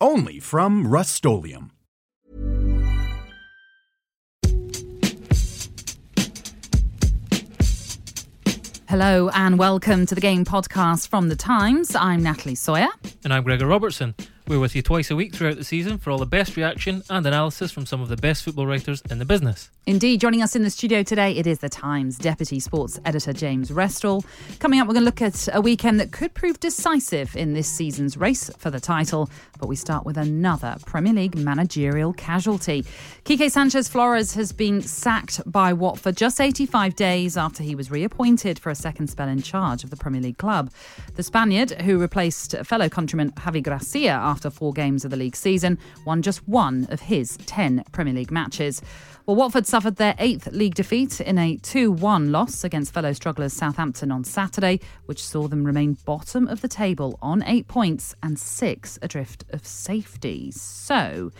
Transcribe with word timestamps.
Only 0.00 0.40
from 0.40 0.86
Rust-Oleum 0.86 1.70
Hello 8.88 9.30
and 9.30 9.58
welcome 9.58 10.06
to 10.06 10.14
the 10.14 10.20
Game 10.20 10.44
Podcast 10.44 11.08
from 11.08 11.28
The 11.28 11.34
Times. 11.34 11.96
I'm 11.96 12.22
Natalie 12.22 12.54
Sawyer. 12.54 12.88
And 13.24 13.32
I'm 13.32 13.42
Gregor 13.42 13.66
Robertson. 13.66 14.14
We're 14.48 14.60
with 14.60 14.76
you 14.76 14.82
twice 14.82 15.10
a 15.10 15.16
week 15.16 15.34
throughout 15.34 15.56
the 15.56 15.64
season 15.64 15.98
for 15.98 16.12
all 16.12 16.18
the 16.18 16.24
best 16.24 16.56
reaction 16.56 17.02
and 17.10 17.26
analysis 17.26 17.72
from 17.72 17.84
some 17.84 18.00
of 18.00 18.08
the 18.08 18.16
best 18.16 18.44
football 18.44 18.64
writers 18.64 19.02
in 19.10 19.18
the 19.18 19.24
business. 19.24 19.70
Indeed, 19.86 20.20
joining 20.20 20.40
us 20.40 20.54
in 20.54 20.62
the 20.62 20.70
studio 20.70 21.02
today, 21.02 21.32
it 21.32 21.48
is 21.48 21.58
The 21.58 21.68
Times 21.68 22.16
Deputy 22.16 22.60
Sports 22.60 23.00
Editor 23.04 23.32
James 23.32 23.72
Restall. 23.72 24.24
Coming 24.60 24.78
up, 24.78 24.86
we're 24.86 24.94
going 24.94 25.02
to 25.02 25.06
look 25.06 25.20
at 25.20 25.48
a 25.52 25.60
weekend 25.60 25.98
that 25.98 26.12
could 26.12 26.32
prove 26.32 26.60
decisive 26.60 27.34
in 27.34 27.54
this 27.54 27.66
season's 27.66 28.16
race 28.16 28.48
for 28.56 28.70
the 28.70 28.78
title. 28.78 29.28
But 29.58 29.66
we 29.66 29.74
start 29.74 30.04
with 30.04 30.16
another 30.16 30.76
Premier 30.86 31.12
League 31.12 31.36
managerial 31.36 32.12
casualty. 32.12 32.84
Quique 33.26 33.50
Sanchez 33.50 33.88
Flores 33.88 34.34
has 34.34 34.52
been 34.52 34.80
sacked 34.80 35.40
by 35.50 35.72
Watford 35.72 36.16
just 36.16 36.40
85 36.40 36.94
days 36.94 37.36
after 37.36 37.64
he 37.64 37.74
was 37.74 37.90
reappointed 37.90 38.56
for 38.56 38.70
a 38.70 38.74
second 38.76 39.08
spell 39.08 39.26
in 39.26 39.42
charge 39.42 39.82
of 39.82 39.90
the 39.90 39.96
Premier 39.96 40.20
League 40.20 40.38
club. 40.38 40.70
The 41.16 41.24
Spaniard, 41.24 41.72
who 41.82 41.98
replaced 41.98 42.56
fellow 42.58 42.88
countryman 42.88 43.32
Javi 43.32 43.64
Gracia 43.64 44.10
after 44.10 44.48
four 44.48 44.72
games 44.72 45.04
of 45.04 45.10
the 45.10 45.16
league 45.16 45.34
season, 45.34 45.76
won 46.04 46.22
just 46.22 46.46
one 46.46 46.86
of 46.88 47.00
his 47.00 47.36
10 47.46 47.82
Premier 47.90 48.14
League 48.14 48.30
matches. 48.30 48.80
Well, 49.26 49.34
Watford 49.34 49.66
suffered 49.66 49.96
their 49.96 50.14
eighth 50.20 50.46
league 50.52 50.76
defeat 50.76 51.20
in 51.20 51.36
a 51.36 51.56
2 51.56 51.90
1 51.90 52.30
loss 52.30 52.62
against 52.62 52.94
fellow 52.94 53.12
strugglers 53.12 53.52
Southampton 53.52 54.12
on 54.12 54.22
Saturday, 54.22 54.78
which 55.06 55.20
saw 55.20 55.48
them 55.48 55.64
remain 55.64 55.94
bottom 56.04 56.46
of 56.46 56.60
the 56.60 56.68
table 56.68 57.18
on 57.20 57.42
eight 57.42 57.66
points 57.66 58.14
and 58.22 58.38
six 58.38 59.00
adrift 59.02 59.44
of 59.50 59.66
safety. 59.66 60.52
So, 60.52 61.32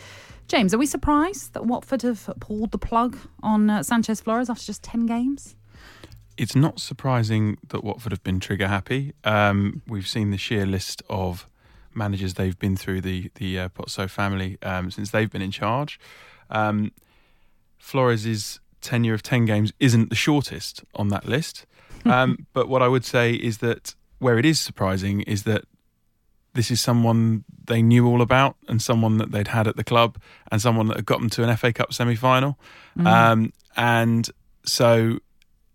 James, 0.49 0.73
are 0.73 0.79
we 0.79 0.87
surprised 0.87 1.55
that 1.55 1.67
Watford 1.67 2.03
have 2.03 2.31
pulled 2.39 2.71
the 2.71 2.79
plug 2.79 3.19
on 3.43 3.69
uh, 3.69 3.83
Sanchez 3.83 4.21
Flores 4.21 4.49
after 4.49 4.65
just 4.65 4.83
10 4.85 5.07
games? 5.07 5.57
It's 6.37 6.55
not 6.55 6.81
surprising 6.81 7.59
that 7.69 7.83
Watford 7.83 8.13
have 8.13 8.23
been 8.23 8.39
trigger 8.39 8.69
happy. 8.69 9.13
Um, 9.25 9.83
we've 9.89 10.07
seen 10.07 10.31
the 10.31 10.37
sheer 10.37 10.67
list 10.67 11.03
of 11.09 11.49
managers 11.95 12.35
they've 12.35 12.59
been 12.59 12.77
through 12.77 13.01
the 13.01 13.31
the 13.37 13.59
uh, 13.59 13.69
Pozzo 13.71 14.09
family 14.09 14.59
um, 14.63 14.91
since 14.91 15.11
they've 15.11 15.31
been 15.31 15.43
in 15.43 15.51
charge. 15.51 15.99
Um, 16.51 16.93
Flores' 17.79 18.61
tenure 18.81 19.15
of 19.15 19.23
10 19.23 19.47
games 19.47 19.73
isn't 19.81 20.11
the 20.11 20.17
shortest 20.17 20.85
on 20.95 21.09
that 21.09 21.27
list. 21.27 21.67
Um, 22.05 22.47
but 22.53 22.69
what 22.69 22.83
I 22.83 22.89
would 22.89 23.05
say 23.05 23.33
is 23.33 23.59
that 23.59 23.97
where 24.21 24.39
it 24.39 24.45
is 24.45 24.61
surprising 24.61 25.23
is 25.23 25.43
that 25.43 25.65
this 26.57 26.71
is 26.71 26.81
someone 26.81 27.45
they 27.67 27.83
knew 27.83 28.07
all 28.07 28.23
about 28.23 28.57
and 28.69 28.83
someone 28.83 29.19
that 29.19 29.31
they'd 29.31 29.49
had 29.49 29.69
at 29.69 29.77
the 29.77 29.85
club 29.85 30.19
and 30.51 30.61
someone 30.61 30.89
that 30.89 30.97
had 30.97 31.07
got 31.07 31.21
them 31.21 31.31
to 31.31 31.45
an 31.45 31.57
FA 31.57 31.73
Cup 31.73 31.93
semi 31.93 32.17
final. 32.17 32.59
Mm. 32.99 33.07
Um, 33.07 33.53
and 33.77 34.29
so, 34.65 35.19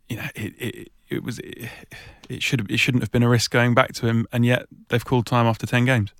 you 0.10 0.18
know, 0.18 0.28
it, 0.36 0.54
it, 0.58 0.92
it 1.10 1.24
was 1.24 1.40
it, 1.40 1.70
it 2.30 2.44
should 2.44 2.70
it 2.70 2.78
shouldn't 2.78 3.04
have 3.04 3.12
been 3.12 3.24
a 3.24 3.30
risk 3.30 3.52
going 3.52 3.74
back 3.74 3.94
to 3.94 4.08
him, 4.08 4.28
and 4.32 4.46
yet 4.46 4.66
they've 4.90 5.06
called 5.06 5.26
time 5.26 5.46
after 5.46 5.66
ten 5.66 5.86
games. 5.86 6.12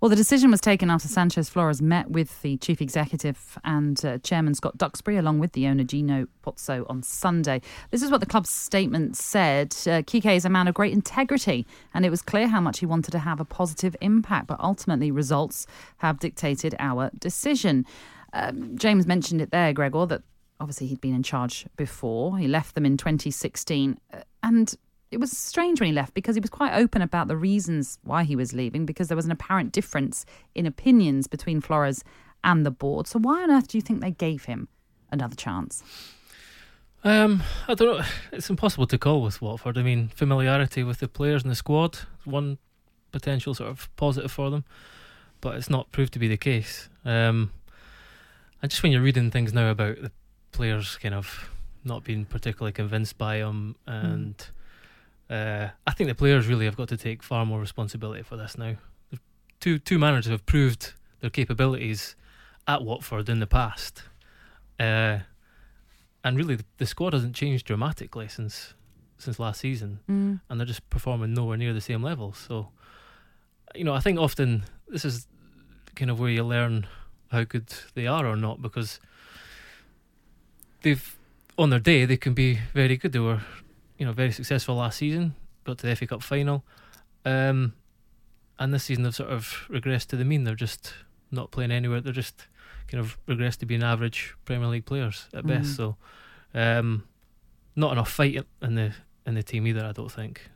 Well, 0.00 0.08
the 0.08 0.14
decision 0.14 0.52
was 0.52 0.60
taken 0.60 0.90
after 0.90 1.08
Sanchez 1.08 1.48
Flores 1.48 1.82
met 1.82 2.08
with 2.08 2.40
the 2.42 2.56
chief 2.58 2.80
executive 2.80 3.58
and 3.64 4.04
uh, 4.04 4.18
chairman 4.18 4.54
Scott 4.54 4.78
Duxbury, 4.78 5.16
along 5.16 5.40
with 5.40 5.54
the 5.54 5.66
owner 5.66 5.82
Gino 5.82 6.28
Pozzo, 6.44 6.86
on 6.88 7.02
Sunday. 7.02 7.60
This 7.90 8.04
is 8.04 8.08
what 8.08 8.20
the 8.20 8.26
club's 8.26 8.48
statement 8.48 9.16
said. 9.16 9.74
Uh, 9.88 10.02
Quique 10.02 10.26
is 10.26 10.44
a 10.44 10.48
man 10.48 10.68
of 10.68 10.74
great 10.74 10.92
integrity, 10.92 11.66
and 11.94 12.06
it 12.06 12.10
was 12.10 12.22
clear 12.22 12.46
how 12.46 12.60
much 12.60 12.78
he 12.78 12.86
wanted 12.86 13.10
to 13.10 13.18
have 13.18 13.40
a 13.40 13.44
positive 13.44 13.96
impact, 14.00 14.46
but 14.46 14.60
ultimately, 14.60 15.10
results 15.10 15.66
have 15.96 16.20
dictated 16.20 16.76
our 16.78 17.10
decision. 17.18 17.84
Um, 18.34 18.78
James 18.78 19.04
mentioned 19.04 19.40
it 19.40 19.50
there, 19.50 19.72
Gregor, 19.72 20.06
that 20.06 20.22
obviously 20.60 20.86
he'd 20.86 21.00
been 21.00 21.16
in 21.16 21.24
charge 21.24 21.66
before. 21.76 22.38
He 22.38 22.46
left 22.46 22.76
them 22.76 22.86
in 22.86 22.98
2016. 22.98 23.98
Uh, 24.12 24.18
and 24.44 24.76
it 25.10 25.18
was 25.18 25.36
strange 25.36 25.80
when 25.80 25.88
he 25.88 25.92
left 25.92 26.14
because 26.14 26.36
he 26.36 26.40
was 26.40 26.50
quite 26.50 26.74
open 26.74 27.00
about 27.00 27.28
the 27.28 27.36
reasons 27.36 27.98
why 28.02 28.24
he 28.24 28.36
was 28.36 28.52
leaving 28.52 28.84
because 28.84 29.08
there 29.08 29.16
was 29.16 29.24
an 29.24 29.30
apparent 29.30 29.72
difference 29.72 30.26
in 30.54 30.66
opinions 30.66 31.26
between 31.26 31.60
Flores 31.60 32.04
and 32.44 32.66
the 32.66 32.70
board. 32.70 33.06
So 33.06 33.18
why 33.18 33.42
on 33.42 33.50
earth 33.50 33.68
do 33.68 33.78
you 33.78 33.82
think 33.82 34.00
they 34.00 34.10
gave 34.10 34.44
him 34.44 34.68
another 35.10 35.34
chance? 35.34 35.82
Um, 37.04 37.42
I 37.66 37.74
don't 37.74 37.98
know. 37.98 38.04
It's 38.32 38.50
impossible 38.50 38.86
to 38.88 38.98
call 38.98 39.22
with 39.22 39.40
Watford. 39.40 39.78
I 39.78 39.82
mean, 39.82 40.08
familiarity 40.08 40.82
with 40.82 40.98
the 40.98 41.08
players 41.08 41.42
and 41.42 41.50
the 41.50 41.56
squad, 41.56 42.00
one 42.24 42.58
potential 43.12 43.54
sort 43.54 43.70
of 43.70 43.88
positive 43.96 44.30
for 44.30 44.50
them, 44.50 44.64
but 45.40 45.56
it's 45.56 45.70
not 45.70 45.90
proved 45.90 46.12
to 46.14 46.18
be 46.18 46.28
the 46.28 46.36
case. 46.36 46.88
Um, 47.04 47.52
and 48.60 48.70
just 48.70 48.82
when 48.82 48.92
you're 48.92 49.00
reading 49.00 49.30
things 49.30 49.54
now 49.54 49.70
about 49.70 50.02
the 50.02 50.10
players 50.52 50.98
kind 50.98 51.14
of 51.14 51.50
not 51.84 52.04
being 52.04 52.24
particularly 52.26 52.72
convinced 52.72 53.16
by 53.16 53.36
him 53.36 53.76
and. 53.86 54.36
Mm 54.36 54.46
uh, 55.30 55.68
I 55.86 55.92
think 55.92 56.08
the 56.08 56.14
players 56.14 56.46
really 56.46 56.64
have 56.64 56.76
got 56.76 56.88
to 56.88 56.96
take 56.96 57.22
far 57.22 57.44
more 57.44 57.60
responsibility 57.60 58.22
for 58.22 58.36
this 58.36 58.56
now. 58.56 58.76
Two 59.60 59.78
two 59.78 59.98
managers 59.98 60.30
have 60.30 60.46
proved 60.46 60.94
their 61.20 61.30
capabilities 61.30 62.14
at 62.66 62.82
Watford 62.82 63.28
in 63.28 63.40
the 63.40 63.46
past, 63.46 64.02
uh, 64.78 65.18
and 66.24 66.36
really 66.36 66.54
the, 66.56 66.64
the, 66.78 66.86
squad 66.86 67.12
hasn't 67.12 67.34
changed 67.34 67.66
dramatically 67.66 68.28
since 68.28 68.74
since 69.18 69.38
last 69.38 69.60
season, 69.60 69.98
mm. 70.08 70.40
and 70.48 70.60
they're 70.60 70.66
just 70.66 70.88
performing 70.90 71.34
nowhere 71.34 71.56
near 71.56 71.72
the 71.74 71.80
same 71.80 72.02
level. 72.02 72.32
So, 72.32 72.68
you 73.74 73.84
know, 73.84 73.94
I 73.94 74.00
think 74.00 74.18
often 74.18 74.64
this 74.86 75.04
is 75.04 75.26
kind 75.96 76.10
of 76.10 76.20
where 76.20 76.30
you 76.30 76.44
learn 76.44 76.86
how 77.32 77.42
good 77.42 77.66
they 77.94 78.06
are 78.06 78.26
or 78.26 78.36
not 78.36 78.62
because 78.62 79.00
they've 80.82 81.16
on 81.58 81.70
their 81.70 81.80
day 81.80 82.04
they 82.04 82.16
can 82.16 82.32
be 82.32 82.60
very 82.72 82.96
good. 82.96 83.12
They 83.12 83.18
were 83.18 83.42
you 83.98 84.06
know, 84.06 84.12
very 84.12 84.32
successful 84.32 84.76
last 84.76 84.98
season, 84.98 85.34
got 85.64 85.78
to 85.78 85.86
the 85.86 85.96
FA 85.96 86.06
Cup 86.06 86.22
final. 86.22 86.64
Um, 87.24 87.74
and 88.58 88.72
this 88.72 88.84
season 88.84 89.04
they've 89.04 89.14
sort 89.14 89.30
of 89.30 89.66
regressed 89.68 90.06
to 90.08 90.16
the 90.16 90.24
mean. 90.24 90.44
They're 90.44 90.54
just 90.54 90.94
not 91.30 91.50
playing 91.50 91.70
anywhere. 91.70 92.00
They're 92.00 92.12
just 92.12 92.46
kind 92.88 93.00
of 93.00 93.18
regressed 93.26 93.58
to 93.58 93.66
being 93.66 93.82
average 93.82 94.34
Premier 94.44 94.68
League 94.68 94.86
players 94.86 95.26
at 95.34 95.46
best. 95.46 95.70
Mm. 95.72 95.76
So, 95.76 95.96
um, 96.54 97.04
not 97.76 97.92
enough 97.92 98.10
fight 98.10 98.44
in 98.62 98.74
the 98.74 98.92
in 99.26 99.34
the 99.34 99.42
team 99.42 99.66
either. 99.66 99.84
I 99.84 99.92
don't 99.92 100.10
think. 100.10 100.48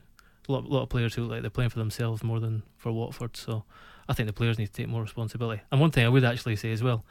A 0.49 0.51
lot, 0.51 0.65
lot 0.65 0.83
of 0.83 0.89
players 0.89 1.13
who 1.13 1.21
look 1.21 1.31
like 1.31 1.41
they're 1.41 1.49
playing 1.49 1.69
for 1.69 1.79
themselves 1.79 2.21
more 2.21 2.41
than 2.41 2.63
for 2.75 2.91
Watford. 2.91 3.37
So, 3.37 3.63
I 4.09 4.13
think 4.13 4.27
the 4.27 4.33
players 4.33 4.57
need 4.57 4.67
to 4.67 4.73
take 4.73 4.89
more 4.89 5.01
responsibility. 5.01 5.61
And 5.71 5.79
one 5.79 5.91
thing 5.91 6.05
I 6.05 6.09
would 6.09 6.25
actually 6.25 6.57
say 6.57 6.71
as 6.71 6.83
well 6.83 7.05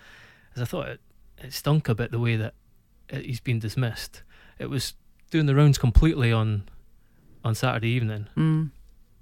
is 0.54 0.60
I 0.60 0.66
thought 0.66 0.88
it, 0.88 1.00
it 1.38 1.52
stunk 1.52 1.88
a 1.88 1.94
bit 1.94 2.10
the 2.10 2.18
way 2.18 2.36
that 2.36 2.54
he's 3.10 3.40
been 3.40 3.58
dismissed. 3.58 4.22
It 4.58 4.66
was 4.66 4.94
doing 5.32 5.46
the 5.46 5.56
rounds 5.56 5.78
completely 5.78 6.30
on 6.30 6.68
on 7.44 7.56
Saturday 7.56 7.88
evening. 7.88 8.28
Mm. 8.36 8.70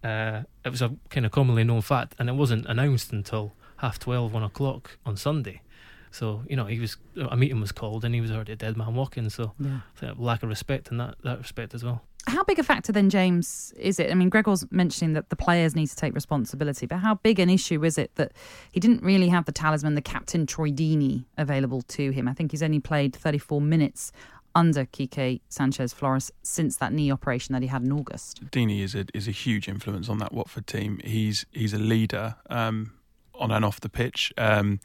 Uh, 0.05 0.43
it 0.63 0.69
was 0.69 0.83
a 0.83 0.95
kind 1.09 1.25
of 1.25 1.33
commonly 1.33 1.65
known 1.65 1.81
fact, 1.81 2.15
and 2.19 2.29
it 2.29 2.35
wasn't 2.35 2.67
announced 2.67 3.13
until 3.13 3.53
half 3.79 3.99
12, 3.99 4.35
1 4.35 4.43
o'clock 4.43 4.99
on 5.07 5.17
Sunday. 5.17 5.63
So 6.11 6.43
you 6.49 6.57
know, 6.57 6.67
he 6.67 6.81
was 6.81 6.99
a 7.17 7.37
meeting 7.37 7.61
was 7.61 7.73
called, 7.73 8.05
and 8.05 8.15
he 8.15 8.21
was 8.21 8.31
already 8.31 8.53
a 8.53 8.57
dead 8.57 8.77
man 8.77 8.95
walking. 8.95 9.31
So 9.31 9.53
yeah. 9.59 9.81
lack 10.19 10.43
of 10.43 10.51
respect 10.51 10.91
in 10.91 10.99
that 10.99 11.15
that 11.23 11.39
respect 11.39 11.73
as 11.73 11.83
well. 11.83 12.03
How 12.27 12.45
big 12.45 12.59
a 12.59 12.63
factor 12.63 12.93
then, 12.93 13.09
James, 13.09 13.73
is 13.79 13.99
it? 13.99 14.11
I 14.11 14.15
mean, 14.15 14.29
Gregor's 14.29 14.71
mentioning 14.71 15.15
that 15.15 15.31
the 15.31 15.37
players 15.37 15.75
need 15.75 15.87
to 15.87 15.97
take 15.97 16.15
responsibility, 16.15 16.85
but 16.85 16.99
how 16.99 17.15
big 17.15 17.39
an 17.39 17.49
issue 17.49 17.83
is 17.83 17.97
it 17.97 18.15
that 18.17 18.33
he 18.73 18.81
didn't 18.81 19.03
really 19.03 19.29
have 19.29 19.47
the 19.47 19.53
talisman, 19.53 19.95
the 19.95 20.03
captain 20.03 20.45
Troy 20.45 20.71
Deeney, 20.71 21.25
available 21.39 21.81
to 21.83 22.11
him? 22.11 22.29
I 22.29 22.35
think 22.35 22.51
he's 22.51 22.63
only 22.63 22.81
played 22.81 23.17
34 23.17 23.63
minutes 23.63 24.13
under 24.55 24.85
Quique 24.85 25.41
Sanchez 25.49 25.93
Flores 25.93 26.31
since 26.43 26.77
that 26.77 26.93
knee 26.93 27.11
operation 27.11 27.53
that 27.53 27.63
he 27.63 27.69
had 27.69 27.83
in 27.83 27.93
August. 27.93 28.45
Deeney 28.51 28.83
is 28.83 28.95
a 28.95 29.07
is 29.15 29.29
a 29.29 29.33
huge 29.33 29.69
influence 29.69 30.09
on 30.09 30.19
that 30.19 30.33
Watford 30.33 30.67
team. 30.67 31.01
He's 31.05 31.47
he's 31.53 31.73
a 31.73 31.79
leader 31.79 32.37
um, 32.49 32.93
on 33.35 33.51
and 33.51 33.65
off 33.65 33.81
the 33.81 33.89
pitch. 33.89 34.33
Um, 34.37 34.81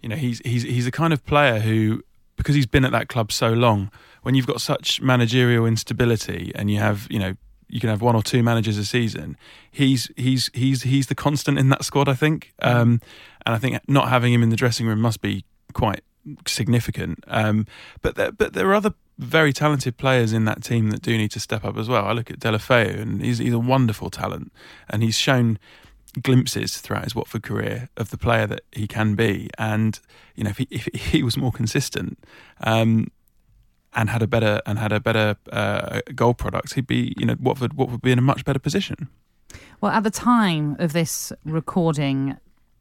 you 0.00 0.08
know, 0.08 0.16
he's 0.16 0.40
he's 0.44 0.62
he's 0.62 0.84
the 0.84 0.90
kind 0.90 1.12
of 1.12 1.24
player 1.24 1.60
who 1.60 2.02
because 2.36 2.54
he's 2.54 2.66
been 2.66 2.84
at 2.84 2.92
that 2.92 3.08
club 3.08 3.32
so 3.32 3.52
long, 3.52 3.90
when 4.22 4.34
you've 4.34 4.46
got 4.46 4.60
such 4.60 5.00
managerial 5.00 5.66
instability 5.66 6.52
and 6.54 6.70
you 6.70 6.78
have, 6.78 7.06
you 7.10 7.18
know, 7.18 7.34
you 7.68 7.80
can 7.80 7.88
have 7.88 8.02
one 8.02 8.14
or 8.14 8.22
two 8.22 8.42
managers 8.42 8.76
a 8.76 8.84
season. 8.84 9.36
He's 9.70 10.10
he's 10.16 10.50
he's 10.54 10.82
he's 10.82 11.06
the 11.06 11.14
constant 11.14 11.58
in 11.58 11.68
that 11.70 11.84
squad, 11.84 12.08
I 12.08 12.14
think. 12.14 12.52
Um, 12.60 13.00
and 13.46 13.54
I 13.54 13.58
think 13.58 13.78
not 13.88 14.08
having 14.08 14.32
him 14.32 14.42
in 14.42 14.50
the 14.50 14.56
dressing 14.56 14.86
room 14.86 15.00
must 15.00 15.20
be 15.20 15.44
quite 15.72 16.02
significant. 16.46 17.24
Um, 17.26 17.66
but 18.02 18.16
there, 18.16 18.32
but 18.32 18.52
there 18.52 18.68
are 18.68 18.74
other 18.74 18.94
very 19.18 19.52
talented 19.52 19.96
players 19.96 20.32
in 20.32 20.44
that 20.44 20.62
team 20.62 20.90
that 20.90 21.02
do 21.02 21.16
need 21.16 21.30
to 21.32 21.40
step 21.40 21.64
up 21.64 21.76
as 21.76 21.88
well. 21.88 22.04
I 22.06 22.12
look 22.12 22.30
at 22.30 22.40
Deulofeu, 22.40 23.00
and 23.00 23.22
he's 23.22 23.38
he's 23.38 23.52
a 23.52 23.58
wonderful 23.58 24.10
talent, 24.10 24.52
and 24.88 25.02
he's 25.02 25.16
shown 25.16 25.58
glimpses 26.22 26.78
throughout 26.78 27.04
his 27.04 27.14
Watford 27.14 27.42
career 27.42 27.88
of 27.96 28.10
the 28.10 28.18
player 28.18 28.46
that 28.46 28.62
he 28.72 28.86
can 28.86 29.14
be. 29.14 29.50
And 29.58 29.98
you 30.34 30.44
know, 30.44 30.50
if 30.50 30.58
he 30.58 30.68
if 30.70 30.86
he 30.86 31.22
was 31.22 31.36
more 31.36 31.52
consistent. 31.52 32.18
Um, 32.60 33.08
and 33.96 34.10
had 34.10 34.22
a 34.22 34.26
better 34.26 34.60
and 34.66 34.76
had 34.76 34.90
a 34.90 34.98
better 34.98 35.36
uh, 35.52 36.00
goal 36.16 36.34
product, 36.34 36.74
he'd 36.74 36.86
be 36.86 37.14
you 37.16 37.24
know 37.24 37.36
Watford 37.40 37.74
Watford 37.74 37.92
would 37.92 38.02
be 38.02 38.10
in 38.10 38.18
a 38.18 38.22
much 38.22 38.44
better 38.44 38.58
position. 38.58 39.08
Well, 39.80 39.92
at 39.92 40.02
the 40.02 40.10
time 40.10 40.76
of 40.78 40.92
this 40.92 41.32
recording, 41.44 42.36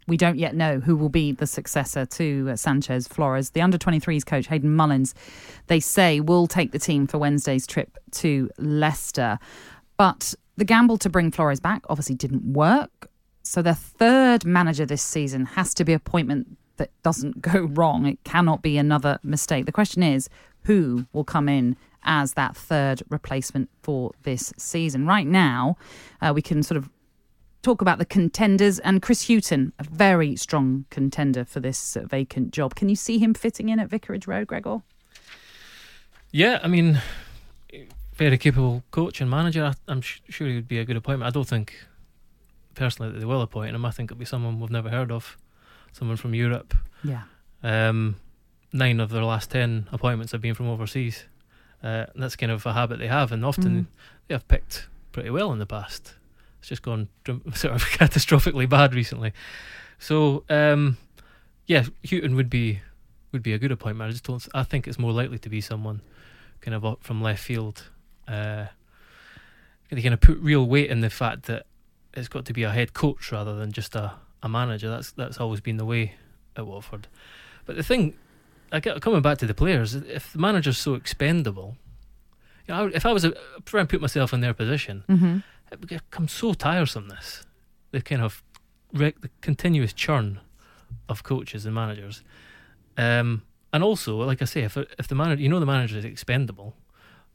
we 0.08 0.18
don't 0.18 0.38
yet 0.38 0.56
know 0.56 0.80
who 0.80 0.96
will 0.96 1.10
be 1.10 1.32
the 1.32 1.48
successor 1.48 2.06
to 2.06 2.50
uh, 2.52 2.56
Sanchez 2.56 3.08
Flores. 3.08 3.52
The 3.52 3.62
under 3.62 3.78
23s 3.78 4.26
coach, 4.26 4.48
Hayden 4.48 4.76
Mullins, 4.76 5.14
they 5.68 5.80
say 5.80 6.20
will 6.20 6.48
take 6.48 6.72
the 6.72 6.80
team 6.80 7.08
for 7.08 7.18
Wednesday's 7.18 7.66
trip 7.66 7.98
to 8.12 8.50
Leicester. 8.58 9.40
But 9.98 10.36
the 10.58 10.66
gamble 10.66 10.98
to 11.00 11.10
bring 11.10 11.32
Flores 11.32 11.60
back 11.60 11.84
obviously 11.90 12.16
didn't 12.16 12.54
work. 12.54 13.10
So 13.44 13.62
their 13.62 13.74
third 13.74 14.46
manager 14.46 14.86
this 14.86 15.02
season 15.02 15.46
has 15.46 15.74
to 15.76 15.86
be 15.86 15.94
appointment 15.94 16.58
that 16.78 16.92
doesn't 17.04 17.42
go 17.42 17.62
wrong. 17.74 18.06
It 18.06 18.24
cannot 18.24 18.62
be 18.62 18.78
another 18.78 19.20
mistake. 19.24 19.66
The 19.66 19.72
question 19.72 20.04
is 20.04 20.30
who 20.64 21.06
will 21.14 21.24
come 21.24 21.50
in 21.50 21.76
as 22.04 22.34
that 22.34 22.56
third 22.56 23.02
replacement 23.10 23.70
for 23.82 24.12
this 24.24 24.54
season. 24.58 25.06
Right 25.06 25.28
now, 25.28 25.78
uh, 26.22 26.34
we 26.36 26.42
can 26.42 26.64
sort 26.64 26.78
of 26.78 26.90
talk 27.64 27.82
about 27.82 27.98
the 27.98 28.06
contenders 28.06 28.78
and 28.80 29.02
Chris 29.02 29.28
Hughton, 29.28 29.74
a 29.80 29.84
very 29.84 30.36
strong 30.36 30.86
contender 30.92 31.46
for 31.46 31.60
this 31.60 31.98
uh, 31.98 32.02
vacant 32.02 32.52
job. 32.52 32.76
Can 32.76 32.90
you 32.90 32.96
see 32.96 33.18
him 33.18 33.34
fitting 33.34 33.70
in 33.70 33.80
at 33.80 33.90
Vicarage 33.90 34.28
Road, 34.28 34.48
Gregor? 34.48 34.84
Yeah, 36.32 36.60
I 36.62 36.68
mean, 36.68 37.02
very 38.14 38.38
capable 38.38 38.84
coach 38.92 39.22
and 39.22 39.30
manager. 39.30 39.74
I'm 39.88 40.02
sure 40.02 40.48
he 40.48 40.56
would 40.56 40.68
be 40.68 40.80
a 40.80 40.86
good 40.86 40.98
appointment. 40.98 41.28
I 41.28 41.32
don't 41.32 41.48
think 41.48 41.74
personally 42.76 43.12
that 43.12 43.20
they 43.20 43.26
will 43.26 43.42
appoint 43.42 43.76
him. 43.76 43.86
I 43.86 43.92
think 43.92 44.12
it'll 44.12 44.20
be 44.20 44.26
someone 44.26 44.60
we've 44.60 44.70
never 44.70 44.90
heard 44.90 45.12
of, 45.12 45.38
someone 45.94 46.18
from 46.18 46.36
Europe. 46.36 46.76
Yeah. 47.04 47.24
Um, 47.64 48.18
nine 48.74 49.00
of 49.00 49.10
their 49.10 49.24
last 49.24 49.52
ten 49.52 49.88
appointments 49.92 50.32
have 50.34 50.42
been 50.42 50.54
from 50.54 50.68
overseas. 50.68 51.26
Uh, 51.82 52.08
that's 52.16 52.36
kind 52.36 52.52
of 52.52 52.66
a 52.66 52.74
habit 52.74 53.00
they 53.00 53.08
have, 53.08 53.32
and 53.32 53.46
often 53.46 53.82
mm. 53.82 53.86
they 54.28 54.36
have 54.36 54.48
picked 54.48 54.88
pretty 55.12 55.30
well 55.30 55.52
in 55.54 55.60
the 55.60 55.66
past. 55.66 56.16
It's 56.64 56.70
just 56.70 56.82
gone 56.82 57.10
sort 57.56 57.76
of 57.76 57.82
catastrophically 58.00 58.70
bad 58.70 58.94
recently. 58.94 59.34
So 60.00 60.46
um, 60.50 60.98
yeah, 61.68 61.84
Hughton 62.10 62.38
would 62.38 62.50
be 62.50 62.80
would 63.34 63.44
be 63.44 63.52
a 63.52 63.58
good 63.58 63.74
appointment. 63.74 64.08
I 64.08 64.12
just 64.14 64.24
don't. 64.24 64.48
I 64.54 64.64
think 64.64 64.88
it's 64.88 64.98
more 64.98 65.12
likely 65.12 65.38
to 65.40 65.50
be 65.50 65.60
someone 65.60 66.00
kind 66.62 66.74
of 66.74 66.86
up 66.86 67.04
from 67.04 67.22
left 67.22 67.44
field. 67.44 67.90
Uh, 68.30 68.68
they 69.92 70.02
kind 70.02 70.14
of 70.14 70.22
put 70.22 70.40
real 70.40 70.66
weight 70.66 70.90
in 70.90 71.02
the 71.02 71.10
fact 71.10 71.44
that 71.48 71.66
it's 72.14 72.30
got 72.30 72.46
to 72.46 72.54
be 72.54 72.64
a 72.64 72.72
head 72.72 72.94
coach 72.94 73.34
rather 73.34 73.56
than 73.58 73.74
just 73.74 73.94
a, 73.94 74.14
a 74.42 74.48
manager. 74.48 74.90
That's 74.90 75.12
that's 75.12 75.42
always 75.42 75.60
been 75.60 75.76
the 75.76 75.86
way 75.86 76.16
at 76.56 76.66
Watford. 76.66 77.10
But 77.66 77.76
the 77.76 77.84
thing 77.84 78.14
I 78.72 78.80
get 78.80 79.02
coming 79.02 79.22
back 79.22 79.38
to 79.40 79.46
the 79.46 79.54
players. 79.54 79.96
If 79.96 80.32
the 80.32 80.40
manager's 80.40 80.78
so 80.78 80.94
expendable, 80.94 81.76
you 82.68 82.74
know, 82.74 82.90
if 82.94 83.06
I 83.06 83.12
was 83.12 83.26
a, 83.26 83.34
try 83.66 83.82
and 83.82 83.90
put 83.90 84.00
myself 84.00 84.34
in 84.34 84.40
their 84.40 84.54
position, 84.54 85.04
mm-hmm. 85.10 85.38
It 85.74 85.80
would 85.80 85.90
become 85.90 86.28
so 86.28 86.54
tiresome. 86.54 87.10
This 87.10 87.46
the 87.92 88.02
kind 88.02 88.22
of 88.22 88.44
the 88.92 89.14
continuous 89.42 89.94
churn 89.94 90.40
of 91.10 91.24
coaches 91.24 91.66
and 91.66 91.76
managers, 91.76 92.24
um, 92.98 93.42
and 93.72 93.84
also, 93.84 94.18
like 94.18 94.42
I 94.42 94.46
say, 94.46 94.62
if 94.62 94.78
if 94.78 95.08
the 95.08 95.16
manager, 95.16 95.42
you 95.42 95.50
know, 95.50 95.60
the 95.60 95.66
manager 95.66 95.98
is 95.98 96.06
expendable, 96.06 96.76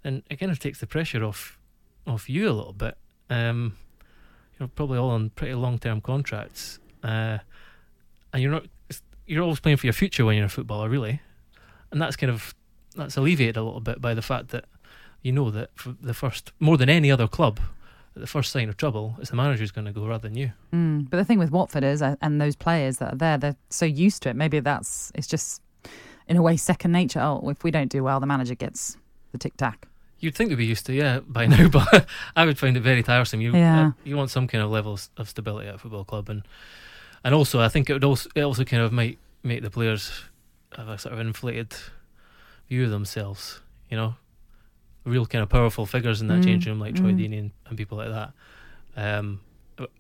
then 0.03 0.23
it 0.31 0.37
kind 0.37 0.53
of 0.53 0.59
takes 0.59 0.81
the 0.81 0.87
pressure 0.87 1.25
off 1.25 1.59
off 2.07 2.31
you 2.31 2.49
a 2.49 2.53
little 2.53 2.73
bit. 2.73 2.97
Um, 3.29 3.77
you're 4.59 4.69
probably 4.69 4.99
all 4.99 5.11
on 5.11 5.31
pretty 5.31 5.55
long 5.55 5.79
term 5.79 6.01
contracts, 6.01 6.79
uh, 7.03 7.39
and 8.33 8.43
you're 8.43 8.53
not. 8.53 8.67
You're 9.27 9.43
always 9.43 9.61
playing 9.61 9.77
for 9.77 9.85
your 9.85 9.93
future 9.93 10.25
when 10.25 10.39
you're 10.39 10.47
a 10.47 10.49
footballer, 10.49 10.89
really 10.89 11.21
and 11.91 12.01
that's 12.01 12.17
kind 12.17 12.31
of 12.31 12.55
that's 12.97 13.17
alleviated 13.17 13.57
a 13.57 13.63
little 13.63 13.81
bit 13.81 14.01
by 14.01 14.15
the 14.15 14.23
fact 14.23 14.49
that 14.49 14.65
you 15.23 15.33
know 15.33 15.51
that 15.51 15.71
for 15.75 15.95
the 16.01 16.15
first 16.15 16.53
more 16.59 16.77
than 16.77 16.89
any 16.89 17.11
other 17.11 17.29
club 17.29 17.61
the 18.19 18.27
first 18.27 18.53
sign 18.53 18.69
of 18.69 18.77
trouble 18.77 19.17
is 19.21 19.31
the 19.31 19.37
manager's 19.37 19.71
going 19.71 19.87
to 19.87 19.93
go 19.93 20.07
rather 20.07 20.29
than 20.29 20.37
you. 20.37 20.53
Mm, 20.73 21.09
but 21.09 21.17
the 21.17 21.25
thing 21.25 21.39
with 21.39 21.51
Watford 21.51 21.85
is, 21.85 22.03
uh, 22.03 22.17
and 22.21 22.41
those 22.41 22.57
players 22.57 22.99
that 22.99 23.15
are 23.15 23.17
there, 23.17 23.39
they're 23.39 23.57
so 23.71 23.87
used 23.87 24.23
to 24.23 24.31
it. 24.31 24.37
Maybe 24.37 24.61
that's 24.61 25.13
it's 25.15 25.27
just 25.27 25.63
in 26.27 26.37
a 26.37 26.43
way 26.43 26.57
second 26.57 26.93
nature. 26.93 27.21
Oh, 27.21 27.49
if 27.49 27.65
we 27.65 27.71
don't 27.71 27.91
do 27.91 28.03
well, 28.05 28.21
the 28.21 28.27
manager 28.27 28.55
gets 28.55 28.97
the 29.33 29.39
tic 29.39 29.57
tac. 29.57 29.87
You'd 30.21 30.35
think 30.35 30.51
they'd 30.51 30.57
be 30.57 30.67
used 30.67 30.87
to, 30.87 30.93
yeah, 30.93 31.21
by 31.21 31.47
now, 31.55 31.69
but 31.69 32.07
I 32.35 32.45
would 32.45 32.59
find 32.59 32.77
it 32.77 32.81
very 32.81 33.03
tiresome. 33.03 33.41
You, 33.41 33.55
yeah. 33.55 33.89
uh, 33.89 33.91
you 34.05 34.17
want 34.17 34.31
some 34.31 34.49
kind 34.49 34.63
of 34.63 34.71
level 34.71 34.99
of 35.17 35.29
stability 35.29 35.69
at 35.69 35.77
a 35.77 35.79
football 35.79 36.05
club, 36.05 36.29
and 36.29 36.43
and 37.25 37.35
also 37.35 37.61
I 37.61 37.69
think 37.69 37.89
it 37.89 37.93
would 37.93 38.05
also 38.05 38.29
it 38.35 38.43
also 38.43 38.65
kind 38.65 38.83
of 38.83 38.93
might 38.93 39.19
make 39.43 39.63
the 39.63 39.71
players 39.71 40.25
have 40.77 40.89
a 40.89 40.99
sort 40.99 41.15
of 41.15 41.21
inflated 41.21 41.75
view 42.69 42.85
of 42.85 42.91
themselves, 42.91 43.61
you 43.91 43.97
know, 43.97 44.15
real 45.05 45.27
kind 45.27 45.43
of 45.43 45.49
powerful 45.49 45.87
figures 45.87 46.21
in 46.21 46.29
that 46.29 46.41
mm. 46.41 46.45
change 46.45 46.67
room 46.67 46.81
like 46.81 46.95
mm. 46.95 46.99
Troy 46.99 47.13
Deeney 47.13 47.39
and, 47.39 47.51
and, 47.67 47.77
people 47.77 47.99
like 47.99 48.09
that. 48.09 48.33
Um, 48.97 49.41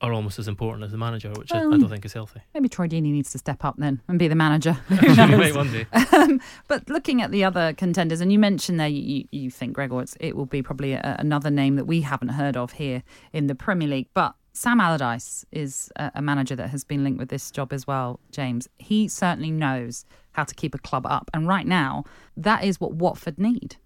are 0.00 0.12
almost 0.12 0.38
as 0.38 0.48
important 0.48 0.84
as 0.84 0.90
the 0.90 0.98
manager, 0.98 1.30
which 1.30 1.52
I, 1.52 1.58
I, 1.58 1.62
don't 1.62 1.88
think 1.88 2.04
is 2.04 2.12
healthy. 2.12 2.40
Maybe 2.54 2.68
Troy 2.68 2.88
Deeney 2.88 3.12
needs 3.12 3.30
to 3.32 3.38
step 3.38 3.64
up 3.64 3.76
then 3.78 4.02
and 4.08 4.18
be 4.18 4.26
the 4.26 4.34
manager. 4.34 4.72
one 4.88 5.70
day. 5.70 5.86
Um, 6.12 6.40
but 6.66 6.88
looking 6.88 7.22
at 7.22 7.30
the 7.30 7.44
other 7.44 7.72
contenders, 7.74 8.20
and 8.20 8.32
you 8.32 8.38
mentioned 8.38 8.80
there, 8.80 8.88
you, 8.88 9.26
you 9.30 9.50
think 9.50 9.74
Gregor, 9.74 10.04
it 10.20 10.36
will 10.36 10.46
be 10.46 10.62
probably 10.62 10.94
a, 10.94 11.16
another 11.18 11.50
name 11.50 11.76
that 11.76 11.84
we 11.84 12.00
haven't 12.00 12.30
heard 12.30 12.56
of 12.56 12.72
here 12.72 13.02
in 13.32 13.46
the 13.46 13.54
Premier 13.54 13.88
League. 13.88 14.08
But 14.14 14.34
Sam 14.52 14.80
Allardyce 14.80 15.44
is 15.52 15.90
a, 15.96 16.10
a 16.16 16.22
manager 16.22 16.56
that 16.56 16.70
has 16.70 16.82
been 16.82 17.04
linked 17.04 17.18
with 17.18 17.28
this 17.28 17.50
job 17.50 17.72
as 17.72 17.86
well. 17.86 18.18
James, 18.32 18.68
he 18.78 19.06
certainly 19.06 19.50
knows 19.50 20.04
how 20.32 20.44
to 20.44 20.54
keep 20.54 20.74
a 20.74 20.78
club 20.78 21.06
up. 21.06 21.30
And 21.32 21.46
right 21.46 21.66
now, 21.66 22.04
that 22.36 22.64
is 22.64 22.80
what 22.80 22.94
Watford 22.94 23.38
need. 23.38 23.76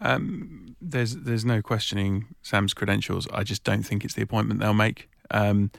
Um, 0.00 0.76
there's 0.80 1.16
there's 1.16 1.44
no 1.44 1.62
questioning 1.62 2.26
Sam's 2.42 2.74
credentials. 2.74 3.26
I 3.32 3.42
just 3.42 3.64
don't 3.64 3.82
think 3.82 4.04
it's 4.04 4.14
the 4.14 4.22
appointment 4.22 4.60
they'll 4.60 4.74
make, 4.74 5.10
um, 5.30 5.70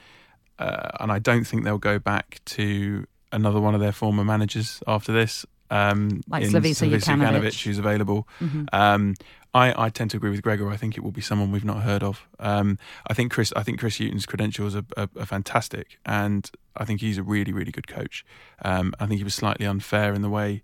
uh, 0.58 0.90
and 1.00 1.10
I 1.10 1.18
don't 1.18 1.44
think 1.44 1.64
they'll 1.64 1.78
go 1.78 1.98
back 1.98 2.40
to 2.46 3.06
another 3.32 3.60
one 3.60 3.74
of 3.74 3.80
their 3.80 3.92
former 3.92 4.24
managers 4.24 4.82
after 4.86 5.12
this. 5.12 5.46
Um, 5.70 6.22
like 6.28 6.42
Slavisa 6.44 6.90
Jokanovic, 6.90 7.62
who's 7.62 7.78
available. 7.78 8.26
Mm-hmm. 8.40 8.64
Um, 8.72 9.14
I, 9.54 9.86
I 9.86 9.88
tend 9.88 10.10
to 10.12 10.16
agree 10.16 10.30
with 10.30 10.42
Gregor. 10.42 10.68
I 10.70 10.76
think 10.76 10.96
it 10.96 11.02
will 11.02 11.12
be 11.12 11.20
someone 11.20 11.50
we've 11.50 11.64
not 11.64 11.82
heard 11.82 12.02
of. 12.02 12.28
Um, 12.38 12.78
I 13.06 13.14
think 13.14 13.32
Chris. 13.32 13.52
I 13.56 13.62
think 13.62 13.80
Chris 13.80 13.98
Hughton's 13.98 14.26
credentials 14.26 14.76
are, 14.76 14.84
are, 14.96 15.08
are, 15.18 15.26
fantastic, 15.26 15.98
and 16.04 16.48
I 16.76 16.84
think 16.84 17.00
he's 17.00 17.18
a 17.18 17.22
really, 17.22 17.52
really 17.52 17.72
good 17.72 17.88
coach. 17.88 18.24
Um, 18.62 18.94
I 19.00 19.06
think 19.06 19.18
he 19.18 19.24
was 19.24 19.34
slightly 19.34 19.66
unfair 19.66 20.12
in 20.12 20.22
the 20.22 20.30
way 20.30 20.62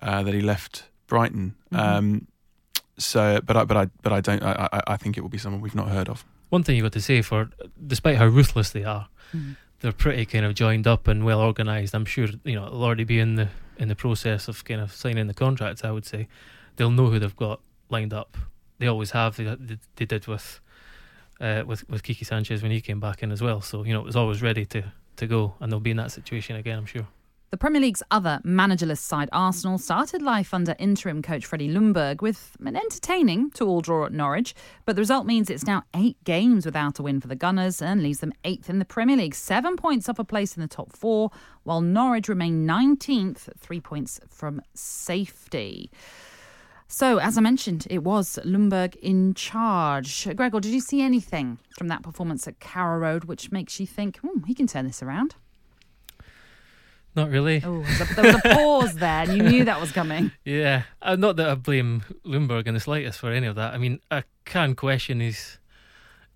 uh, 0.00 0.22
that 0.22 0.34
he 0.34 0.40
left 0.40 0.84
Brighton. 1.06 1.54
Mm-hmm. 1.72 2.24
So, 2.98 3.40
but 3.44 3.56
I, 3.56 3.64
but 3.64 3.76
I, 3.76 3.86
but 4.02 4.12
I 4.12 4.20
don't. 4.20 4.42
I, 4.42 4.82
I, 4.86 4.96
think 4.96 5.16
it 5.16 5.20
will 5.20 5.28
be 5.28 5.38
someone 5.38 5.60
we've 5.60 5.74
not 5.74 5.88
heard 5.88 6.08
of. 6.08 6.24
One 6.50 6.62
thing 6.62 6.76
you've 6.76 6.84
got 6.84 6.92
to 6.92 7.00
say 7.00 7.22
for, 7.22 7.50
despite 7.84 8.16
how 8.16 8.26
ruthless 8.26 8.70
they 8.70 8.84
are, 8.84 9.08
mm-hmm. 9.34 9.52
they're 9.80 9.92
pretty 9.92 10.24
kind 10.26 10.44
of 10.44 10.54
joined 10.54 10.86
up 10.86 11.08
and 11.08 11.24
well 11.24 11.40
organised. 11.40 11.94
I'm 11.94 12.04
sure 12.04 12.28
you 12.44 12.54
know 12.54 12.70
they'll 12.70 12.84
already 12.84 13.04
be 13.04 13.18
in 13.18 13.34
the 13.34 13.48
in 13.78 13.88
the 13.88 13.96
process 13.96 14.46
of 14.46 14.64
kind 14.64 14.80
of 14.80 14.92
signing 14.92 15.26
the 15.26 15.34
contracts. 15.34 15.82
I 15.82 15.90
would 15.90 16.06
say 16.06 16.28
they'll 16.76 16.90
know 16.90 17.06
who 17.06 17.18
they've 17.18 17.34
got 17.34 17.60
lined 17.90 18.14
up. 18.14 18.36
They 18.78 18.86
always 18.86 19.10
have. 19.10 19.36
They, 19.36 19.78
they 19.96 20.04
did 20.04 20.26
with 20.28 20.60
uh, 21.40 21.64
with 21.66 21.88
with 21.88 22.04
Quique 22.04 22.24
Sanchez 22.24 22.62
when 22.62 22.70
he 22.70 22.80
came 22.80 23.00
back 23.00 23.22
in 23.24 23.32
as 23.32 23.42
well. 23.42 23.60
So 23.60 23.82
you 23.82 23.92
know 23.92 24.00
it 24.00 24.06
was 24.06 24.16
always 24.16 24.40
ready 24.40 24.64
to 24.66 24.92
to 25.16 25.26
go, 25.26 25.54
and 25.60 25.70
they'll 25.70 25.80
be 25.80 25.90
in 25.90 25.96
that 25.96 26.12
situation 26.12 26.56
again, 26.56 26.78
I'm 26.78 26.86
sure. 26.86 27.08
The 27.54 27.58
Premier 27.58 27.82
League's 27.82 28.02
other 28.10 28.40
managerless 28.44 28.98
side, 28.98 29.28
Arsenal, 29.30 29.78
started 29.78 30.20
life 30.20 30.52
under 30.52 30.74
interim 30.76 31.22
coach 31.22 31.46
Freddie 31.46 31.72
Ljungberg 31.72 32.20
with 32.20 32.56
an 32.58 32.74
entertaining 32.74 33.52
two-all 33.52 33.80
draw 33.80 34.06
at 34.06 34.12
Norwich. 34.12 34.56
But 34.84 34.96
the 34.96 35.02
result 35.02 35.24
means 35.24 35.48
it's 35.48 35.64
now 35.64 35.84
eight 35.94 36.16
games 36.24 36.66
without 36.66 36.98
a 36.98 37.04
win 37.04 37.20
for 37.20 37.28
the 37.28 37.36
Gunners 37.36 37.80
and 37.80 38.02
leaves 38.02 38.18
them 38.18 38.32
eighth 38.42 38.68
in 38.68 38.80
the 38.80 38.84
Premier 38.84 39.16
League, 39.16 39.36
seven 39.36 39.76
points 39.76 40.08
off 40.08 40.18
a 40.18 40.24
place 40.24 40.56
in 40.56 40.62
the 40.62 40.66
top 40.66 40.90
four, 40.96 41.30
while 41.62 41.80
Norwich 41.80 42.28
remain 42.28 42.66
19th, 42.66 43.56
three 43.56 43.80
points 43.80 44.18
from 44.28 44.60
safety. 44.74 45.92
So, 46.88 47.18
as 47.18 47.38
I 47.38 47.40
mentioned, 47.40 47.86
it 47.88 48.02
was 48.02 48.36
Ljungberg 48.44 48.96
in 48.96 49.32
charge. 49.32 50.26
Gregor, 50.34 50.58
did 50.58 50.72
you 50.72 50.80
see 50.80 51.02
anything 51.02 51.58
from 51.78 51.86
that 51.86 52.02
performance 52.02 52.48
at 52.48 52.58
Carrow 52.58 52.98
Road 52.98 53.26
which 53.26 53.52
makes 53.52 53.78
you 53.78 53.86
think, 53.86 54.18
hmm, 54.18 54.42
he 54.42 54.54
can 54.54 54.66
turn 54.66 54.86
this 54.86 55.04
around? 55.04 55.36
Not 57.16 57.30
really. 57.30 57.62
Oh, 57.64 57.82
there 57.82 58.24
was 58.24 58.34
a 58.44 58.48
pause 58.54 58.94
there, 58.94 59.22
and 59.22 59.32
you 59.36 59.42
knew 59.42 59.64
that 59.66 59.80
was 59.80 59.92
coming. 59.92 60.32
Yeah, 60.44 60.82
uh, 61.00 61.16
not 61.16 61.36
that 61.36 61.48
I 61.48 61.54
blame 61.54 62.02
Ljungberg 62.26 62.66
in 62.66 62.74
the 62.74 62.80
slightest 62.80 63.18
for 63.20 63.30
any 63.30 63.46
of 63.46 63.54
that. 63.56 63.72
I 63.74 63.78
mean, 63.78 64.00
I 64.10 64.24
can 64.44 64.74
question 64.74 65.20
his 65.20 65.58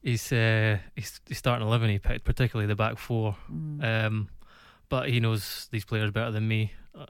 he's 0.03 0.33
uh, 0.33 0.79
he's, 0.95 1.21
he's 1.27 1.39
starting 1.39 1.67
eleven. 1.67 1.91
He 1.91 1.99
picked 1.99 2.25
particularly 2.25 2.67
the 2.69 2.77
back 2.77 2.97
four, 2.99 3.37
Mm. 3.53 4.07
um, 4.07 4.29
but 4.89 5.09
he 5.09 5.19
knows 5.21 5.69
these 5.73 5.85
players 5.85 6.11
better 6.13 6.31
than 6.31 6.47
me. 6.47 6.73
Uh, 6.95 7.05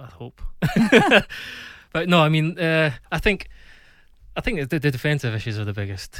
I 0.00 0.06
hope. 0.06 0.40
but 1.92 2.08
no, 2.08 2.20
I 2.20 2.28
mean, 2.28 2.58
uh, 2.58 2.92
I 3.10 3.18
think 3.18 3.48
I 4.36 4.40
think 4.40 4.68
the, 4.70 4.78
the 4.78 4.90
defensive 4.90 5.34
issues 5.34 5.58
are 5.58 5.64
the 5.64 5.72
biggest, 5.72 6.18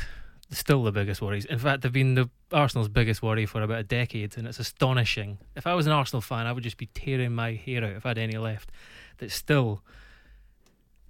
still 0.51 0.83
the 0.83 0.93
biggest 0.93 1.21
worries. 1.21 1.45
In 1.45 1.59
fact, 1.59 1.83
they've 1.83 1.93
been 1.93 2.15
the 2.15 2.31
Arsenal's 2.53 2.89
biggest 2.89 3.23
worry 3.23 3.47
for 3.47 3.63
about 3.63 3.81
a 3.81 3.85
decade, 3.85 4.37
and 4.37 4.47
it's 4.47 4.59
astonishing. 4.59 5.39
If 5.57 5.67
I 5.67 5.75
was 5.75 5.87
an 5.87 5.93
Arsenal 5.93 6.21
fan, 6.23 6.47
I 6.47 6.53
would 6.53 6.65
just 6.65 6.79
be 6.79 6.87
tearing 6.87 7.35
my 7.35 7.53
hair 7.53 7.85
out 7.85 7.91
if 7.91 8.07
I 8.07 8.11
had 8.11 8.19
any 8.19 8.39
left. 8.39 8.71
That 9.19 9.31
still, 9.31 9.83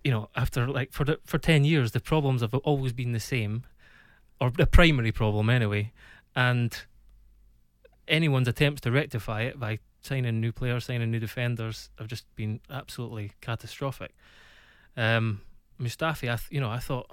you 0.03 0.11
know, 0.11 0.29
after 0.35 0.67
like 0.67 0.93
for 0.93 1.05
the, 1.05 1.21
for 1.25 1.39
ten 1.39 1.65
years, 1.65 1.93
the 1.93 2.01
problems 2.01 2.41
have 2.41 2.55
always 2.55 2.93
been 2.93 3.13
the 3.13 3.21
same, 3.21 3.65
or 4.41 4.51
the 4.51 4.67
primary 4.67 5.13
problem 5.13 5.51
anyway, 5.51 5.93
and 6.35 6.85
anyone's 8.09 8.49
attempts 8.49 8.81
to 8.81 8.91
rectify 8.91 9.43
it 9.43 9.61
by 9.61 9.79
signing 10.01 10.41
new 10.41 10.53
players, 10.53 10.87
signing 10.87 11.11
new 11.11 11.21
defenders, 11.21 11.91
have 11.99 12.09
just 12.09 12.25
been 12.35 12.61
absolutely 12.71 13.33
catastrophic. 13.41 14.15
Um, 14.97 15.43
Mustafi, 15.79 16.33
I 16.33 16.37
th- 16.37 16.49
you 16.51 16.61
know, 16.61 16.71
I 16.71 16.79
thought, 16.79 17.11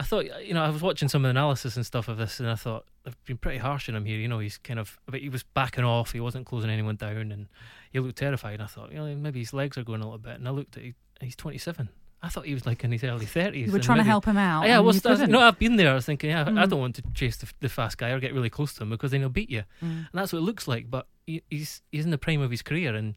I 0.00 0.04
thought, 0.04 0.24
you 0.46 0.54
know, 0.54 0.62
I 0.62 0.70
was 0.70 0.80
watching 0.80 1.08
some 1.08 1.24
of 1.24 1.28
the 1.28 1.30
analysis 1.30 1.74
and 1.76 1.84
stuff 1.84 2.06
of 2.08 2.18
this, 2.18 2.38
and 2.38 2.48
I 2.48 2.54
thought 2.54 2.84
they've 3.04 3.16
been 3.24 3.36
pretty 3.38 3.58
harsh 3.58 3.88
on 3.88 3.96
him 3.96 4.04
here. 4.04 4.18
You 4.18 4.28
know, 4.28 4.38
he's 4.38 4.56
kind 4.58 4.78
of, 4.78 4.98
but 5.06 5.20
he 5.20 5.28
was 5.28 5.42
backing 5.42 5.84
off, 5.84 6.12
he 6.12 6.20
wasn't 6.20 6.46
closing 6.46 6.70
anyone 6.70 6.94
down, 6.96 7.32
and 7.32 7.48
he 7.90 7.98
looked 7.98 8.18
terrified. 8.18 8.54
And 8.54 8.62
I 8.62 8.66
thought, 8.66 8.92
you 8.92 8.98
know, 8.98 9.14
maybe 9.16 9.40
his 9.40 9.52
legs 9.52 9.76
are 9.76 9.82
going 9.82 10.00
a 10.00 10.04
little 10.04 10.18
bit. 10.18 10.36
And 10.36 10.46
I 10.46 10.52
looked 10.52 10.76
at, 10.76 10.84
he, 10.84 10.94
he's 11.20 11.34
27. 11.34 11.88
I 12.22 12.28
thought 12.28 12.46
he 12.46 12.54
was 12.54 12.66
like 12.66 12.82
in 12.84 12.90
his 12.92 13.02
early 13.04 13.26
30s. 13.26 13.66
You 13.66 13.72
were 13.72 13.78
trying 13.80 13.98
to 13.98 14.04
help 14.04 14.24
him 14.24 14.36
out. 14.36 14.66
yeah, 14.66 14.76
and 14.76 14.84
well, 14.84 14.94
you 14.94 15.00
I 15.04 15.10
was, 15.10 15.20
no, 15.28 15.40
I've 15.40 15.58
been 15.58 15.76
there. 15.76 15.90
I 15.90 15.94
was 15.94 16.04
thinking, 16.06 16.30
yeah, 16.30 16.42
I 16.42 16.44
Mm. 16.50 16.68
don't 16.68 16.80
want 16.80 16.94
to 16.96 17.02
chase 17.14 17.36
the, 17.36 17.48
the 17.60 17.68
fast 17.68 17.96
guy 17.98 18.10
or 18.10 18.18
get 18.20 18.32
really 18.34 18.50
close 18.50 18.74
to 18.74 18.82
him 18.82 18.90
because 18.90 19.10
then 19.12 19.20
he'll 19.20 19.28
beat 19.28 19.50
you, 19.50 19.62
Mm. 19.82 19.88
and 19.90 20.08
that's 20.14 20.32
what 20.32 20.40
it 20.40 20.42
looks 20.42 20.66
like. 20.66 20.90
But 20.90 21.06
he, 21.26 21.42
he's 21.48 21.80
he's 21.92 22.04
in 22.04 22.10
the 22.10 22.18
prime 22.18 22.40
of 22.40 22.50
his 22.50 22.60
career, 22.62 22.92
and 22.94 23.14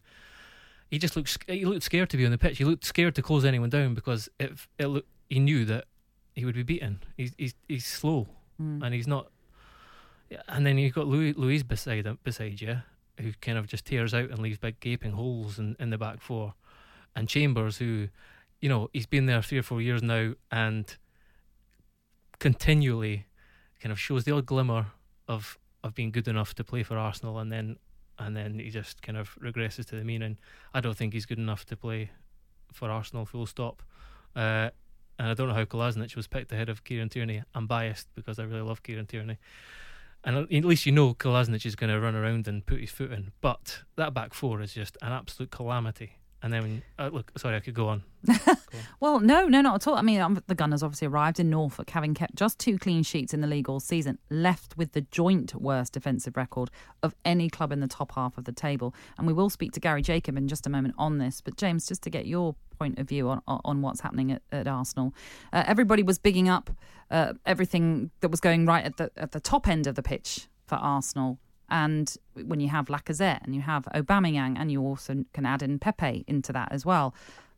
he 0.91 0.99
just 0.99 1.15
looks 1.15 1.37
he 1.47 1.65
looked 1.65 1.81
scared 1.83 2.09
to 2.11 2.17
be 2.17 2.25
on 2.25 2.31
the 2.31 2.37
pitch. 2.37 2.59
He 2.59 2.63
looked 2.65 2.85
scared 2.85 3.15
to 3.15 3.21
close 3.23 3.43
anyone 3.43 3.69
down 3.71 3.95
because 3.95 4.29
it 4.39 4.53
it 4.77 4.85
look, 4.87 5.05
he 5.29 5.39
knew 5.39 5.65
that 5.65 5.85
he 6.35 6.45
would 6.45 6.55
be 6.55 6.63
beaten. 6.63 6.99
He's 7.17 7.33
he's 7.37 7.53
he's 7.67 7.85
slow 7.85 8.27
Mm. 8.61 8.83
and 8.83 8.93
he's 8.93 9.07
not. 9.07 9.31
And 10.47 10.65
then 10.65 10.77
you've 10.77 10.93
got 10.93 11.07
Louis, 11.07 11.33
Louise 11.33 11.63
beside 11.63 12.05
him, 12.05 12.19
beside 12.23 12.61
you, 12.61 12.77
who 13.19 13.31
kind 13.41 13.57
of 13.57 13.65
just 13.67 13.85
tears 13.85 14.13
out 14.13 14.29
and 14.29 14.39
leaves 14.39 14.59
big 14.59 14.79
gaping 14.79 15.13
holes 15.13 15.57
in, 15.57 15.75
in 15.79 15.89
the 15.89 15.97
back 15.97 16.21
four, 16.21 16.53
and 17.15 17.27
Chambers, 17.27 17.77
who, 17.77 18.07
you 18.61 18.69
know, 18.69 18.89
he's 18.93 19.07
been 19.07 19.25
there 19.25 19.41
three 19.41 19.57
or 19.57 19.63
four 19.63 19.81
years 19.81 20.03
now, 20.03 20.33
and 20.51 20.95
continually, 22.39 23.25
kind 23.79 23.91
of 23.91 23.99
shows 23.99 24.23
the 24.23 24.31
odd 24.35 24.45
glimmer 24.45 24.87
of 25.27 25.57
of 25.83 25.95
being 25.95 26.11
good 26.11 26.27
enough 26.27 26.53
to 26.55 26.63
play 26.63 26.83
for 26.83 26.97
Arsenal, 26.97 27.39
and 27.39 27.51
then 27.51 27.77
and 28.19 28.35
then 28.37 28.59
he 28.59 28.69
just 28.69 29.01
kind 29.01 29.17
of 29.17 29.35
regresses 29.41 29.85
to 29.87 29.95
the 29.95 30.03
mean. 30.03 30.21
And 30.21 30.37
I 30.73 30.81
don't 30.81 30.95
think 30.95 31.13
he's 31.13 31.25
good 31.25 31.39
enough 31.39 31.65
to 31.65 31.75
play 31.75 32.11
for 32.71 32.89
Arsenal. 32.91 33.25
Full 33.25 33.47
stop. 33.47 33.81
Uh, 34.35 34.69
and 35.21 35.29
I 35.29 35.35
don't 35.35 35.47
know 35.47 35.53
how 35.53 35.65
Kolasinac 35.65 36.15
was 36.15 36.25
picked 36.25 36.51
ahead 36.51 36.67
of 36.67 36.83
Kieran 36.83 37.07
Tierney. 37.07 37.43
I'm 37.53 37.67
biased 37.67 38.07
because 38.15 38.39
I 38.39 38.43
really 38.43 38.63
love 38.63 38.81
Kieran 38.81 39.05
Tierney. 39.05 39.37
And 40.23 40.35
at 40.35 40.65
least 40.65 40.87
you 40.87 40.91
know 40.91 41.13
Kolasinac 41.13 41.63
is 41.63 41.75
going 41.75 41.91
to 41.91 41.99
run 41.99 42.15
around 42.15 42.47
and 42.47 42.65
put 42.65 42.79
his 42.79 42.89
foot 42.89 43.11
in. 43.11 43.31
But 43.39 43.83
that 43.97 44.15
back 44.15 44.33
four 44.33 44.61
is 44.61 44.73
just 44.73 44.97
an 44.99 45.11
absolute 45.11 45.51
calamity. 45.51 46.13
And 46.43 46.51
then, 46.51 46.81
uh, 46.97 47.09
look, 47.13 47.31
sorry, 47.37 47.55
I 47.55 47.59
could 47.59 47.73
go 47.75 47.87
on. 47.87 48.03
Well, 48.99 49.19
no, 49.19 49.47
no, 49.47 49.61
not 49.61 49.75
at 49.75 49.87
all. 49.87 49.95
I 49.95 50.01
mean, 50.01 50.19
um, 50.21 50.41
the 50.47 50.55
Gunners 50.55 50.81
obviously 50.81 51.07
arrived 51.07 51.39
in 51.39 51.49
Norfolk, 51.49 51.89
having 51.89 52.13
kept 52.13 52.35
just 52.35 52.59
two 52.59 52.77
clean 52.77 53.03
sheets 53.03 53.33
in 53.33 53.41
the 53.41 53.47
league 53.47 53.69
all 53.69 53.79
season, 53.79 54.17
left 54.29 54.77
with 54.77 54.93
the 54.93 55.01
joint 55.01 55.53
worst 55.55 55.93
defensive 55.93 56.37
record 56.37 56.69
of 57.03 57.15
any 57.25 57.49
club 57.49 57.71
in 57.71 57.79
the 57.79 57.87
top 57.87 58.13
half 58.13 58.37
of 58.37 58.45
the 58.45 58.51
table. 58.51 58.93
And 59.17 59.27
we 59.27 59.33
will 59.33 59.49
speak 59.49 59.71
to 59.73 59.79
Gary 59.79 60.01
Jacob 60.01 60.37
in 60.37 60.47
just 60.47 60.65
a 60.65 60.69
moment 60.69 60.95
on 60.97 61.17
this. 61.17 61.41
But 61.41 61.57
James, 61.57 61.87
just 61.87 62.01
to 62.03 62.09
get 62.09 62.25
your 62.25 62.55
point 62.79 62.97
of 62.97 63.07
view 63.07 63.29
on 63.29 63.41
on 63.47 63.61
on 63.63 63.81
what's 63.81 64.01
happening 64.01 64.31
at, 64.31 64.41
at 64.51 64.67
Arsenal, 64.67 65.13
uh, 65.53 65.63
everybody 65.67 66.03
was 66.03 66.17
bigging 66.17 66.49
up 66.49 66.69
uh, 67.11 67.33
everything 67.45 68.11
that 68.21 68.29
was 68.29 68.39
going 68.39 68.65
right 68.65 68.85
at 68.85 68.97
the 68.97 69.11
at 69.17 69.31
the 69.31 69.39
top 69.39 69.67
end 69.67 69.85
of 69.87 69.95
the 69.95 70.03
pitch 70.03 70.47
for 70.65 70.75
Arsenal. 70.75 71.37
And 71.71 72.13
when 72.45 72.59
you 72.59 72.67
have 72.67 72.87
Lacazette 72.87 73.43
and 73.43 73.55
you 73.55 73.61
have 73.61 73.85
Aubameyang, 73.95 74.57
and 74.59 74.71
you 74.71 74.81
also 74.81 75.23
can 75.33 75.45
add 75.45 75.63
in 75.63 75.79
Pepe 75.79 76.25
into 76.27 76.51
that 76.53 76.71
as 76.71 76.85
well. 76.85 77.15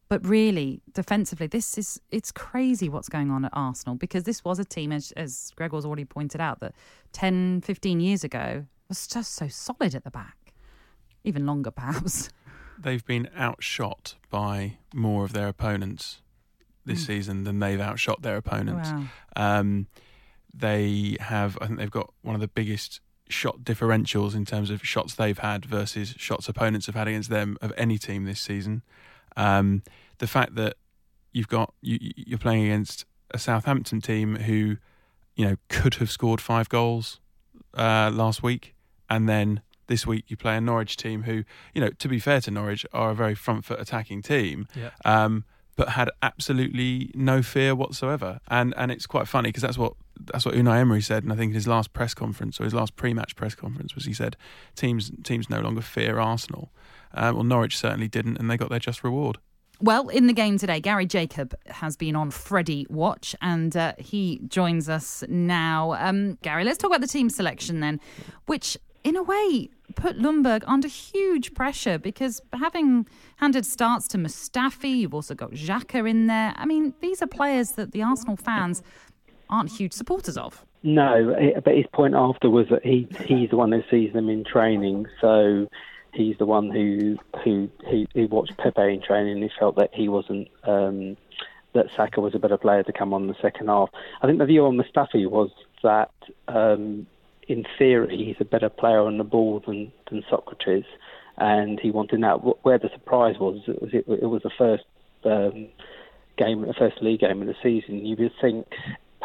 But 0.08 0.26
really, 0.26 0.82
defensively, 0.94 1.48
this 1.48 1.78
is 1.78 2.00
it's 2.12 2.32
crazy 2.32 2.88
what's 2.88 3.10
going 3.10 3.32
on 3.32 3.44
at 3.46 3.52
Arsenal 3.54 3.96
because 3.96 4.24
this 4.26 4.44
was 4.46 4.60
a 4.60 4.66
team, 4.66 4.92
as, 4.92 5.12
as 5.14 5.52
Gregor's 5.56 5.84
already 5.86 6.06
pointed 6.06 6.40
out, 6.40 6.60
that 6.60 6.76
10, 7.14 7.62
15 7.62 8.00
years 8.00 8.24
ago 8.24 8.66
was 8.88 9.08
just 9.08 9.34
so 9.34 9.48
solid 9.48 9.96
at 9.96 10.04
the 10.04 10.12
back. 10.12 10.54
Even 11.24 11.46
longer, 11.48 11.72
perhaps. 11.82 12.30
They've 12.78 13.04
been 13.06 13.30
outshot 13.36 14.16
by 14.30 14.78
more 14.94 15.24
of 15.26 15.34
their 15.34 15.48
opponents 15.48 16.22
this 16.86 17.04
Mm. 17.04 17.08
season 17.08 17.44
than 17.46 17.60
they've 17.60 17.80
outshot 17.80 18.22
their 18.22 18.36
opponents. 18.36 18.90
Wow. 18.92 19.06
Um, 19.38 19.88
they 20.54 21.16
have, 21.22 21.58
I 21.62 21.68
think 21.68 21.80
they've 21.80 21.90
got 21.90 22.14
one 22.22 22.36
of 22.36 22.42
the 22.42 22.48
biggest 22.50 23.00
shot 23.30 23.62
differentials 23.64 24.36
in 24.36 24.46
terms 24.46 24.70
of 24.70 24.86
shots 24.86 25.16
they've 25.16 25.40
had 25.40 25.66
versus 25.66 26.14
shots 26.18 26.48
opponents 26.50 26.86
have 26.88 26.96
had 26.96 27.08
against 27.08 27.30
them 27.30 27.58
of 27.62 27.72
any 27.78 27.98
team 27.98 28.26
this 28.26 28.40
season. 28.40 28.84
Um, 29.38 29.84
the 30.20 30.28
fact 30.28 30.56
that 30.56 30.76
you've 31.32 31.48
got 31.48 31.74
you, 31.82 31.98
you're 32.16 32.38
playing 32.40 32.64
against 32.66 33.06
a 33.32 33.40
Southampton 33.40 34.02
team 34.02 34.36
who, 34.36 34.78
you 35.36 35.46
know, 35.46 35.56
could 35.70 35.96
have 35.96 36.12
scored 36.12 36.40
five 36.42 36.70
goals 36.70 37.20
uh, 37.76 38.12
last 38.14 38.44
week, 38.44 38.76
and 39.10 39.28
then 39.28 39.62
this 39.88 40.06
week 40.06 40.26
you 40.28 40.38
play 40.38 40.56
a 40.56 40.62
Norwich 40.62 40.96
team 40.96 41.24
who, 41.24 41.44
you 41.74 41.82
know, 41.82 41.90
to 42.00 42.08
be 42.08 42.20
fair 42.20 42.40
to 42.42 42.52
Norwich, 42.52 42.86
are 42.94 43.10
a 43.12 43.16
very 43.16 43.36
front 43.36 43.66
foot 43.66 43.80
attacking 43.80 44.22
team 44.22 44.68
Yeah. 44.76 44.92
um, 45.06 45.44
but 45.76 45.90
had 45.90 46.10
absolutely 46.22 47.10
no 47.16 47.42
fear 47.42 47.74
whatsoever. 47.74 48.40
And 48.48 48.74
and 48.78 48.92
it's 48.92 49.08
quite 49.08 49.28
funny 49.28 49.50
because 49.50 49.64
that's 49.64 49.78
what 49.78 49.94
that's 50.26 50.46
what 50.46 50.56
Unai 50.56 50.80
Emery 50.80 51.02
said, 51.02 51.24
and 51.24 51.32
I 51.32 51.36
think 51.36 51.50
in 51.50 51.56
his 51.56 51.68
last 51.68 51.94
press 51.94 52.14
conference 52.14 52.60
or 52.60 52.64
his 52.64 52.74
last 52.74 52.96
pre-match 52.96 53.36
press 53.36 53.56
conference 53.56 53.96
was 53.96 54.06
he 54.06 54.14
said 54.14 54.38
teams 54.76 55.12
teams 55.24 55.50
no 55.50 55.60
longer 55.60 55.82
fear 55.82 56.20
Arsenal. 56.20 56.72
Um, 57.14 57.36
well, 57.36 57.44
Norwich 57.44 57.78
certainly 57.78 58.08
didn't, 58.08 58.38
and 58.38 58.50
they 58.50 58.58
got 58.58 58.70
their 58.70 58.80
just 58.80 59.04
reward. 59.04 59.38
Well, 59.82 60.08
in 60.08 60.28
the 60.28 60.34
game 60.34 60.58
today, 60.58 60.80
Gary 60.80 61.06
Jacob 61.06 61.54
has 61.68 61.98
been 61.98 62.16
on 62.16 62.32
Freddie 62.32 62.88
Watch 62.90 63.36
and 63.42 63.76
uh, 63.76 63.94
he 63.98 64.40
joins 64.48 64.88
us 64.88 65.24
now. 65.28 65.94
Um, 66.00 66.38
Gary, 66.42 66.64
let's 66.64 66.78
talk 66.78 66.90
about 66.90 67.02
the 67.02 67.08
team 67.08 67.30
selection 67.30 67.82
then, 67.82 68.00
which 68.46 68.78
in 69.04 69.18
a 69.18 69.24
way 69.24 69.70
put 69.96 70.18
Ljungberg 70.18 70.64
under 70.66 70.88
huge 70.88 71.54
pressure 71.54 71.98
because 71.98 72.40
having 72.54 73.06
handed 73.38 73.66
starts 73.66 74.08
to 74.10 74.18
Mustafi, 74.18 75.00
you've 75.00 75.14
also 75.14 75.36
got 75.36 75.52
Xhaka 75.52 76.10
in 76.10 76.28
there. 76.28 76.54
I 76.56 76.66
mean, 76.66 76.94
these 77.02 77.22
are 77.22 77.28
players 77.28 77.72
that 77.74 77.92
the 77.92 78.02
Arsenal 78.02 78.38
fans 78.38 78.82
aren't 79.54 79.72
huge 79.72 79.94
supporters 79.94 80.38
of. 80.38 80.66
No, 80.82 81.30
eh, 81.30 81.60
but 81.64 81.76
his 81.76 81.86
point 81.94 82.14
after 82.16 82.50
was 82.50 82.68
that 82.70 82.84
he 82.86 83.08
he's 83.26 83.50
the 83.50 83.58
one 83.58 83.72
who 83.72 83.84
sees 83.90 84.12
them 84.14 84.28
in 84.30 84.44
training, 84.44 85.06
so 85.22 85.70
he's 86.14 86.38
the 86.38 86.46
one 86.46 86.70
who 86.70 87.18
who 87.44 87.70
who, 87.90 88.06
who 88.14 88.28
watched 88.28 88.58
Pepe 88.58 88.82
in 88.94 89.02
training. 89.02 89.34
and 89.34 89.44
He 89.44 89.50
felt 89.58 89.76
that 89.78 89.92
he 89.94 90.10
wasn't 90.10 90.50
um, 90.64 91.16
that 91.74 91.88
Saka 91.96 92.20
was 92.20 92.36
a 92.36 92.40
better 92.40 92.58
player 92.58 92.84
to 92.84 92.92
come 92.94 93.14
on 93.14 93.28
the 93.28 93.36
second 93.42 93.68
half. 93.68 93.90
I 94.22 94.28
think 94.28 94.40
the 94.40 94.46
view 94.46 94.66
on 94.66 94.78
Mustafi 94.78 95.30
was 95.30 95.52
that 95.84 96.12
um, 96.48 97.08
in 97.48 97.66
theory 97.78 98.18
he's 98.26 98.36
a 98.40 98.46
better 98.46 98.70
player 98.70 99.00
on 99.02 99.18
the 99.18 99.24
ball 99.24 99.64
than 99.66 99.92
than 100.10 100.24
Sokratis, 100.30 100.86
and 101.38 101.80
he 101.80 101.92
wanted 101.92 102.22
that. 102.24 102.40
Wh- 102.40 102.64
Where 102.66 102.78
the 102.78 102.90
surprise 102.94 103.36
was, 103.40 103.62
it 103.68 103.82
was 103.82 103.92
it, 103.94 104.06
it 104.08 104.26
was 104.28 104.42
the 104.44 104.52
first. 104.58 104.84
Um, 105.26 105.70
game, 106.36 106.62
the 106.62 106.74
first 106.74 107.00
league 107.00 107.20
game 107.20 107.42
of 107.42 107.48
the 107.48 107.56
season, 107.62 108.04
you 108.04 108.16
would 108.18 108.32
think 108.42 108.66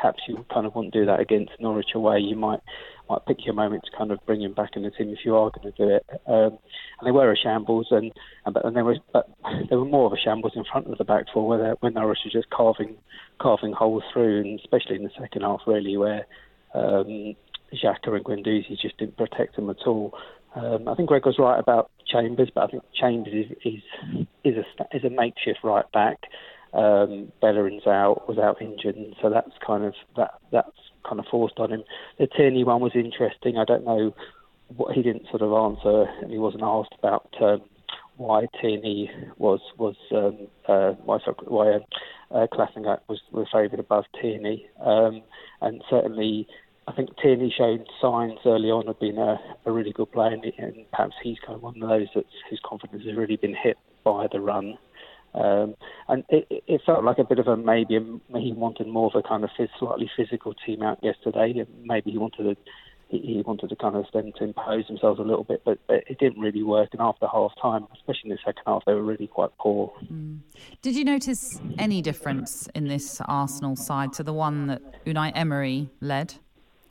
perhaps 0.00 0.22
you 0.28 0.44
kind 0.52 0.66
of 0.66 0.74
wouldn't 0.74 0.94
do 0.94 1.06
that 1.06 1.20
against 1.20 1.52
Norwich 1.58 1.90
away. 1.94 2.18
You 2.18 2.36
might 2.36 2.60
might 3.08 3.24
pick 3.26 3.44
your 3.44 3.54
moment 3.54 3.84
to 3.84 3.96
kind 3.96 4.12
of 4.12 4.24
bring 4.26 4.42
him 4.42 4.52
back 4.52 4.70
in 4.76 4.82
the 4.82 4.90
team 4.90 5.08
if 5.08 5.20
you 5.24 5.34
are 5.34 5.50
going 5.50 5.72
to 5.72 5.78
do 5.78 5.94
it. 5.94 6.06
Um, 6.26 6.58
and 6.98 7.06
they 7.06 7.10
were 7.10 7.32
a 7.32 7.36
shambles, 7.36 7.88
and, 7.90 8.12
and 8.44 8.54
but 8.54 8.64
and 8.64 8.76
there 8.76 8.84
was 8.84 8.98
but 9.12 9.28
there 9.68 9.78
were 9.78 9.84
more 9.84 10.06
of 10.06 10.12
a 10.12 10.18
shambles 10.18 10.52
in 10.54 10.64
front 10.70 10.86
of 10.86 10.98
the 10.98 11.04
back 11.04 11.24
four, 11.32 11.46
where 11.48 11.74
when 11.80 11.94
Norwich 11.94 12.18
was 12.24 12.32
just 12.32 12.50
carving 12.50 12.96
carving 13.40 13.72
holes 13.72 14.04
through, 14.12 14.40
and 14.40 14.60
especially 14.60 14.96
in 14.96 15.04
the 15.04 15.10
second 15.18 15.42
half, 15.42 15.60
really, 15.66 15.96
where 15.96 16.26
um, 16.74 17.34
Xhaka 17.72 18.08
and 18.08 18.24
Guendouzi 18.24 18.78
just 18.80 18.98
didn't 18.98 19.16
protect 19.16 19.56
them 19.56 19.70
at 19.70 19.86
all. 19.86 20.12
Um, 20.54 20.88
I 20.88 20.94
think 20.94 21.08
Greg 21.08 21.26
was 21.26 21.38
right 21.38 21.58
about 21.58 21.90
Chambers, 22.06 22.50
but 22.54 22.64
I 22.64 22.66
think 22.68 22.82
Chambers 22.94 23.46
is 23.46 23.56
is 23.64 23.82
is 24.44 24.54
a 24.56 24.96
is 24.96 25.04
a 25.04 25.10
makeshift 25.10 25.60
right 25.62 25.90
back. 25.92 26.18
Um, 26.72 27.32
Bellerin's 27.40 27.86
out, 27.86 28.28
was 28.28 28.38
out 28.38 28.60
injured, 28.60 28.96
and 28.96 29.14
so 29.22 29.30
that's 29.30 29.52
kind 29.66 29.84
of 29.84 29.94
that 30.16 30.32
that's 30.52 30.76
kind 31.08 31.18
of 31.18 31.26
forced 31.30 31.58
on 31.58 31.72
him. 31.72 31.84
The 32.18 32.26
Tierney 32.26 32.64
one 32.64 32.80
was 32.80 32.92
interesting. 32.94 33.56
I 33.56 33.64
don't 33.64 33.84
know 33.84 34.14
what 34.76 34.94
he 34.94 35.02
didn't 35.02 35.28
sort 35.30 35.42
of 35.42 35.52
answer, 35.52 36.04
and 36.20 36.30
he 36.30 36.38
wasn't 36.38 36.62
asked 36.62 36.94
about 36.98 37.28
um, 37.40 37.62
why 38.16 38.46
Tierney 38.60 39.10
was 39.38 39.60
was 39.78 39.96
um, 40.12 40.48
uh, 40.66 40.92
why 41.04 41.18
why 41.46 41.78
uh, 42.30 42.46
Kolasinac 42.52 43.00
was 43.08 43.20
was 43.32 43.46
favoured 43.52 43.80
above 43.80 44.04
Tierney, 44.20 44.68
um, 44.84 45.22
and 45.62 45.82
certainly 45.88 46.46
I 46.88 46.92
think 46.92 47.10
Tierney 47.20 47.54
showed 47.56 47.86
signs 48.00 48.38
early 48.46 48.70
on 48.70 48.88
of 48.88 48.98
being 48.98 49.18
a, 49.18 49.38
a 49.66 49.70
really 49.70 49.92
good 49.92 50.10
player, 50.10 50.32
and, 50.32 50.44
and 50.58 50.90
perhaps 50.90 51.14
he's 51.22 51.38
kind 51.40 51.56
of 51.56 51.62
one 51.62 51.82
of 51.82 51.88
those 51.88 52.08
that's, 52.14 52.26
whose 52.48 52.60
confidence 52.64 53.04
has 53.04 53.14
really 53.14 53.36
been 53.36 53.54
hit 53.54 53.76
by 54.04 54.26
the 54.32 54.40
run. 54.40 54.78
Um, 55.34 55.74
and 56.08 56.24
it, 56.30 56.46
it 56.66 56.80
felt 56.84 57.04
like 57.04 57.18
a 57.18 57.24
bit 57.24 57.38
of 57.38 57.46
a 57.46 57.56
maybe 57.56 57.94
he 57.94 58.52
wanted 58.52 58.86
more 58.88 59.10
of 59.12 59.14
a 59.14 59.26
kind 59.26 59.44
of 59.44 59.50
slightly 59.78 60.10
physical 60.16 60.54
team 60.54 60.82
out 60.82 60.98
yesterday. 61.02 61.64
Maybe 61.84 62.10
he 62.10 62.18
wanted 62.18 62.44
to 62.44 62.56
he, 63.08 63.42
wanted 63.46 63.70
to 63.70 63.76
kind 63.76 63.96
of 63.96 64.04
them 64.12 64.32
to 64.36 64.44
impose 64.44 64.86
themselves 64.86 65.18
a 65.18 65.22
little 65.22 65.44
bit, 65.44 65.62
but, 65.64 65.78
it 65.88 66.18
didn't 66.18 66.40
really 66.40 66.62
work. 66.62 66.90
And 66.92 67.00
after 67.00 67.26
half 67.26 67.52
time, 67.60 67.86
especially 67.94 68.30
in 68.30 68.36
the 68.36 68.38
second 68.44 68.62
half, 68.66 68.84
they 68.84 68.92
were 68.92 69.02
really 69.02 69.26
quite 69.26 69.50
poor. 69.58 69.92
Mm. 70.12 70.40
Did 70.82 70.94
you 70.94 71.04
notice 71.04 71.60
any 71.78 72.02
difference 72.02 72.68
in 72.74 72.88
this 72.88 73.20
Arsenal 73.24 73.76
side 73.76 74.12
to 74.14 74.22
the 74.22 74.32
one 74.32 74.66
that 74.66 75.04
Unai 75.06 75.32
Emery 75.34 75.88
led? 76.00 76.34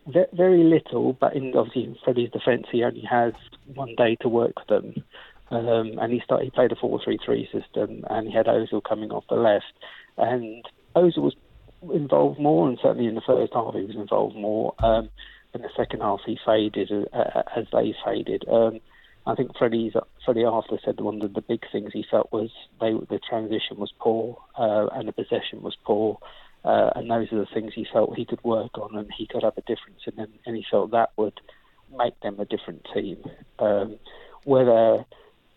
Very 0.08 0.63
little, 0.63 1.13
but 1.13 1.36
in 1.36 1.53
obviously 1.56 1.84
in 1.84 1.98
Freddie's 2.03 2.32
defence, 2.32 2.65
he 2.72 2.84
only 2.84 3.01
has 3.01 3.34
one 3.75 3.94
day 3.96 4.15
to 4.22 4.29
work 4.29 4.53
with 4.58 4.67
them. 4.67 5.03
Um, 5.49 5.97
and 5.99 6.11
he 6.11 6.21
started. 6.23 6.45
He 6.45 6.51
played 6.51 6.71
a 6.71 6.75
four-three-three 6.75 7.49
system, 7.51 8.03
and 8.09 8.27
he 8.27 8.33
had 8.33 8.47
Ozil 8.47 8.83
coming 8.83 9.11
off 9.11 9.23
the 9.29 9.35
left, 9.35 9.73
and 10.17 10.65
Ozil 10.95 11.23
was 11.23 11.35
involved 11.93 12.39
more, 12.39 12.67
and 12.67 12.77
certainly 12.81 13.07
in 13.07 13.15
the 13.15 13.21
first 13.21 13.53
half 13.53 13.73
he 13.73 13.83
was 13.83 13.95
involved 13.95 14.35
more. 14.35 14.73
Um, 14.79 15.09
in 15.53 15.61
the 15.61 15.69
second 15.75 16.01
half 16.01 16.19
he 16.25 16.37
faded 16.45 16.91
uh, 17.13 17.43
as 17.55 17.65
they 17.71 17.95
faded. 18.05 18.43
Um, 18.51 18.79
I 19.25 19.35
think 19.35 19.57
Freddie's 19.57 19.93
Freddie 20.23 20.45
after 20.45 20.77
said 20.83 20.99
one 20.99 21.21
of 21.21 21.33
the 21.33 21.41
big 21.41 21.63
things 21.71 21.91
he 21.93 22.05
felt 22.09 22.31
was 22.31 22.49
they 22.79 22.93
the 22.93 23.19
transition 23.29 23.77
was 23.77 23.91
poor 23.99 24.37
uh, 24.57 24.87
and 24.93 25.07
the 25.07 25.11
possession 25.11 25.61
was 25.61 25.75
poor, 25.85 26.19
uh, 26.63 26.91
and 26.95 27.09
those 27.09 27.31
are 27.31 27.39
the 27.39 27.47
things 27.53 27.73
he 27.75 27.85
felt 27.91 28.15
he 28.15 28.25
could 28.25 28.43
work 28.43 28.77
on 28.77 28.95
and 28.97 29.09
he 29.17 29.27
could 29.27 29.43
have 29.43 29.57
a 29.57 29.61
difference 29.61 30.01
in 30.05 30.15
them, 30.15 30.33
and 30.45 30.55
he 30.55 30.65
felt 30.69 30.91
that 30.91 31.11
would 31.17 31.39
make 31.97 32.19
them 32.21 32.39
a 32.39 32.45
different 32.45 32.85
team. 32.93 33.17
Um, 33.59 33.97
whether 34.43 35.05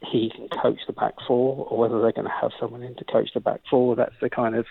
he 0.02 0.30
can 0.34 0.48
coach 0.48 0.78
the 0.86 0.92
back 0.92 1.14
four 1.26 1.66
or 1.66 1.78
whether 1.78 2.00
they're 2.00 2.12
going 2.12 2.26
to 2.26 2.40
have 2.40 2.52
someone 2.58 2.82
in 2.82 2.94
to 2.96 3.04
coach 3.04 3.30
the 3.34 3.40
back 3.40 3.60
four, 3.68 3.96
that's 3.96 4.14
the 4.20 4.30
kind 4.30 4.56
of 4.56 4.66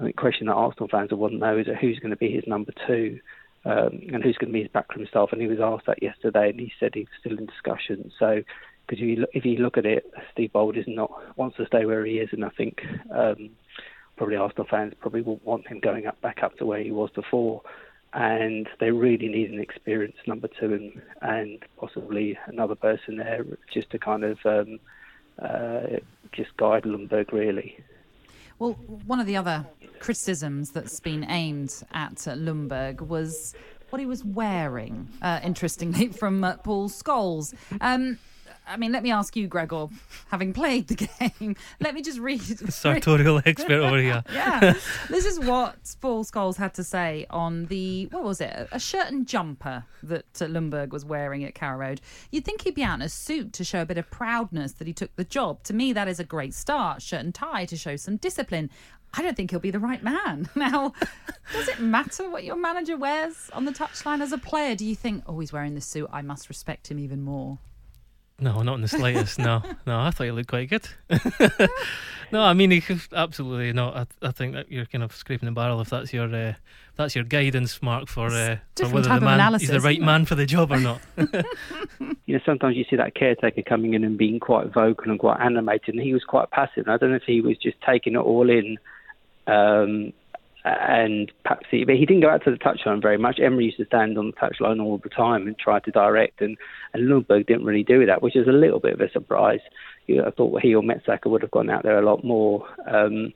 I 0.00 0.04
think 0.04 0.16
question 0.16 0.46
that 0.46 0.54
Arsenal 0.54 0.88
fans 0.88 1.10
will 1.10 1.18
want 1.18 1.34
to 1.34 1.38
know 1.38 1.58
is 1.58 1.66
who's 1.80 1.98
going 1.98 2.10
to 2.10 2.16
be 2.16 2.30
his 2.30 2.44
number 2.46 2.72
two 2.86 3.20
um, 3.64 4.00
and 4.12 4.22
who's 4.22 4.36
going 4.36 4.48
to 4.48 4.52
be 4.52 4.62
his 4.62 4.72
backroom 4.72 5.06
staff. 5.08 5.28
And 5.32 5.40
he 5.40 5.46
was 5.46 5.60
asked 5.60 5.86
that 5.86 6.02
yesterday, 6.02 6.50
and 6.50 6.60
he 6.60 6.72
said 6.78 6.92
he's 6.94 7.06
still 7.20 7.38
in 7.38 7.46
discussion. 7.46 8.10
So, 8.18 8.42
because 8.86 9.02
if 9.02 9.08
you 9.08 9.16
look, 9.16 9.30
if 9.32 9.44
you 9.44 9.56
look 9.56 9.78
at 9.78 9.86
it, 9.86 10.10
Steve 10.32 10.52
Bould 10.52 10.76
is 10.76 10.84
not 10.86 11.10
wants 11.36 11.56
to 11.56 11.66
stay 11.66 11.86
where 11.86 12.04
he 12.04 12.18
is, 12.18 12.28
and 12.32 12.44
I 12.44 12.50
think 12.50 12.82
um, 13.14 13.50
probably 14.16 14.36
Arsenal 14.36 14.66
fans 14.70 14.92
probably 15.00 15.22
will 15.22 15.40
want 15.44 15.66
him 15.66 15.80
going 15.80 16.06
up 16.06 16.20
back 16.20 16.42
up 16.42 16.56
to 16.58 16.66
where 16.66 16.82
he 16.82 16.90
was 16.90 17.10
before. 17.14 17.62
And 18.14 18.68
they 18.78 18.92
really 18.92 19.28
need 19.28 19.50
an 19.50 19.60
experienced 19.60 20.26
number 20.26 20.48
two 20.48 20.72
and, 20.72 21.02
and 21.20 21.58
possibly 21.76 22.38
another 22.46 22.76
person 22.76 23.16
there 23.16 23.44
just 23.72 23.90
to 23.90 23.98
kind 23.98 24.22
of 24.22 24.38
um, 24.44 24.78
uh, 25.42 25.98
just 26.32 26.56
guide 26.56 26.84
Ljungberg 26.84 27.32
really. 27.32 27.76
Well, 28.58 28.74
one 29.06 29.18
of 29.18 29.26
the 29.26 29.36
other 29.36 29.66
criticisms 29.98 30.70
that's 30.70 31.00
been 31.00 31.28
aimed 31.28 31.74
at 31.92 32.14
Ljungberg 32.14 33.00
was 33.00 33.54
what 33.90 33.98
he 34.00 34.06
was 34.06 34.24
wearing, 34.24 35.08
uh, 35.22 35.40
interestingly, 35.42 36.08
from 36.20 36.44
uh, 36.44 36.56
Paul 36.58 36.88
Scholes. 36.88 37.54
Um, 37.80 38.18
I 38.66 38.76
mean, 38.76 38.92
let 38.92 39.02
me 39.02 39.10
ask 39.10 39.36
you, 39.36 39.46
Gregor, 39.46 39.88
having 40.30 40.52
played 40.52 40.88
the 40.88 40.94
game, 41.40 41.56
let 41.80 41.94
me 41.94 42.02
just 42.02 42.18
read. 42.18 42.40
Sartorial 42.72 43.42
expert 43.44 43.72
over 43.72 43.98
here. 43.98 44.24
yeah. 44.32 44.74
This 45.08 45.26
is 45.26 45.38
what 45.38 45.76
Paul 46.00 46.24
Scholes 46.24 46.56
had 46.56 46.74
to 46.74 46.84
say 46.84 47.26
on 47.30 47.66
the, 47.66 48.06
what 48.06 48.24
was 48.24 48.40
it, 48.40 48.68
a 48.72 48.78
shirt 48.78 49.08
and 49.10 49.26
jumper 49.26 49.84
that 50.02 50.24
uh, 50.40 50.46
Ljungberg 50.46 50.90
was 50.90 51.04
wearing 51.04 51.44
at 51.44 51.54
Carrow 51.54 51.78
Road. 51.78 52.00
You'd 52.30 52.44
think 52.44 52.62
he'd 52.62 52.74
be 52.74 52.82
out 52.82 52.94
in 52.94 53.02
a 53.02 53.08
suit 53.08 53.52
to 53.54 53.64
show 53.64 53.82
a 53.82 53.86
bit 53.86 53.98
of 53.98 54.10
proudness 54.10 54.72
that 54.72 54.86
he 54.86 54.92
took 54.92 55.14
the 55.16 55.24
job. 55.24 55.62
To 55.64 55.74
me, 55.74 55.92
that 55.92 56.08
is 56.08 56.18
a 56.18 56.24
great 56.24 56.54
start. 56.54 57.02
Shirt 57.02 57.20
and 57.20 57.34
tie 57.34 57.66
to 57.66 57.76
show 57.76 57.96
some 57.96 58.16
discipline. 58.16 58.70
I 59.16 59.22
don't 59.22 59.36
think 59.36 59.50
he'll 59.50 59.60
be 59.60 59.70
the 59.70 59.78
right 59.78 60.02
man. 60.02 60.48
Now, 60.56 60.92
does 61.52 61.68
it 61.68 61.78
matter 61.78 62.28
what 62.28 62.42
your 62.42 62.56
manager 62.56 62.96
wears 62.96 63.48
on 63.52 63.64
the 63.64 63.72
touchline 63.72 64.20
as 64.20 64.32
a 64.32 64.38
player? 64.38 64.74
Do 64.74 64.84
you 64.84 64.96
think, 64.96 65.22
oh, 65.26 65.38
he's 65.38 65.52
wearing 65.52 65.74
this 65.74 65.86
suit, 65.86 66.08
I 66.12 66.22
must 66.22 66.48
respect 66.48 66.90
him 66.90 66.98
even 66.98 67.22
more? 67.22 67.58
No, 68.40 68.62
not 68.62 68.74
in 68.74 68.80
the 68.80 68.88
slightest. 68.88 69.38
no, 69.38 69.62
no, 69.86 70.00
I 70.00 70.10
thought 70.10 70.24
he 70.24 70.30
looked 70.32 70.48
quite 70.48 70.68
good. 70.68 70.88
no, 72.32 72.42
I 72.42 72.52
mean, 72.52 72.70
he 72.70 72.82
absolutely 73.12 73.72
not. 73.72 73.96
I, 73.96 74.28
I 74.28 74.30
think 74.32 74.54
that 74.54 74.70
you're 74.70 74.86
kind 74.86 75.04
of 75.04 75.14
scraping 75.14 75.46
the 75.46 75.52
barrel 75.52 75.80
if 75.80 75.90
that's 75.90 76.12
your 76.12 76.34
uh, 76.34 76.54
that's 76.96 77.14
your 77.14 77.24
guidance 77.24 77.80
mark 77.80 78.08
for, 78.08 78.26
uh, 78.26 78.56
for 78.76 78.88
whether 78.88 79.08
the 79.08 79.20
man 79.20 79.34
analysis, 79.34 79.68
is 79.68 79.82
the 79.82 79.86
right 79.86 80.00
man 80.00 80.24
for 80.24 80.34
the 80.34 80.46
job 80.46 80.72
or 80.72 80.80
not. 80.80 81.00
you 82.26 82.34
know, 82.34 82.40
sometimes 82.44 82.76
you 82.76 82.84
see 82.90 82.96
that 82.96 83.14
caretaker 83.14 83.62
coming 83.62 83.94
in 83.94 84.04
and 84.04 84.18
being 84.18 84.40
quite 84.40 84.72
vocal 84.72 85.10
and 85.10 85.20
quite 85.20 85.40
animated, 85.40 85.94
and 85.94 86.00
he 86.02 86.12
was 86.12 86.24
quite 86.24 86.50
passive. 86.50 86.88
I 86.88 86.96
don't 86.96 87.10
know 87.10 87.16
if 87.16 87.24
he 87.24 87.40
was 87.40 87.56
just 87.58 87.80
taking 87.82 88.14
it 88.14 88.18
all 88.18 88.50
in. 88.50 88.78
Um, 89.46 90.12
and 90.64 91.30
perhaps 91.42 91.66
but 91.70 91.94
he 91.94 92.06
didn't 92.06 92.22
go 92.22 92.30
out 92.30 92.42
to 92.44 92.50
the 92.50 92.56
touchline 92.56 93.02
very 93.02 93.18
much. 93.18 93.38
Emery 93.38 93.66
used 93.66 93.76
to 93.76 93.84
stand 93.84 94.16
on 94.16 94.26
the 94.26 94.32
touchline 94.32 94.82
all 94.82 94.98
the 94.98 95.10
time 95.10 95.46
and 95.46 95.58
try 95.58 95.78
to 95.80 95.90
direct, 95.90 96.40
and, 96.40 96.56
and 96.94 97.08
Ljungberg 97.08 97.46
didn't 97.46 97.64
really 97.64 97.82
do 97.82 98.06
that, 98.06 98.22
which 98.22 98.36
is 98.36 98.48
a 98.48 98.52
little 98.52 98.80
bit 98.80 98.94
of 98.94 99.00
a 99.00 99.10
surprise. 99.10 99.60
You 100.06 100.16
know, 100.16 100.26
I 100.26 100.30
thought 100.30 100.62
he 100.62 100.74
or 100.74 100.82
Mertesacker 100.82 101.26
would 101.26 101.42
have 101.42 101.50
gone 101.50 101.68
out 101.68 101.82
there 101.82 101.98
a 101.98 102.06
lot 102.06 102.24
more. 102.24 102.66
Um, 102.86 103.34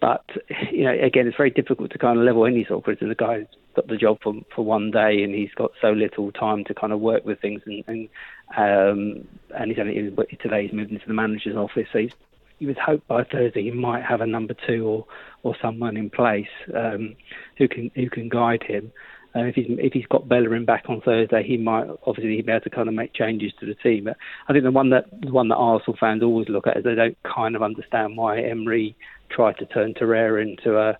but 0.00 0.24
you 0.72 0.84
know, 0.84 0.92
again, 0.92 1.26
it's 1.26 1.36
very 1.36 1.50
difficult 1.50 1.90
to 1.90 1.98
kind 1.98 2.18
of 2.18 2.24
level 2.24 2.46
any 2.46 2.64
sort 2.64 2.78
of 2.78 2.84
criticism. 2.84 3.10
The 3.10 3.14
guy's 3.16 3.46
got 3.76 3.88
the 3.88 3.98
job 3.98 4.18
for 4.22 4.34
for 4.54 4.64
one 4.64 4.90
day, 4.90 5.22
and 5.22 5.34
he's 5.34 5.52
got 5.54 5.72
so 5.80 5.90
little 5.92 6.32
time 6.32 6.64
to 6.64 6.74
kind 6.74 6.92
of 6.92 7.00
work 7.00 7.26
with 7.26 7.40
things, 7.40 7.60
and 7.66 7.84
and 7.86 8.08
um, 8.56 9.28
and 9.54 9.70
he's 9.70 9.78
only 9.78 10.10
today 10.40 10.62
he's 10.62 10.72
moved 10.72 10.90
into 10.90 11.06
the 11.06 11.12
manager's 11.12 11.56
office, 11.56 11.86
so 11.92 11.98
he's 11.98 12.14
you 12.60 12.68
would 12.68 12.78
hope 12.78 13.04
by 13.08 13.24
Thursday 13.24 13.64
he 13.64 13.70
might 13.70 14.04
have 14.04 14.20
a 14.20 14.26
number 14.26 14.54
two 14.66 14.86
or, 14.86 15.06
or 15.42 15.56
someone 15.60 15.96
in 15.96 16.10
place 16.10 16.46
um, 16.74 17.16
who 17.58 17.66
can 17.66 17.90
who 17.96 18.08
can 18.08 18.28
guide 18.28 18.62
him. 18.62 18.92
Uh, 19.34 19.44
if 19.44 19.54
he's 19.54 19.66
if 19.68 19.92
he's 19.92 20.06
got 20.06 20.28
Bellerin 20.28 20.64
back 20.64 20.84
on 20.88 21.00
Thursday, 21.00 21.42
he 21.42 21.56
might 21.56 21.86
obviously 22.06 22.36
he'd 22.36 22.46
be 22.46 22.52
able 22.52 22.62
to 22.62 22.70
kind 22.70 22.88
of 22.88 22.94
make 22.94 23.14
changes 23.14 23.52
to 23.58 23.66
the 23.66 23.74
team. 23.74 24.04
But 24.04 24.16
I 24.48 24.52
think 24.52 24.64
the 24.64 24.70
one 24.70 24.90
that 24.90 25.06
the 25.20 25.32
one 25.32 25.48
that 25.48 25.56
Arsenal 25.56 25.96
fans 25.98 26.22
always 26.22 26.48
look 26.48 26.66
at 26.66 26.76
is 26.76 26.84
they 26.84 26.94
don't 26.94 27.18
kind 27.22 27.56
of 27.56 27.62
understand 27.62 28.16
why 28.16 28.40
Emery 28.40 28.94
tried 29.30 29.56
to 29.58 29.66
turn 29.66 29.94
Torreira 29.94 30.42
into 30.42 30.78
a 30.78 30.98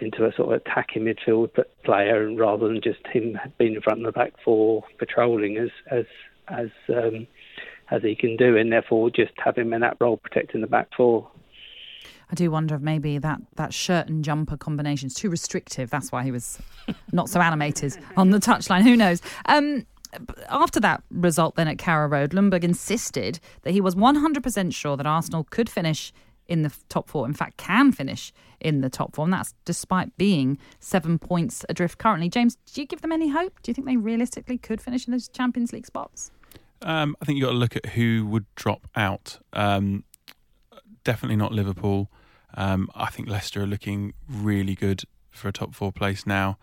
into 0.00 0.24
a 0.24 0.32
sort 0.34 0.54
of 0.54 0.60
attacking 0.60 1.04
midfield 1.04 1.50
player 1.84 2.32
rather 2.34 2.66
than 2.66 2.80
just 2.80 3.06
him 3.06 3.38
being 3.58 3.74
in 3.74 3.82
front 3.82 4.00
of 4.00 4.06
the 4.06 4.12
back 4.12 4.32
four 4.44 4.84
patrolling 4.98 5.56
as 5.56 5.70
as 5.90 6.06
as 6.48 6.68
um, 6.90 7.26
as 7.90 8.02
he 8.02 8.14
can 8.14 8.36
do, 8.36 8.56
and 8.56 8.72
therefore 8.72 9.10
just 9.10 9.32
have 9.42 9.56
him 9.56 9.72
in 9.72 9.80
that 9.80 9.96
role 10.00 10.16
protecting 10.16 10.60
the 10.60 10.66
back 10.66 10.88
four. 10.96 11.30
I 12.30 12.34
do 12.34 12.50
wonder 12.50 12.74
if 12.74 12.80
maybe 12.80 13.18
that, 13.18 13.40
that 13.56 13.74
shirt 13.74 14.08
and 14.08 14.24
jumper 14.24 14.56
combination 14.56 15.08
is 15.08 15.14
too 15.14 15.30
restrictive. 15.30 15.90
That's 15.90 16.10
why 16.10 16.22
he 16.22 16.30
was 16.30 16.58
not 17.12 17.28
so 17.28 17.40
animated 17.40 17.96
on 18.16 18.30
the 18.30 18.38
touchline. 18.38 18.82
Who 18.82 18.96
knows? 18.96 19.20
Um, 19.46 19.86
after 20.48 20.80
that 20.80 21.02
result, 21.10 21.56
then 21.56 21.68
at 21.68 21.78
Carrow 21.78 22.08
Road, 22.08 22.30
Ljungberg 22.30 22.64
insisted 22.64 23.40
that 23.62 23.72
he 23.72 23.80
was 23.80 23.94
100% 23.94 24.74
sure 24.74 24.96
that 24.96 25.06
Arsenal 25.06 25.44
could 25.50 25.68
finish 25.68 26.12
in 26.46 26.62
the 26.62 26.72
top 26.88 27.08
four. 27.08 27.26
In 27.26 27.34
fact, 27.34 27.56
can 27.56 27.90
finish 27.92 28.32
in 28.60 28.80
the 28.80 28.90
top 28.90 29.14
four. 29.14 29.24
And 29.24 29.32
that's 29.32 29.54
despite 29.64 30.16
being 30.16 30.58
seven 30.78 31.18
points 31.18 31.64
adrift 31.68 31.98
currently. 31.98 32.28
James, 32.28 32.56
do 32.72 32.80
you 32.80 32.86
give 32.86 33.00
them 33.00 33.12
any 33.12 33.28
hope? 33.28 33.60
Do 33.62 33.70
you 33.70 33.74
think 33.74 33.86
they 33.86 33.96
realistically 33.96 34.58
could 34.58 34.80
finish 34.80 35.06
in 35.06 35.12
those 35.12 35.28
Champions 35.28 35.72
League 35.72 35.86
spots? 35.86 36.30
Um, 36.84 37.16
I 37.20 37.24
think 37.24 37.38
you've 37.38 37.46
got 37.46 37.52
to 37.52 37.58
look 37.58 37.76
at 37.76 37.86
who 37.86 38.26
would 38.26 38.44
drop 38.54 38.86
out. 38.94 39.38
Um, 39.54 40.04
definitely 41.02 41.36
not 41.36 41.50
Liverpool. 41.50 42.10
Um, 42.56 42.88
I 42.94 43.06
think 43.10 43.28
Leicester 43.28 43.62
are 43.62 43.66
looking 43.66 44.12
really 44.28 44.74
good 44.74 45.04
for 45.30 45.48
a 45.48 45.52
top 45.52 45.74
four 45.74 45.92
place 45.92 46.26
now. 46.26 46.58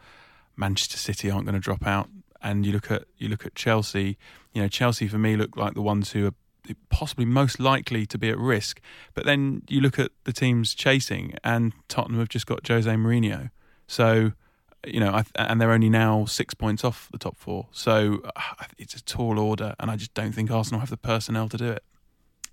Manchester 0.55 0.97
City 0.97 1.29
aren't 1.29 1.45
going 1.45 1.55
to 1.55 1.59
drop 1.59 1.85
out. 1.85 2.07
And 2.41 2.65
you 2.65 2.71
look 2.71 2.89
at 2.89 3.03
you 3.17 3.27
look 3.29 3.45
at 3.45 3.55
Chelsea. 3.55 4.17
You 4.53 4.61
know, 4.61 4.67
Chelsea 4.67 5.07
for 5.07 5.17
me 5.17 5.35
look 5.35 5.57
like 5.57 5.73
the 5.73 5.81
ones 5.81 6.11
who 6.11 6.27
are 6.27 6.33
possibly 6.89 7.25
most 7.25 7.59
likely 7.59 8.05
to 8.05 8.17
be 8.17 8.29
at 8.29 8.37
risk. 8.37 8.79
But 9.13 9.25
then 9.25 9.63
you 9.67 9.81
look 9.81 9.99
at 9.99 10.11
the 10.23 10.33
teams 10.33 10.73
chasing, 10.73 11.35
and 11.43 11.73
Tottenham 11.87 12.19
have 12.19 12.29
just 12.29 12.47
got 12.47 12.67
Jose 12.67 12.89
Mourinho. 12.89 13.51
So 13.87 14.33
you 14.85 14.99
know, 14.99 15.21
and 15.35 15.61
they're 15.61 15.71
only 15.71 15.89
now 15.89 16.25
six 16.25 16.53
points 16.53 16.83
off 16.83 17.09
the 17.11 17.17
top 17.17 17.37
four. 17.37 17.67
So 17.71 18.21
uh, 18.35 18.65
it's 18.77 18.93
a 18.95 19.03
tall 19.03 19.39
order, 19.39 19.75
and 19.79 19.91
I 19.91 19.95
just 19.95 20.13
don't 20.13 20.31
think 20.31 20.51
Arsenal 20.51 20.79
have 20.79 20.89
the 20.89 20.97
personnel 20.97 21.49
to 21.49 21.57
do 21.57 21.69
it. 21.71 21.83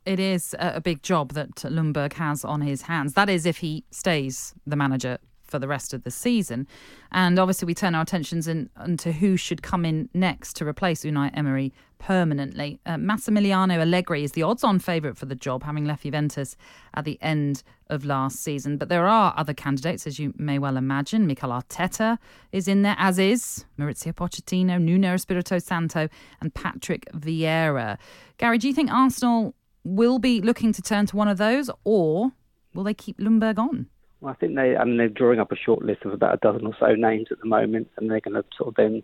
It 0.04 0.20
is 0.20 0.54
a 0.58 0.80
big 0.80 1.02
job 1.02 1.32
that 1.32 1.54
Ljungberg 1.56 2.14
has 2.14 2.44
on 2.44 2.62
his 2.62 2.82
hands. 2.82 3.12
That 3.12 3.28
is, 3.28 3.44
if 3.44 3.58
he 3.58 3.84
stays 3.90 4.54
the 4.66 4.76
manager 4.76 5.18
for 5.48 5.58
the 5.58 5.68
rest 5.68 5.92
of 5.92 6.04
the 6.04 6.10
season. 6.10 6.66
And 7.10 7.38
obviously, 7.38 7.66
we 7.66 7.74
turn 7.74 7.94
our 7.94 8.02
attentions 8.02 8.46
in, 8.46 8.70
into 8.84 9.12
who 9.12 9.36
should 9.36 9.62
come 9.62 9.84
in 9.84 10.08
next 10.14 10.54
to 10.56 10.66
replace 10.66 11.04
Unai 11.04 11.30
Emery 11.34 11.72
permanently. 11.98 12.80
Uh, 12.86 12.94
Massimiliano 12.94 13.78
Allegri 13.80 14.22
is 14.24 14.32
the 14.32 14.42
odds 14.42 14.62
on 14.62 14.78
favourite 14.78 15.16
for 15.16 15.26
the 15.26 15.34
job, 15.34 15.62
having 15.64 15.84
left 15.84 16.04
Juventus 16.04 16.56
at 16.94 17.04
the 17.04 17.18
end 17.20 17.62
of 17.88 18.04
last 18.04 18.42
season. 18.42 18.76
But 18.76 18.88
there 18.88 19.06
are 19.06 19.34
other 19.36 19.54
candidates, 19.54 20.06
as 20.06 20.18
you 20.18 20.32
may 20.36 20.58
well 20.58 20.76
imagine. 20.76 21.26
Mikel 21.26 21.50
Arteta 21.50 22.18
is 22.52 22.68
in 22.68 22.82
there, 22.82 22.96
as 22.98 23.18
is 23.18 23.64
Maurizio 23.78 24.12
Pochettino, 24.12 24.80
Nuno 24.80 25.14
Espirito 25.14 25.58
Santo, 25.58 26.08
and 26.40 26.54
Patrick 26.54 27.06
Vieira. 27.12 27.98
Gary, 28.38 28.58
do 28.58 28.68
you 28.68 28.74
think 28.74 28.90
Arsenal 28.90 29.54
will 29.84 30.18
be 30.18 30.40
looking 30.40 30.72
to 30.72 30.82
turn 30.82 31.06
to 31.06 31.16
one 31.16 31.28
of 31.28 31.38
those, 31.38 31.70
or 31.84 32.32
will 32.74 32.84
they 32.84 32.94
keep 32.94 33.18
Ljungberg 33.18 33.58
on? 33.58 33.86
Well, 34.20 34.32
I 34.32 34.36
think 34.36 34.54
they, 34.56 34.76
I 34.76 34.84
mean, 34.84 34.96
they're 34.96 35.08
drawing 35.08 35.38
up 35.38 35.52
a 35.52 35.56
short 35.56 35.82
list 35.82 36.04
of 36.04 36.12
about 36.12 36.34
a 36.34 36.38
dozen 36.38 36.66
or 36.66 36.74
so 36.78 36.94
names 36.94 37.28
at 37.30 37.38
the 37.38 37.46
moment, 37.46 37.88
and 37.96 38.10
they're 38.10 38.20
going 38.20 38.34
to 38.34 38.44
sort 38.56 38.70
of 38.70 38.74
then 38.74 39.02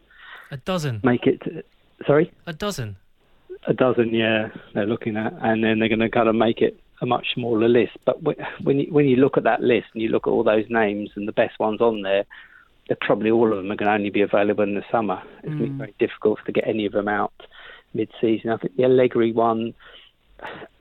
a 0.51 0.57
dozen 0.57 1.01
make 1.05 1.27
it. 1.27 1.67
Sorry, 2.07 2.33
a 2.47 2.53
dozen. 2.53 2.97
A 3.67 3.73
dozen, 3.73 4.13
yeah. 4.13 4.49
They're 4.75 4.87
looking 4.87 5.17
at, 5.17 5.33
and 5.41 5.65
then 5.65 5.79
they're 5.79 5.89
going 5.89 6.01
to 6.01 6.11
kind 6.11 6.29
of 6.29 6.35
make 6.35 6.61
it 6.61 6.79
a 7.01 7.07
much 7.07 7.33
smaller 7.35 7.69
list. 7.69 7.97
But 8.05 8.23
when 8.63 8.81
you, 8.81 8.93
when 8.93 9.07
you 9.07 9.17
look 9.17 9.37
at 9.37 9.45
that 9.45 9.63
list 9.63 9.87
and 9.95 10.03
you 10.03 10.09
look 10.09 10.27
at 10.27 10.31
all 10.31 10.43
those 10.43 10.67
names 10.69 11.11
and 11.17 11.27
the 11.27 11.33
best 11.33 11.59
ones 11.59 11.81
on 11.81 12.03
there, 12.03 12.25
they're 12.89 12.99
probably 13.01 13.31
all 13.31 13.51
of 13.51 13.57
them 13.57 13.71
are 13.71 13.77
going 13.77 13.89
to 13.89 13.95
only 13.95 14.11
be 14.11 14.21
available 14.21 14.65
in 14.65 14.75
the 14.75 14.85
summer. 14.91 15.23
It's 15.43 15.53
mm. 15.53 15.59
going 15.59 15.67
to 15.67 15.73
be 15.73 15.79
very 15.79 15.95
difficult 15.99 16.41
to 16.45 16.53
get 16.53 16.67
any 16.67 16.85
of 16.85 16.93
them 16.93 17.09
out 17.09 17.33
mid-season. 17.95 18.51
I 18.51 18.57
think 18.57 18.77
the 18.77 18.85
Allegri 18.85 19.33
one 19.33 19.73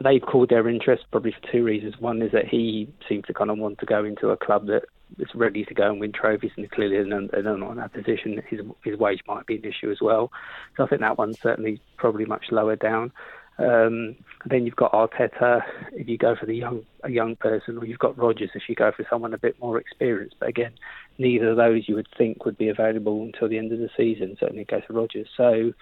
they've 0.03 0.21
called 0.21 0.49
their 0.49 0.67
interest 0.67 1.05
probably 1.11 1.31
for 1.31 1.51
two 1.51 1.63
reasons. 1.63 1.99
One 1.99 2.21
is 2.21 2.31
that 2.31 2.47
he 2.47 2.91
seems 3.07 3.25
to 3.25 3.33
kind 3.33 3.49
of 3.49 3.57
want 3.57 3.79
to 3.79 3.85
go 3.85 4.03
into 4.03 4.29
a 4.29 4.37
club 4.37 4.67
that 4.67 4.83
is 5.19 5.27
ready 5.35 5.63
to 5.65 5.73
go 5.73 5.89
and 5.89 5.99
win 5.99 6.11
trophies, 6.11 6.51
and 6.57 6.69
clearly 6.71 6.97
they're 6.97 7.57
not 7.57 7.71
in 7.71 7.77
that 7.77 7.93
position. 7.93 8.41
His 8.47 8.61
his 8.83 8.97
wage 8.97 9.21
might 9.27 9.45
be 9.45 9.57
an 9.57 9.65
issue 9.65 9.91
as 9.91 10.01
well. 10.01 10.31
So 10.75 10.83
I 10.83 10.87
think 10.87 11.01
that 11.01 11.17
one's 11.17 11.39
certainly 11.39 11.81
probably 11.97 12.25
much 12.25 12.45
lower 12.51 12.75
down. 12.75 13.11
Um, 13.59 14.15
then 14.45 14.65
you've 14.65 14.75
got 14.75 14.93
Arteta 14.93 15.61
if 15.91 16.09
you 16.09 16.17
go 16.17 16.35
for 16.35 16.47
the 16.47 16.55
young 16.55 16.85
a 17.03 17.11
young 17.11 17.35
person, 17.35 17.77
or 17.77 17.85
you've 17.85 17.99
got 17.99 18.17
Rodgers 18.17 18.49
if 18.55 18.63
you 18.67 18.75
go 18.75 18.91
for 18.91 19.05
someone 19.09 19.33
a 19.33 19.37
bit 19.37 19.59
more 19.59 19.77
experienced. 19.77 20.37
But 20.39 20.49
again, 20.49 20.73
neither 21.17 21.51
of 21.51 21.57
those 21.57 21.87
you 21.87 21.95
would 21.95 22.07
think 22.17 22.45
would 22.45 22.57
be 22.57 22.69
available 22.69 23.21
until 23.23 23.47
the 23.47 23.59
end 23.59 23.71
of 23.71 23.79
the 23.79 23.89
season. 23.95 24.37
Certainly, 24.39 24.65
go 24.65 24.81
for 24.85 24.93
Rodgers. 24.93 25.27
So 25.37 25.73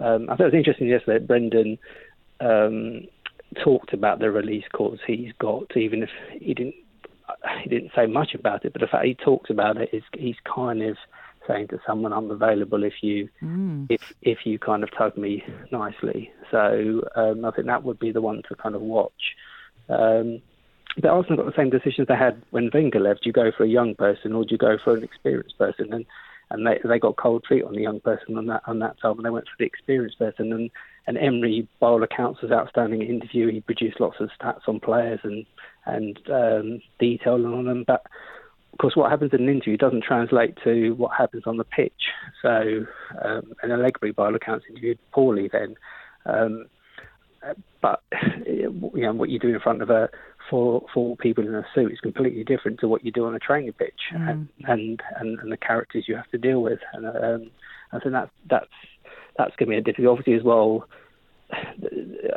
um, 0.00 0.28
I 0.28 0.36
thought 0.36 0.46
it 0.46 0.52
was 0.52 0.54
interesting 0.54 0.88
yesterday. 0.88 1.24
Brendan 1.24 1.78
um, 2.40 3.06
talked 3.62 3.92
about 3.92 4.18
the 4.18 4.30
release 4.30 4.64
clause 4.72 4.98
he's 5.06 5.32
got, 5.38 5.76
even 5.76 6.02
if 6.02 6.10
he 6.32 6.54
didn't 6.54 6.74
he 7.62 7.68
didn't 7.68 7.92
say 7.94 8.06
much 8.06 8.34
about 8.34 8.64
it. 8.64 8.72
But 8.72 8.80
the 8.80 8.88
fact 8.88 9.04
he 9.04 9.14
talks 9.14 9.50
about 9.50 9.76
it 9.76 9.90
is 9.92 10.02
he's 10.12 10.36
kind 10.44 10.82
of 10.82 10.96
saying 11.46 11.68
to 11.68 11.80
someone, 11.86 12.12
"I'm 12.12 12.30
available 12.30 12.84
if 12.84 12.94
you 13.02 13.28
mm. 13.42 13.86
if 13.88 14.02
if 14.22 14.38
you 14.44 14.58
kind 14.58 14.82
of 14.82 14.90
tug 14.96 15.16
me 15.16 15.44
nicely." 15.70 16.30
So 16.50 17.02
um, 17.16 17.44
I 17.44 17.50
think 17.50 17.66
that 17.66 17.84
would 17.84 17.98
be 17.98 18.12
the 18.12 18.20
one 18.20 18.42
to 18.48 18.54
kind 18.54 18.74
of 18.74 18.80
watch. 18.80 19.34
Um, 19.88 20.42
but 20.96 21.10
Arsenal 21.10 21.44
got 21.44 21.46
the 21.46 21.60
same 21.60 21.70
decisions 21.70 22.08
they 22.08 22.16
had 22.16 22.42
when 22.50 22.70
Wenger 22.72 23.00
left. 23.00 23.22
Do 23.22 23.28
you 23.28 23.32
go 23.32 23.52
for 23.56 23.64
a 23.64 23.68
young 23.68 23.94
person 23.94 24.32
or 24.32 24.44
do 24.44 24.50
you 24.52 24.58
go 24.58 24.76
for 24.82 24.96
an 24.96 25.04
experienced 25.04 25.56
person? 25.56 25.92
And 25.92 26.04
and 26.50 26.66
they 26.66 26.80
they 26.84 26.98
got 26.98 27.16
cold 27.16 27.44
feet 27.48 27.64
on 27.64 27.74
the 27.74 27.82
young 27.82 28.00
person 28.00 28.36
on 28.36 28.46
that 28.46 28.62
on 28.66 28.80
that 28.80 29.00
time, 29.00 29.16
and 29.16 29.24
they 29.24 29.30
went 29.30 29.46
for 29.46 29.56
the 29.58 29.66
experienced 29.66 30.18
person. 30.18 30.52
And 30.52 30.70
and 31.10 31.18
Emery, 31.18 31.66
by 31.80 31.88
all 31.88 32.04
accounts, 32.04 32.40
was 32.40 32.52
outstanding 32.52 33.02
interview. 33.02 33.50
He 33.50 33.60
produced 33.60 33.98
lots 33.98 34.20
of 34.20 34.30
stats 34.40 34.68
on 34.68 34.78
players 34.78 35.18
and 35.24 35.44
and 35.84 36.20
um, 36.30 36.80
detail 37.00 37.34
on 37.34 37.64
them. 37.64 37.82
But 37.84 38.06
of 38.72 38.78
course, 38.78 38.94
what 38.94 39.10
happens 39.10 39.32
in 39.32 39.40
an 39.40 39.48
interview 39.48 39.76
doesn't 39.76 40.04
translate 40.04 40.56
to 40.62 40.92
what 40.92 41.10
happens 41.18 41.42
on 41.46 41.56
the 41.56 41.64
pitch. 41.64 42.00
So, 42.42 42.86
um, 43.24 43.52
and 43.60 43.72
Allegri, 43.72 44.12
by 44.12 44.26
all 44.26 44.36
accounts, 44.36 44.66
interviewed 44.70 45.00
poorly 45.10 45.50
then. 45.52 45.74
Um, 46.26 46.66
but 47.82 48.02
you 48.46 48.90
know 48.94 49.12
what 49.12 49.30
you 49.30 49.40
do 49.40 49.48
in 49.48 49.58
front 49.58 49.82
of 49.82 49.90
a 49.90 50.08
four 50.48 50.84
four 50.94 51.16
people 51.16 51.44
in 51.44 51.56
a 51.56 51.66
suit 51.74 51.90
is 51.90 51.98
completely 51.98 52.44
different 52.44 52.78
to 52.80 52.88
what 52.88 53.04
you 53.04 53.10
do 53.10 53.26
on 53.26 53.34
a 53.34 53.40
training 53.40 53.72
pitch, 53.72 54.00
mm. 54.14 54.30
and, 54.30 54.48
and, 54.68 55.02
and 55.18 55.40
and 55.40 55.50
the 55.50 55.56
characters 55.56 56.04
you 56.06 56.14
have 56.14 56.30
to 56.30 56.38
deal 56.38 56.62
with. 56.62 56.78
And 56.92 57.04
um, 57.06 57.50
I 57.90 57.98
think 57.98 58.12
that's 58.12 58.30
that's 58.48 58.68
that's 59.36 59.56
going 59.56 59.70
to 59.70 59.72
be 59.72 59.78
a 59.78 59.82
difficult. 59.82 60.18
Obviously, 60.18 60.34
as 60.34 60.44
well, 60.44 60.86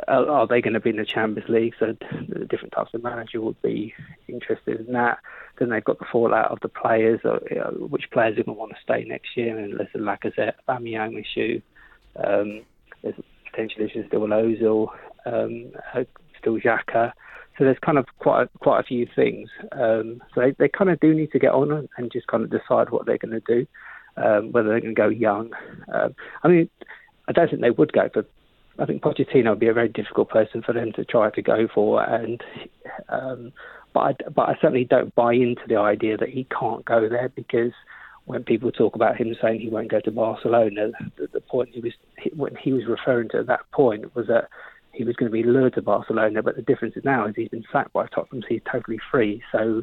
are 0.08 0.46
they 0.46 0.60
going 0.60 0.74
to 0.74 0.80
be 0.80 0.90
in 0.90 0.96
the 0.96 1.04
Champions 1.04 1.48
League? 1.48 1.74
So 1.78 1.96
the 2.28 2.46
different 2.46 2.72
types 2.72 2.94
of 2.94 3.02
manager 3.02 3.40
would 3.40 3.60
be 3.62 3.94
interested 4.28 4.80
in 4.86 4.92
that. 4.92 5.18
Then 5.58 5.70
they've 5.70 5.84
got 5.84 5.98
the 5.98 6.06
fallout 6.10 6.50
of 6.50 6.60
the 6.60 6.68
players, 6.68 7.20
or, 7.24 7.40
you 7.50 7.56
know, 7.56 7.86
which 7.88 8.10
players 8.10 8.38
are 8.38 8.42
going 8.42 8.56
to 8.56 8.60
want 8.60 8.72
to 8.72 8.82
stay 8.82 9.04
next 9.04 9.36
year. 9.36 9.56
And 9.58 9.78
there's 9.78 9.92
the 9.92 9.98
Lacazette, 10.00 10.54
Aubameyang 10.68 11.20
issue. 11.20 11.60
Um, 12.16 12.62
there's 13.02 13.14
potential 13.50 13.82
issues 13.82 14.06
still 14.08 14.20
Ozil, 14.20 14.88
um, 15.26 15.72
uh, 15.94 16.04
still 16.38 16.58
Xhaka. 16.58 17.12
So 17.56 17.64
there's 17.64 17.78
kind 17.78 17.98
of 17.98 18.06
quite 18.18 18.42
a, 18.42 18.58
quite 18.58 18.80
a 18.80 18.84
few 18.84 19.06
things. 19.14 19.48
Um, 19.72 20.22
so 20.34 20.40
they, 20.40 20.50
they 20.58 20.68
kind 20.68 20.90
of 20.90 20.98
do 20.98 21.14
need 21.14 21.30
to 21.32 21.38
get 21.38 21.52
on 21.52 21.70
and, 21.70 21.88
and 21.96 22.10
just 22.12 22.26
kind 22.26 22.42
of 22.42 22.50
decide 22.50 22.90
what 22.90 23.06
they're 23.06 23.18
going 23.18 23.40
to 23.40 23.40
do 23.46 23.66
um, 24.16 24.52
whether 24.52 24.68
they're 24.68 24.80
going 24.80 24.94
to 24.94 25.00
go 25.00 25.08
young. 25.08 25.52
Um, 25.92 26.14
I 26.42 26.48
mean, 26.48 26.70
I 27.28 27.32
don't 27.32 27.48
think 27.48 27.62
they 27.62 27.70
would 27.70 27.92
go 27.92 28.08
for. 28.12 28.24
I 28.78 28.86
think 28.86 29.02
Pochettino 29.02 29.50
would 29.50 29.60
be 29.60 29.68
a 29.68 29.72
very 29.72 29.88
difficult 29.88 30.30
person 30.30 30.62
for 30.62 30.72
them 30.72 30.92
to 30.92 31.04
try 31.04 31.30
to 31.30 31.42
go 31.42 31.68
for, 31.72 32.02
and 32.02 32.42
um, 33.08 33.52
but 33.92 34.00
I, 34.00 34.30
but 34.30 34.48
I 34.48 34.54
certainly 34.54 34.84
don't 34.84 35.14
buy 35.14 35.32
into 35.34 35.62
the 35.68 35.76
idea 35.76 36.16
that 36.16 36.28
he 36.28 36.44
can't 36.44 36.84
go 36.84 37.08
there 37.08 37.28
because 37.28 37.72
when 38.24 38.42
people 38.42 38.72
talk 38.72 38.96
about 38.96 39.16
him 39.16 39.34
saying 39.40 39.60
he 39.60 39.68
won't 39.68 39.90
go 39.90 40.00
to 40.00 40.10
Barcelona, 40.10 40.90
the, 41.16 41.28
the 41.32 41.40
point 41.40 41.70
he 41.72 41.80
was 41.80 41.92
when 42.34 42.56
he 42.56 42.72
was 42.72 42.86
referring 42.86 43.28
to 43.30 43.38
at 43.38 43.46
that 43.46 43.70
point 43.70 44.14
was 44.16 44.26
that 44.26 44.48
he 44.92 45.04
was 45.04 45.14
going 45.16 45.30
to 45.30 45.32
be 45.32 45.42
lured 45.42 45.74
to 45.74 45.82
Barcelona, 45.82 46.42
but 46.42 46.56
the 46.56 46.62
difference 46.62 46.94
now 47.04 47.26
is 47.26 47.34
he's 47.36 47.48
been 47.48 47.64
sacked 47.72 47.92
by 47.92 48.06
Tottenham, 48.06 48.42
so 48.42 48.48
he's 48.48 48.62
totally 48.70 48.98
free. 49.10 49.42
So 49.52 49.82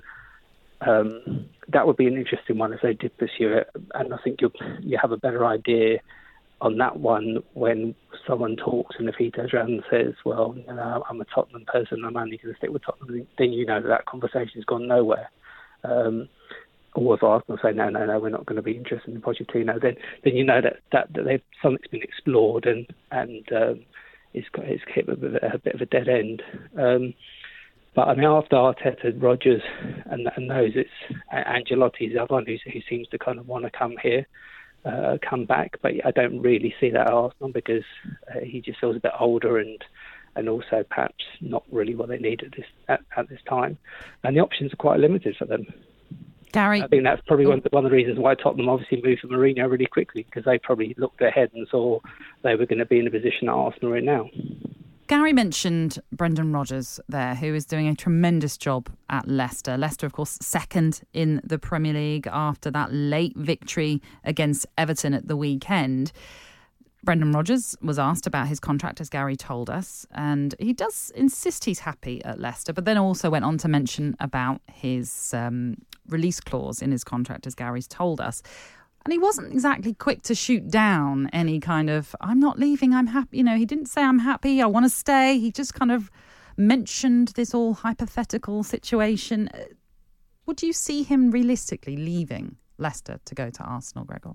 um, 0.82 1.46
that 1.70 1.86
would 1.86 1.98
be 1.98 2.08
an 2.08 2.16
interesting 2.16 2.58
one 2.58 2.74
if 2.74 2.82
they 2.82 2.94
did 2.94 3.18
pursue 3.18 3.54
it, 3.54 3.70
and 3.94 4.14
I 4.14 4.18
think 4.18 4.42
you 4.42 4.52
you 4.82 4.98
have 5.02 5.12
a 5.12 5.18
better 5.18 5.46
idea 5.46 6.00
on 6.62 6.78
that 6.78 7.00
one 7.00 7.40
when 7.54 7.96
someone 8.28 8.56
talks, 8.56 8.96
and 9.00 9.10
if 9.10 9.16
he 9.16 9.32
turns 9.32 9.54
around 9.54 9.72
and 9.72 9.84
says, 9.90 10.14
"Well, 10.24 10.56
you 10.56 10.74
know, 10.74 11.04
I'm 11.10 11.20
a 11.20 11.26
Tottenham 11.26 11.66
person, 11.66 12.06
I'm 12.06 12.18
only 12.18 12.38
going 12.38 12.54
to 12.54 12.58
stick 12.58 12.70
with 12.70 12.84
Tottenham," 12.84 13.28
then 13.38 13.52
you 13.52 13.66
know 13.66 13.82
that 13.82 13.88
that 13.88 14.06
conversation's 14.06 14.66
gone 14.66 14.88
nowhere. 14.88 15.30
Um, 15.84 16.30
or 16.94 17.16
if 17.16 17.24
Arsenal 17.24 17.60
say, 17.62 17.72
"No, 17.74 17.90
no, 17.90 18.06
no, 18.06 18.20
we're 18.20 18.30
not 18.30 18.46
going 18.46 18.58
to 18.58 18.62
be 18.62 18.78
interested 18.78 19.14
in 19.14 19.22
Pochettino," 19.22 19.82
then 19.82 19.96
then 20.24 20.36
you 20.36 20.44
know 20.44 20.62
that 20.62 20.78
that, 20.92 21.12
that 21.14 21.42
something's 21.62 21.88
been 21.88 22.04
explored 22.04 22.66
and 22.66 22.86
and 23.12 23.52
um, 23.54 23.86
it's 24.34 24.48
it's 24.56 24.84
hit 24.88 25.10
a 25.10 25.16
bit, 25.16 25.44
a 25.44 25.58
bit 25.58 25.76
of 25.76 25.82
a 25.82 25.86
dead 25.86 26.08
end. 26.08 26.44
Um, 26.78 27.14
but 27.94 28.08
I 28.08 28.16
mean, 28.16 28.26
after 28.26 28.56
Arteta, 28.56 29.22
Rodgers, 29.22 29.62
and, 30.06 30.30
and 30.38 30.50
those, 30.50 30.72
it's 30.76 30.90
Ancelotti's 31.34 32.14
the 32.14 32.22
other 32.22 32.36
one 32.36 32.46
who, 32.46 32.56
who 32.72 32.80
seems 32.90 33.08
to 33.10 33.18
kind 33.18 33.38
of 33.38 33.48
want 33.48 33.66
to 33.66 33.72
come 33.72 33.96
here, 34.02 34.26
uh, 34.86 35.18
come 35.28 35.46
back. 35.46 35.78
But 35.82 35.94
I 36.06 36.12
don't 36.12 36.42
really 36.42 36.74
see 36.80 36.90
that 36.92 37.10
Arsenal 37.10 37.52
because 37.52 37.84
uh, 38.30 38.40
he 38.44 38.62
just 38.62 38.80
feels 38.80 38.96
a 38.96 39.00
bit 39.00 39.14
older 39.20 39.58
and 39.58 39.84
and 40.36 40.48
also 40.48 40.84
perhaps 40.90 41.26
not 41.42 41.64
really 41.72 41.94
what 41.94 42.08
they 42.08 42.18
need 42.18 42.42
at 42.44 42.52
this 42.56 42.66
at, 42.88 43.02
at 43.18 43.30
this 43.30 43.42
time. 43.48 43.78
And 44.24 44.36
the 44.36 44.42
options 44.42 44.74
are 44.74 44.78
quite 44.78 45.00
limited 45.00 45.36
for 45.38 45.46
them. 45.46 45.66
Gary, 46.52 46.82
I 46.82 46.88
think 46.88 47.04
that's 47.04 47.22
probably 47.28 47.48
one, 47.48 47.62
one 47.70 47.86
of 47.86 47.92
the 47.92 47.96
reasons 47.96 48.20
why 48.20 48.36
Tottenham 48.36 48.68
obviously 48.68 49.02
moved 49.02 49.22
for 49.22 49.28
Mourinho 49.28 49.70
really 49.70 49.86
quickly 49.86 50.24
because 50.24 50.44
they 50.44 50.58
probably 50.58 50.94
looked 50.98 51.22
ahead 51.22 51.50
and 51.54 51.66
saw 51.70 52.00
they 52.44 52.56
were 52.56 52.66
going 52.66 52.80
to 52.80 52.86
be 52.86 53.00
in 53.00 53.06
the 53.06 53.12
position 53.12 53.48
that 53.48 53.54
Arsenal 53.54 53.94
are 53.94 53.98
in 53.98 54.06
now. 54.06 54.30
Gary 55.12 55.34
mentioned 55.34 56.00
Brendan 56.14 56.54
Rodgers 56.54 56.98
there, 57.10 57.36
who 57.36 57.54
is 57.54 57.66
doing 57.66 57.90
a 57.90 57.94
tremendous 57.94 58.56
job 58.56 58.90
at 59.10 59.28
Leicester. 59.28 59.78
Leicester, 59.78 60.06
of 60.06 60.14
course, 60.14 60.38
second 60.42 61.02
in 61.12 61.42
the 61.44 61.60
Premier 61.60 61.92
League 61.92 62.28
after 62.32 62.72
that 62.72 62.94
late 62.94 63.36
victory 63.36 64.02
against 64.24 64.66
Everton 64.78 65.14
at 65.14 65.28
the 65.28 65.36
weekend. 65.36 66.14
Brendan 67.04 67.34
Rodgers 67.34 67.76
was 67.82 68.00
asked 68.00 68.26
about 68.26 68.48
his 68.48 68.62
contract, 68.62 69.02
as 69.02 69.10
Gary 69.10 69.36
told 69.36 69.70
us, 69.70 70.08
and 70.12 70.56
he 70.60 70.72
does 70.72 71.12
insist 71.14 71.66
he's 71.66 71.80
happy 71.80 72.24
at 72.24 72.40
Leicester, 72.40 72.72
but 72.72 72.86
then 72.86 72.98
also 72.98 73.30
went 73.30 73.44
on 73.44 73.58
to 73.58 73.68
mention 73.68 74.16
about 74.22 74.62
his 74.72 75.34
um, 75.34 75.76
release 76.08 76.40
clause 76.40 76.82
in 76.82 76.90
his 76.90 77.04
contract, 77.04 77.46
as 77.46 77.54
Gary's 77.54 77.86
told 77.86 78.22
us. 78.22 78.42
And 79.04 79.12
he 79.12 79.18
wasn't 79.18 79.52
exactly 79.52 79.94
quick 79.94 80.22
to 80.24 80.36
shoot 80.36 80.70
down 80.70 81.30
any 81.34 81.60
kind 81.60 81.90
of, 81.90 82.16
I'm 82.22 82.40
not 82.40 82.60
leaving, 82.60 82.94
I'm 82.94 83.08
happy. 83.08 83.38
You 83.38 83.44
know, 83.44 83.58
he 83.58 83.66
didn't 83.66 83.88
say, 83.88 84.04
I'm 84.04 84.20
happy, 84.20 84.62
I 84.62 84.68
want 84.68 84.86
to 84.86 84.90
stay. 84.90 85.40
He 85.40 85.52
just 85.52 85.74
kind 85.74 85.92
of 85.92 86.12
mentioned 86.56 87.30
this 87.30 87.54
all 87.54 87.74
hypothetical 87.74 88.64
situation. 88.64 89.50
Uh, 89.54 89.64
would 90.46 90.62
you 90.62 90.72
see 90.74 91.02
him 91.02 91.32
realistically 91.32 91.98
leaving 91.98 92.58
Leicester 92.78 93.20
to 93.26 93.36
go 93.36 93.50
to 93.50 93.64
Arsenal, 93.64 94.06
Gregor? 94.06 94.34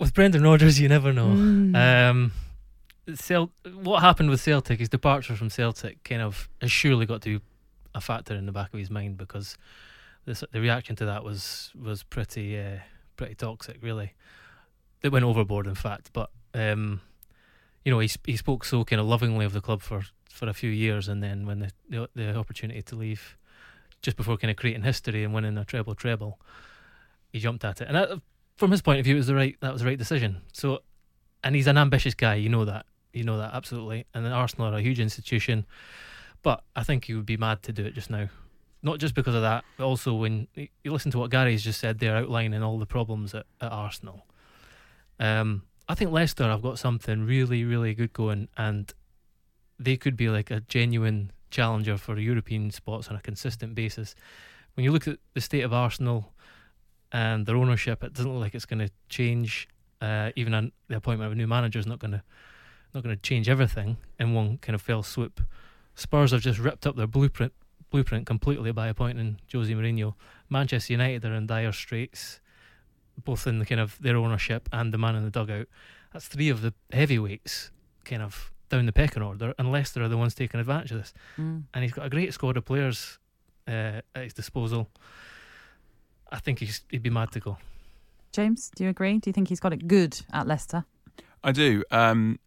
With 0.00 0.14
Brendan 0.14 0.42
Rodgers, 0.42 0.80
you 0.80 0.88
never 0.88 1.12
know. 1.12 1.28
Mm. 1.28 1.76
Um, 1.76 2.32
what 3.82 4.00
happened 4.00 4.30
with 4.30 4.40
Celtic, 4.40 4.78
his 4.78 4.88
departure 4.88 5.36
from 5.36 5.50
Celtic, 5.50 6.02
kind 6.04 6.22
of 6.22 6.48
has 6.60 6.72
surely 6.72 7.06
got 7.06 7.22
to 7.22 7.38
be 7.38 7.44
a 7.94 8.00
factor 8.00 8.34
in 8.34 8.46
the 8.46 8.52
back 8.52 8.72
of 8.72 8.78
his 8.78 8.90
mind 8.90 9.18
because 9.18 9.56
the, 10.24 10.46
the 10.52 10.60
reaction 10.60 10.96
to 10.96 11.04
that 11.06 11.24
was 11.24 11.72
was 11.80 12.02
pretty 12.02 12.58
uh, 12.58 12.78
pretty 13.16 13.34
toxic, 13.34 13.78
really. 13.82 14.14
It 15.02 15.12
went 15.12 15.24
overboard, 15.24 15.66
in 15.66 15.74
fact. 15.74 16.10
But 16.12 16.30
um, 16.54 17.00
you 17.84 17.92
know, 17.92 17.98
he 17.98 18.10
he 18.24 18.36
spoke 18.36 18.64
so 18.64 18.84
kind 18.84 19.00
of 19.00 19.06
lovingly 19.06 19.44
of 19.44 19.52
the 19.52 19.60
club 19.60 19.82
for, 19.82 20.02
for 20.30 20.48
a 20.48 20.54
few 20.54 20.70
years, 20.70 21.08
and 21.08 21.22
then 21.22 21.46
when 21.46 21.60
the, 21.60 21.70
the 21.88 22.08
the 22.14 22.36
opportunity 22.36 22.82
to 22.82 22.96
leave, 22.96 23.36
just 24.02 24.16
before 24.16 24.36
kind 24.36 24.50
of 24.50 24.56
creating 24.56 24.82
history 24.82 25.24
and 25.24 25.32
winning 25.34 25.56
a 25.58 25.64
treble 25.64 25.94
treble, 25.94 26.38
he 27.32 27.38
jumped 27.38 27.64
at 27.64 27.80
it. 27.80 27.88
And 27.88 27.96
that, 27.96 28.20
from 28.56 28.70
his 28.70 28.82
point 28.82 28.98
of 28.98 29.04
view, 29.04 29.14
it 29.14 29.18
was 29.18 29.26
the 29.26 29.34
right 29.34 29.56
that 29.60 29.72
was 29.72 29.82
the 29.82 29.88
right 29.88 29.98
decision. 29.98 30.42
So, 30.52 30.80
and 31.42 31.54
he's 31.54 31.66
an 31.66 31.78
ambitious 31.78 32.14
guy. 32.14 32.34
You 32.34 32.48
know 32.48 32.64
that. 32.64 32.86
You 33.12 33.24
know 33.24 33.38
that 33.38 33.54
absolutely. 33.54 34.06
And 34.14 34.24
then 34.24 34.32
Arsenal 34.32 34.68
are 34.68 34.78
a 34.78 34.82
huge 34.82 35.00
institution, 35.00 35.66
but 36.42 36.62
I 36.76 36.84
think 36.84 37.06
he 37.06 37.14
would 37.14 37.26
be 37.26 37.36
mad 37.36 37.62
to 37.64 37.72
do 37.72 37.84
it 37.84 37.94
just 37.94 38.10
now. 38.10 38.28
Not 38.82 38.98
just 38.98 39.14
because 39.14 39.34
of 39.34 39.42
that, 39.42 39.64
but 39.76 39.84
also 39.84 40.14
when 40.14 40.48
you 40.54 40.68
listen 40.86 41.10
to 41.10 41.18
what 41.18 41.30
Gary's 41.30 41.62
just 41.62 41.80
said 41.80 41.98
there, 41.98 42.16
outlining 42.16 42.62
all 42.62 42.78
the 42.78 42.86
problems 42.86 43.34
at, 43.34 43.44
at 43.60 43.70
Arsenal. 43.70 44.24
Um, 45.18 45.62
I 45.86 45.94
think 45.94 46.12
Leicester 46.12 46.44
have 46.44 46.62
got 46.62 46.78
something 46.78 47.26
really, 47.26 47.64
really 47.64 47.94
good 47.94 48.12
going, 48.12 48.48
and 48.56 48.92
they 49.78 49.96
could 49.96 50.16
be 50.16 50.28
like 50.28 50.50
a 50.50 50.60
genuine 50.60 51.32
challenger 51.50 51.98
for 51.98 52.18
European 52.18 52.70
spots 52.70 53.08
on 53.08 53.16
a 53.16 53.20
consistent 53.20 53.74
basis. 53.74 54.14
When 54.74 54.84
you 54.84 54.92
look 54.92 55.08
at 55.08 55.18
the 55.34 55.40
state 55.40 55.62
of 55.62 55.72
Arsenal 55.72 56.32
and 57.12 57.44
their 57.44 57.56
ownership, 57.56 58.02
it 58.04 58.14
doesn't 58.14 58.32
look 58.32 58.40
like 58.40 58.54
it's 58.54 58.66
going 58.66 58.78
to 58.86 58.90
change. 59.08 59.68
Uh, 60.00 60.30
even 60.36 60.54
an, 60.54 60.72
the 60.88 60.96
appointment 60.96 61.26
of 61.26 61.32
a 61.32 61.34
new 61.34 61.46
manager 61.46 61.78
is 61.78 61.86
not 61.86 61.98
going 61.98 62.12
to 62.12 62.22
not 62.94 63.04
going 63.04 63.14
to 63.14 63.22
change 63.22 63.48
everything 63.48 63.98
in 64.18 64.34
one 64.34 64.58
kind 64.58 64.74
of 64.74 64.82
fell 64.82 65.02
swoop. 65.02 65.40
Spurs 65.94 66.32
have 66.32 66.40
just 66.40 66.58
ripped 66.58 66.86
up 66.86 66.96
their 66.96 67.06
blueprint 67.06 67.52
blueprint 67.90 68.26
completely 68.26 68.72
by 68.72 68.88
appointing 68.88 69.40
Jose 69.52 69.72
Mourinho. 69.72 70.14
Manchester 70.48 70.92
United 70.92 71.24
are 71.24 71.34
in 71.34 71.46
dire 71.46 71.72
straits, 71.72 72.40
both 73.24 73.46
in 73.46 73.58
the 73.58 73.66
kind 73.66 73.80
of 73.80 73.98
their 74.00 74.16
ownership 74.16 74.68
and 74.72 74.92
the 74.92 74.98
man 74.98 75.16
in 75.16 75.24
the 75.24 75.30
dugout. 75.30 75.66
That's 76.12 76.28
three 76.28 76.48
of 76.48 76.62
the 76.62 76.74
heavyweights 76.92 77.70
kind 78.04 78.22
of 78.22 78.52
down 78.68 78.86
the 78.86 78.92
pecking 78.92 79.22
order, 79.22 79.54
unless 79.58 79.90
they're 79.90 80.08
the 80.08 80.16
ones 80.16 80.34
taking 80.34 80.60
advantage 80.60 80.92
of 80.92 80.98
this. 80.98 81.12
Mm. 81.38 81.64
And 81.74 81.84
he's 81.84 81.92
got 81.92 82.06
a 82.06 82.10
great 82.10 82.32
squad 82.32 82.56
of 82.56 82.64
players 82.64 83.18
uh, 83.68 84.00
at 84.14 84.24
his 84.24 84.32
disposal. 84.32 84.88
I 86.32 86.38
think 86.38 86.60
he'd 86.60 87.02
be 87.02 87.10
mad 87.10 87.32
to 87.32 87.40
go. 87.40 87.58
James, 88.32 88.70
do 88.76 88.84
you 88.84 88.90
agree? 88.90 89.18
Do 89.18 89.28
you 89.28 89.32
think 89.32 89.48
he's 89.48 89.58
got 89.58 89.72
it 89.72 89.88
good 89.88 90.20
at 90.32 90.46
Leicester? 90.46 90.84
I 91.42 91.50
do. 91.52 91.82
Um, 91.90 92.38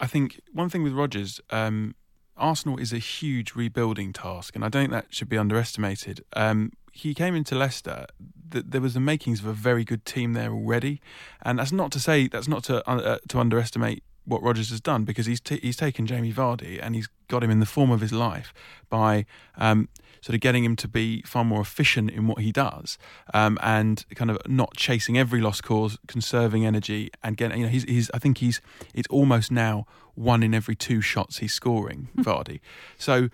I 0.00 0.06
think 0.06 0.40
one 0.52 0.68
thing 0.68 0.82
with 0.82 0.92
Rodgers, 0.92 1.40
um, 1.50 1.94
Arsenal 2.38 2.78
is 2.78 2.92
a 2.92 2.98
huge 2.98 3.54
rebuilding 3.54 4.12
task, 4.12 4.54
and 4.54 4.64
I 4.64 4.68
don't 4.68 4.82
think 4.82 4.92
that 4.92 5.06
should 5.10 5.28
be 5.28 5.38
underestimated. 5.38 6.24
Um, 6.34 6.72
he 6.92 7.14
came 7.14 7.34
into 7.34 7.54
Leicester, 7.54 8.06
th- 8.50 8.64
there 8.68 8.80
was 8.80 8.94
the 8.94 9.00
makings 9.00 9.40
of 9.40 9.46
a 9.46 9.52
very 9.52 9.84
good 9.84 10.04
team 10.04 10.32
there 10.32 10.52
already, 10.52 11.00
and 11.42 11.58
that's 11.58 11.72
not 11.72 11.92
to 11.92 12.00
say 12.00 12.28
that's 12.28 12.48
not 12.48 12.64
to 12.64 12.86
uh, 12.88 13.18
to 13.28 13.38
underestimate 13.38 14.02
what 14.28 14.42
Rodgers 14.42 14.70
has 14.70 14.80
done 14.80 15.04
because 15.04 15.26
he's 15.26 15.40
t- 15.40 15.60
he's 15.60 15.76
taken 15.76 16.06
Jamie 16.06 16.32
Vardy 16.32 16.78
and 16.82 16.94
he's 16.94 17.08
got 17.28 17.42
him 17.42 17.50
in 17.50 17.60
the 17.60 17.66
form 17.66 17.90
of 17.90 18.00
his 18.00 18.12
life 18.12 18.52
by 18.90 19.24
um, 19.56 19.88
sort 20.20 20.34
of 20.34 20.40
getting 20.40 20.64
him 20.64 20.76
to 20.76 20.88
be 20.88 21.22
far 21.22 21.44
more 21.44 21.60
efficient 21.60 22.10
in 22.10 22.26
what 22.26 22.40
he 22.40 22.52
does 22.52 22.98
um, 23.32 23.58
and 23.62 24.04
kind 24.14 24.30
of 24.30 24.38
not 24.46 24.76
chasing 24.76 25.16
every 25.16 25.40
lost 25.40 25.62
cause, 25.62 25.98
conserving 26.06 26.66
energy 26.66 27.10
and 27.22 27.36
getting 27.36 27.58
you 27.58 27.64
know 27.64 27.70
he's, 27.70 27.84
he's 27.84 28.10
I 28.12 28.18
think 28.18 28.38
he's 28.38 28.60
it's 28.94 29.08
almost 29.08 29.50
now 29.50 29.86
one 30.14 30.42
in 30.42 30.54
every 30.54 30.76
two 30.76 31.00
shots 31.00 31.38
he's 31.38 31.54
scoring 31.54 32.08
hmm. 32.14 32.22
Vardy. 32.22 32.60
So 32.98 33.28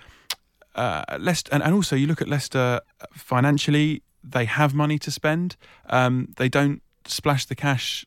uh, 0.75 1.05
Leicester 1.19 1.53
and, 1.53 1.63
and 1.63 1.75
also 1.75 1.97
you 1.97 2.07
look 2.07 2.23
at 2.23 2.29
Leicester 2.29 2.81
financially 3.13 4.03
they 4.23 4.45
have 4.45 4.75
money 4.75 4.99
to 4.99 5.11
spend 5.11 5.57
um, 5.91 6.29
they 6.37 6.49
don't 6.49 6.83
splash 7.07 7.47
the 7.47 7.55
cash 7.55 8.07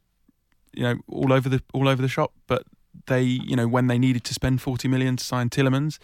you 0.74 0.84
know 0.84 0.96
all 1.08 1.34
over 1.34 1.50
the 1.50 1.62
all 1.74 1.88
over 1.88 2.02
the 2.02 2.08
shop 2.08 2.34
but 2.48 2.64
they, 3.06 3.22
you 3.22 3.56
know, 3.56 3.68
when 3.68 3.88
they 3.88 4.00
needed 4.00 4.24
to 4.26 4.34
spend 4.34 4.62
40 4.62 4.88
million 4.88 5.16
to 5.18 5.24
sign 5.24 5.50
Tielemans, 5.50 6.00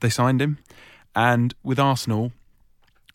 they 0.00 0.10
signed 0.10 0.40
him. 0.40 0.58
And 1.14 1.54
with 1.62 1.78
Arsenal, 1.78 2.32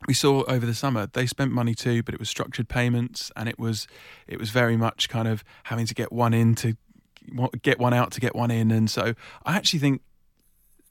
we 0.07 0.13
saw 0.13 0.43
over 0.43 0.65
the 0.65 0.75
summer 0.75 1.07
they 1.07 1.25
spent 1.25 1.51
money 1.51 1.73
too, 1.73 2.03
but 2.03 2.13
it 2.13 2.19
was 2.19 2.29
structured 2.29 2.69
payments, 2.69 3.31
and 3.35 3.49
it 3.49 3.57
was 3.57 3.87
it 4.27 4.39
was 4.39 4.51
very 4.51 4.77
much 4.77 5.09
kind 5.09 5.27
of 5.27 5.43
having 5.63 5.85
to 5.87 5.95
get 5.95 6.11
one 6.11 6.33
in 6.33 6.53
to 6.55 6.77
get 7.61 7.79
one 7.79 7.93
out 7.93 8.11
to 8.11 8.21
get 8.21 8.35
one 8.35 8.51
in. 8.51 8.71
And 8.71 8.89
so 8.89 9.15
I 9.45 9.55
actually 9.55 9.79
think, 9.79 10.01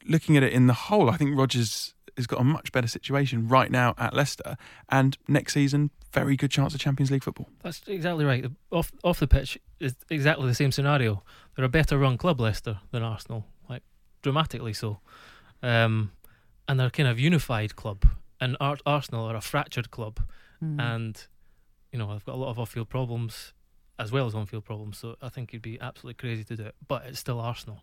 looking 0.06 0.36
at 0.36 0.42
it 0.42 0.52
in 0.52 0.66
the 0.66 0.74
whole, 0.74 1.08
I 1.08 1.16
think 1.16 1.38
Rodgers 1.38 1.94
has 2.16 2.26
got 2.26 2.40
a 2.40 2.44
much 2.44 2.72
better 2.72 2.88
situation 2.88 3.48
right 3.48 3.70
now 3.70 3.94
at 3.98 4.14
Leicester, 4.14 4.56
and 4.88 5.16
next 5.28 5.54
season, 5.54 5.90
very 6.12 6.36
good 6.36 6.50
chance 6.50 6.74
of 6.74 6.80
Champions 6.80 7.10
League 7.10 7.24
football. 7.24 7.48
That's 7.62 7.82
exactly 7.86 8.24
right. 8.24 8.46
Off 8.70 8.92
off 9.04 9.20
the 9.20 9.26
pitch 9.26 9.58
is 9.80 9.94
exactly 10.10 10.46
the 10.46 10.54
same 10.54 10.72
scenario. 10.72 11.22
They're 11.54 11.64
a 11.64 11.68
better 11.68 11.98
run 11.98 12.18
club, 12.18 12.40
Leicester, 12.40 12.80
than 12.90 13.02
Arsenal, 13.02 13.46
like 13.68 13.82
dramatically 14.22 14.72
so, 14.72 15.00
um, 15.62 16.12
and 16.68 16.80
they're 16.80 16.88
a 16.88 16.90
kind 16.90 17.08
of 17.08 17.18
unified 17.20 17.76
club. 17.76 18.06
And 18.40 18.56
Ar- 18.60 18.78
Arsenal 18.84 19.26
are 19.26 19.36
a 19.36 19.40
fractured 19.40 19.90
club, 19.90 20.20
mm. 20.62 20.80
and 20.80 21.26
you 21.92 21.98
know 21.98 22.10
I've 22.10 22.24
got 22.24 22.34
a 22.34 22.38
lot 22.38 22.50
of 22.50 22.58
off-field 22.58 22.88
problems 22.88 23.52
as 23.98 24.12
well 24.12 24.26
as 24.26 24.34
on-field 24.34 24.64
problems. 24.64 24.98
So 24.98 25.16
I 25.22 25.28
think 25.28 25.50
it'd 25.50 25.62
be 25.62 25.80
absolutely 25.80 26.14
crazy 26.14 26.44
to 26.44 26.56
do 26.56 26.64
it, 26.64 26.74
but 26.86 27.06
it's 27.06 27.18
still 27.18 27.40
Arsenal. 27.40 27.82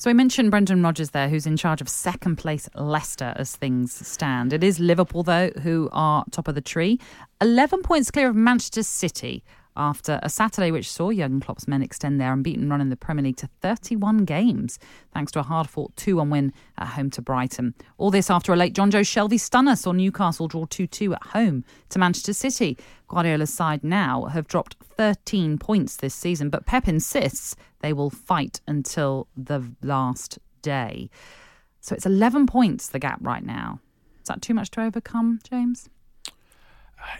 So 0.00 0.08
I 0.08 0.12
mentioned 0.12 0.52
Brendan 0.52 0.80
Rodgers 0.80 1.10
there, 1.10 1.28
who's 1.28 1.44
in 1.44 1.56
charge 1.56 1.80
of 1.80 1.88
second 1.88 2.36
place 2.36 2.68
Leicester 2.76 3.34
as 3.34 3.56
things 3.56 3.92
stand. 4.06 4.52
It 4.52 4.62
is 4.62 4.78
Liverpool, 4.78 5.24
though, 5.24 5.50
who 5.62 5.88
are 5.90 6.24
top 6.30 6.46
of 6.46 6.54
the 6.54 6.60
tree. 6.60 7.00
11 7.40 7.82
points 7.82 8.12
clear 8.12 8.28
of 8.28 8.36
Manchester 8.36 8.84
City, 8.84 9.42
after 9.78 10.18
a 10.22 10.28
Saturday 10.28 10.70
which 10.70 10.90
saw 10.90 11.10
Jurgen 11.10 11.40
Klopp's 11.40 11.68
men 11.68 11.82
extend 11.82 12.20
their 12.20 12.32
unbeaten 12.32 12.68
run 12.68 12.80
in 12.80 12.88
the 12.88 12.96
Premier 12.96 13.24
League 13.24 13.36
to 13.38 13.48
31 13.62 14.24
games, 14.24 14.78
thanks 15.14 15.32
to 15.32 15.40
a 15.40 15.44
hard 15.44 15.68
fought 15.68 15.96
2 15.96 16.16
1 16.16 16.28
win 16.28 16.52
at 16.76 16.88
home 16.88 17.10
to 17.10 17.22
Brighton. 17.22 17.74
All 17.96 18.10
this 18.10 18.28
after 18.28 18.52
a 18.52 18.56
late 18.56 18.74
Jonjo 18.74 19.00
Shelvey 19.00 19.38
stunner 19.38 19.76
saw 19.76 19.92
Newcastle 19.92 20.48
draw 20.48 20.66
2 20.66 20.86
2 20.86 21.14
at 21.14 21.22
home 21.28 21.64
to 21.90 21.98
Manchester 21.98 22.32
City. 22.32 22.76
Guardiola's 23.06 23.52
side 23.52 23.84
now 23.84 24.24
have 24.26 24.48
dropped 24.48 24.76
13 24.96 25.58
points 25.58 25.96
this 25.96 26.14
season, 26.14 26.50
but 26.50 26.66
Pep 26.66 26.88
insists 26.88 27.56
they 27.80 27.92
will 27.92 28.10
fight 28.10 28.60
until 28.66 29.28
the 29.36 29.62
last 29.82 30.38
day. 30.60 31.08
So 31.80 31.94
it's 31.94 32.06
11 32.06 32.46
points 32.46 32.88
the 32.88 32.98
gap 32.98 33.18
right 33.22 33.44
now. 33.44 33.80
Is 34.20 34.28
that 34.28 34.42
too 34.42 34.54
much 34.54 34.70
to 34.72 34.82
overcome, 34.82 35.38
James? 35.48 35.88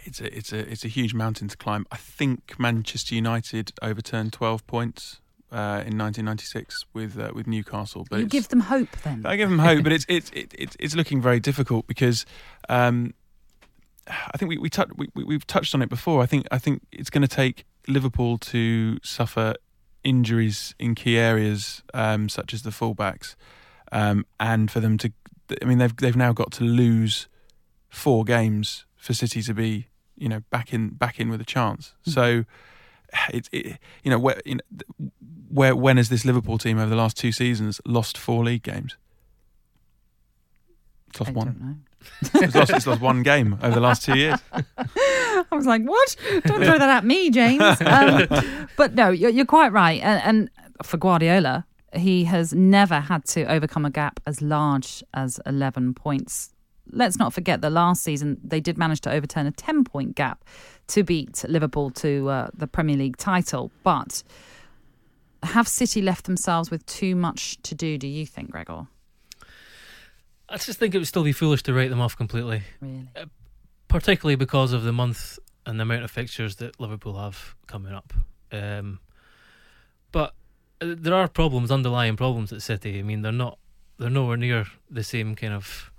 It's 0.05 0.21
a 0.21 0.37
it's 0.37 0.53
a 0.53 0.59
it's 0.71 0.85
a 0.85 0.89
huge 0.89 1.15
mountain 1.15 1.49
to 1.49 1.57
climb. 1.57 1.87
I 1.93 1.97
think 1.97 2.59
Manchester 2.59 3.15
United 3.15 3.73
overturned 3.83 4.33
12 4.33 4.67
points 4.67 5.21
uh, 5.51 5.83
in 5.87 5.97
1996 5.97 6.85
with 6.93 7.19
uh, 7.19 7.31
with 7.35 7.47
Newcastle. 7.47 8.07
But 8.09 8.21
you 8.21 8.27
give 8.27 8.49
them 8.49 8.61
hope 8.61 8.91
then. 9.03 9.25
I 9.25 9.37
give 9.37 9.49
them 9.49 9.59
hope, 9.59 9.83
but 9.83 9.93
it's 9.93 10.05
it's 10.09 10.31
it's 10.35 10.77
it's 10.79 10.95
looking 10.95 11.21
very 11.21 11.41
difficult 11.41 11.87
because 11.87 12.27
um, 12.69 13.15
I 14.07 14.37
think 14.37 14.51
we 14.51 14.59
we, 14.59 14.71
tu- 14.71 14.85
we 14.97 15.09
we've 15.15 15.47
touched 15.47 15.75
on 15.75 15.83
it 15.83 15.89
before. 15.89 16.23
I 16.23 16.27
think 16.27 16.47
I 16.51 16.59
think 16.59 16.83
it's 16.93 17.11
going 17.11 17.23
to 17.23 17.29
take 17.29 17.65
Liverpool 17.87 18.39
to 18.39 18.99
suffer 19.03 19.55
injuries 20.05 20.75
in 20.79 20.95
key 20.95 21.19
areas 21.19 21.83
um, 21.95 22.29
such 22.29 22.55
as 22.55 22.63
the 22.63 22.71
fullbacks, 22.71 23.35
um, 23.93 24.27
and 24.39 24.71
for 24.71 24.81
them 24.81 24.99
to. 24.99 25.13
I 25.63 25.65
mean, 25.65 25.79
they've 25.79 25.97
they've 25.97 26.17
now 26.17 26.33
got 26.33 26.53
to 26.53 26.65
lose 26.65 27.29
four 27.89 28.23
games 28.25 28.85
for 29.09 29.15
City 29.15 29.41
to 29.41 29.55
be 29.55 29.89
you 30.19 30.29
know 30.29 30.41
back 30.51 30.75
in 30.75 30.91
back 30.91 31.19
in 31.19 31.31
with 31.31 31.41
a 31.41 31.45
chance. 31.45 31.95
Mm-hmm. 32.03 32.11
So 32.11 32.45
it's 33.31 33.49
it, 33.53 33.79
you 34.05 34.11
know 34.11 34.19
where 34.19 34.39
you 34.45 34.57
know, 34.57 35.11
where 35.49 35.75
when 35.75 35.97
has 35.97 36.11
this 36.11 36.27
Liverpool 36.27 36.59
team 36.59 36.79
over 36.79 36.91
the 36.91 36.97
last 36.97 37.17
two 37.17 37.33
seasons 37.33 37.81
lost 37.87 38.19
four 38.19 38.45
league 38.45 38.63
games? 38.63 38.99
It's 41.09 41.21
lost 41.21 41.31
I 41.31 41.33
one. 41.33 41.85
it's, 42.35 42.55
lost, 42.55 42.71
it's 42.71 42.87
lost 42.87 43.01
one 43.01 43.23
game 43.23 43.59
over 43.63 43.75
the 43.75 43.81
last 43.81 44.05
two 44.05 44.19
years. 44.19 44.39
I 44.87 45.45
was 45.53 45.65
like, 45.65 45.83
what? 45.85 46.17
Don't 46.45 46.63
throw 46.63 46.79
that 46.79 46.91
at 46.91 47.05
me, 47.07 47.31
James. 47.31 47.63
Um, 47.81 48.69
but 48.77 48.95
no, 48.95 49.09
you're, 49.09 49.31
you're 49.31 49.47
quite 49.47 49.73
right. 49.73 50.03
And, 50.03 50.23
and 50.23 50.51
for 50.83 50.99
Guardiola, 50.99 51.65
he 51.95 52.25
has 52.25 52.53
never 52.53 53.01
had 53.01 53.25
to 53.29 53.45
overcome 53.45 53.87
a 53.87 53.91
gap 53.91 54.21
as 54.27 54.43
large 54.43 55.03
as 55.15 55.41
11 55.47 55.95
points 55.95 56.51
let's 56.91 57.19
not 57.19 57.33
forget 57.33 57.61
that 57.61 57.71
last 57.71 58.03
season 58.03 58.39
they 58.43 58.61
did 58.61 58.79
manage 58.79 59.01
to 59.03 59.11
overturn 59.11 59.47
a 59.47 59.51
10 59.51 59.85
point 59.85 60.15
gap 60.15 60.45
to 60.89 61.03
beat 61.03 61.45
Liverpool 61.49 61.91
to 61.91 62.29
uh, 62.29 62.51
the 62.55 62.67
Premier 62.67 62.97
League 62.97 63.17
title. 63.17 63.71
But 63.83 64.23
have 65.43 65.69
City 65.69 66.03
left 66.03 66.25
themselves 66.25 66.71
with 66.71 66.85
too 66.87 67.15
much 67.15 67.61
to 67.63 67.75
do, 67.75 67.99
do 67.99 68.07
you 68.07 68.27
think, 68.27 68.51
Gregor? 68.51 68.87
I 70.49 70.57
just 70.57 70.79
think 70.79 70.95
it 70.95 70.99
would 70.99 71.07
still 71.07 71.25
be 71.25 71.33
foolish 71.33 71.63
to 71.65 71.75
write 71.75 71.91
them 71.91 72.01
off 72.01 72.17
completely. 72.17 72.63
Really? 72.81 73.09
Uh, 73.15 73.27
particularly 73.89 74.37
because 74.37 74.73
of 74.73 74.83
the 74.83 74.93
month 74.93 75.39
and 75.67 75.79
the 75.79 75.83
amount 75.83 76.05
of 76.05 76.11
fixtures 76.11 76.57
that 76.57 76.81
Liverpool 76.81 77.19
have 77.19 77.55
coming 77.67 77.93
up. 77.93 78.13
Um, 78.51 79.01
but 80.11 80.35
uh, 80.81 80.95
there 80.97 81.15
are 81.15 81.29
problems, 81.29 81.71
underlying 81.71 82.17
problems 82.17 82.53
at 82.53 82.63
City. 82.63 82.99
I 82.99 83.03
mean, 83.03 83.23
they're 83.23 83.33
not, 83.33 83.59
they're 83.99 84.09
nowhere 84.09 84.39
near 84.39 84.67
the 84.91 85.05
same 85.05 85.35
kind 85.35 85.53
of 85.53 85.91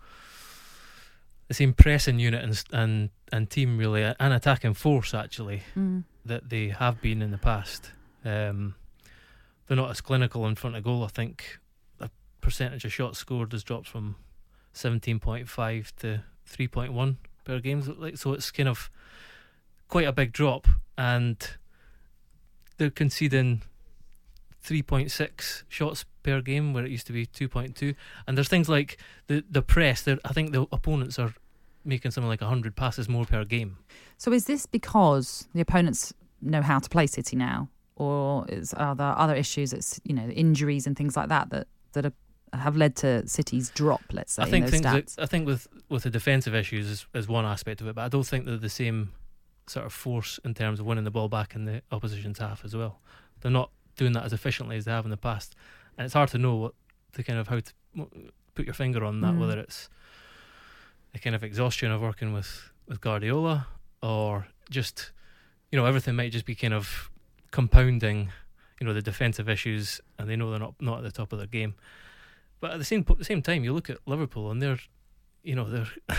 the 1.50 1.56
same 1.56 1.74
pressing 1.74 2.20
unit 2.20 2.44
and 2.44 2.64
and 2.72 3.10
and 3.34 3.50
team 3.50 3.78
really 3.78 4.04
an 4.04 4.32
attacking 4.32 4.76
force 4.76 5.14
actually 5.14 5.64
mm. 5.76 6.04
that 6.24 6.50
they 6.50 6.70
have 6.70 7.02
been 7.02 7.22
in 7.22 7.32
the 7.32 7.38
past. 7.38 7.92
Um, 8.24 8.76
they're 9.68 9.76
not 9.76 9.90
as 9.90 10.00
clinical 10.00 10.48
in 10.48 10.56
front 10.56 10.76
of 10.76 10.84
goal. 10.84 11.04
I 11.04 11.08
think 11.08 11.60
the 11.98 12.10
percentage 12.40 12.86
of 12.86 12.94
shots 12.94 13.20
scored 13.20 13.52
has 13.52 13.64
dropped 13.64 13.88
from 13.88 14.16
seventeen 14.74 15.20
point 15.20 15.50
five 15.50 15.92
to 15.98 16.24
three 16.46 16.68
point 16.68 16.94
one 16.94 17.18
per 17.44 17.60
game. 17.60 17.84
Like 17.98 18.18
so, 18.18 18.34
it's 18.34 18.52
kind 18.52 18.70
of 18.70 18.92
quite 19.88 20.08
a 20.08 20.14
big 20.14 20.32
drop, 20.32 20.68
and 20.98 21.38
they're 22.78 22.92
conceding 22.92 23.64
3.6 24.64 25.64
shots 25.70 26.06
per 26.30 26.42
game 26.42 26.74
where 26.74 26.86
it 26.86 26.92
used 26.92 27.08
to 27.08 27.14
be 27.14 27.26
2.2 27.26 27.96
and 28.28 28.38
there's 28.38 28.48
things 28.48 28.70
like 28.70 28.98
the 29.28 29.44
the 29.50 29.62
press 29.62 30.08
I 30.08 30.34
think 30.34 30.52
the 30.52 30.68
opponents 30.72 31.20
are 31.20 31.34
making 31.86 32.12
something 32.12 32.30
like 32.30 32.42
100 32.42 32.76
passes 32.76 33.08
more 33.08 33.26
per 33.26 33.46
game. 33.46 33.78
So 34.18 34.32
is 34.34 34.46
this 34.46 34.66
because 34.66 35.48
the 35.54 35.62
opponents 35.62 36.14
know 36.42 36.62
how 36.62 36.80
to 36.80 36.90
play 36.90 37.08
City 37.08 37.36
now? 37.36 37.70
Or 37.96 38.46
is 38.48 38.74
are 38.74 38.96
there 38.96 39.18
other 39.18 39.36
issues 39.36 39.74
it's 39.74 40.00
you 40.04 40.14
know 40.14 40.28
injuries 40.30 40.88
and 40.88 40.96
things 40.96 41.18
like 41.18 41.30
that 41.30 41.50
that 41.50 41.68
that 41.94 42.06
are, 42.06 42.14
have 42.54 42.76
led 42.78 42.96
to 42.98 43.28
City's 43.28 43.70
drop 43.72 44.02
let's 44.12 44.34
say 44.34 44.44
I 44.44 44.50
think 44.50 44.70
things 44.70 44.84
that, 44.84 45.16
I 45.20 45.26
think 45.26 45.46
with 45.46 45.68
with 45.90 46.04
the 46.04 46.10
defensive 46.10 46.56
issues 46.56 46.88
is, 46.90 47.06
is 47.14 47.28
one 47.28 47.46
aspect 47.46 47.82
of 47.82 47.88
it 47.88 47.96
but 47.96 48.04
I 48.04 48.08
don't 48.08 48.26
think 48.26 48.46
they're 48.46 48.58
the 48.58 48.70
same 48.70 49.12
sort 49.68 49.86
of 49.86 49.94
force 49.94 50.40
in 50.44 50.54
terms 50.54 50.80
of 50.80 50.86
winning 50.86 51.04
the 51.04 51.12
ball 51.12 51.30
back 51.30 51.56
in 51.56 51.66
the 51.66 51.82
opposition's 51.92 52.40
half 52.40 52.66
as 52.66 52.76
well. 52.76 53.00
They're 53.42 53.52
not 53.52 53.72
doing 53.96 54.14
that 54.14 54.24
as 54.24 54.34
efficiently 54.34 54.78
as 54.78 54.86
they 54.86 54.92
have 54.92 55.06
in 55.06 55.12
the 55.12 55.18
past. 55.18 55.56
And 56.00 56.06
it's 56.06 56.14
hard 56.14 56.30
to 56.30 56.38
know 56.38 56.56
what 56.56 56.74
to 57.14 57.24
kind 57.24 57.38
of 57.38 57.50
how 57.50 57.60
to 57.60 57.74
put 58.56 58.64
your 58.64 58.74
finger 58.74 59.04
on 59.04 59.20
that, 59.20 59.34
mm. 59.34 59.40
whether 59.40 59.60
it's 59.60 59.90
the 61.12 61.20
kind 61.20 61.36
of 61.36 61.44
exhaustion 61.44 61.92
of 61.92 62.00
working 62.00 62.32
with 62.32 62.72
with 62.88 63.02
Guardiola 63.02 63.68
or 64.02 64.48
just 64.70 65.12
you 65.74 65.78
know 65.78 65.86
everything 65.86 66.16
might 66.16 66.32
just 66.32 66.46
be 66.46 66.56
kind 66.56 66.74
of 66.74 67.12
compounding 67.52 68.30
you 68.80 68.88
know 68.88 68.94
the 68.94 69.02
defensive 69.02 69.50
issues 69.50 70.00
and 70.18 70.30
they 70.30 70.38
know 70.38 70.50
they're 70.50 70.60
not 70.60 70.76
not 70.80 71.00
at 71.00 71.04
the 71.04 71.12
top 71.12 71.34
of 71.34 71.38
their 71.38 71.48
game 71.48 71.76
but 72.62 72.72
at 72.72 72.78
the 72.78 72.86
same 72.86 73.04
the 73.18 73.26
same 73.26 73.42
time 73.42 73.66
you 73.66 73.74
look 73.74 73.90
at 73.90 73.98
Liverpool 74.06 74.50
and 74.50 74.62
they're 74.62 74.80
you 75.44 75.54
know 75.54 75.66
they're 75.70 75.92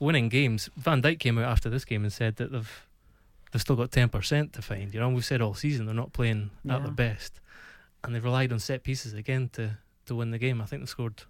winning 0.00 0.28
games 0.28 0.68
Van 0.76 1.00
Dijk 1.00 1.20
came 1.20 1.38
out 1.38 1.44
after 1.44 1.70
this 1.70 1.84
game 1.84 2.02
and 2.02 2.12
said 2.12 2.36
that 2.36 2.50
they've 2.50 2.88
they've 3.52 3.62
still 3.62 3.76
got 3.76 3.90
10% 3.90 4.52
to 4.52 4.62
find. 4.62 4.92
You 4.92 5.00
know, 5.00 5.06
and 5.06 5.14
we've 5.14 5.24
said 5.24 5.40
all 5.40 5.54
season 5.54 5.86
they're 5.86 5.94
not 5.94 6.12
playing 6.12 6.50
yeah. 6.64 6.76
at 6.76 6.82
their 6.82 6.92
best. 6.92 7.40
And 8.08 8.14
they've 8.14 8.24
relied 8.24 8.54
on 8.54 8.58
set 8.58 8.84
pieces 8.84 9.12
again 9.12 9.50
to, 9.52 9.76
to 10.06 10.14
win 10.14 10.30
the 10.30 10.38
game. 10.38 10.62
I 10.62 10.64
think 10.64 10.80
they 10.80 10.86
scored 10.86 11.24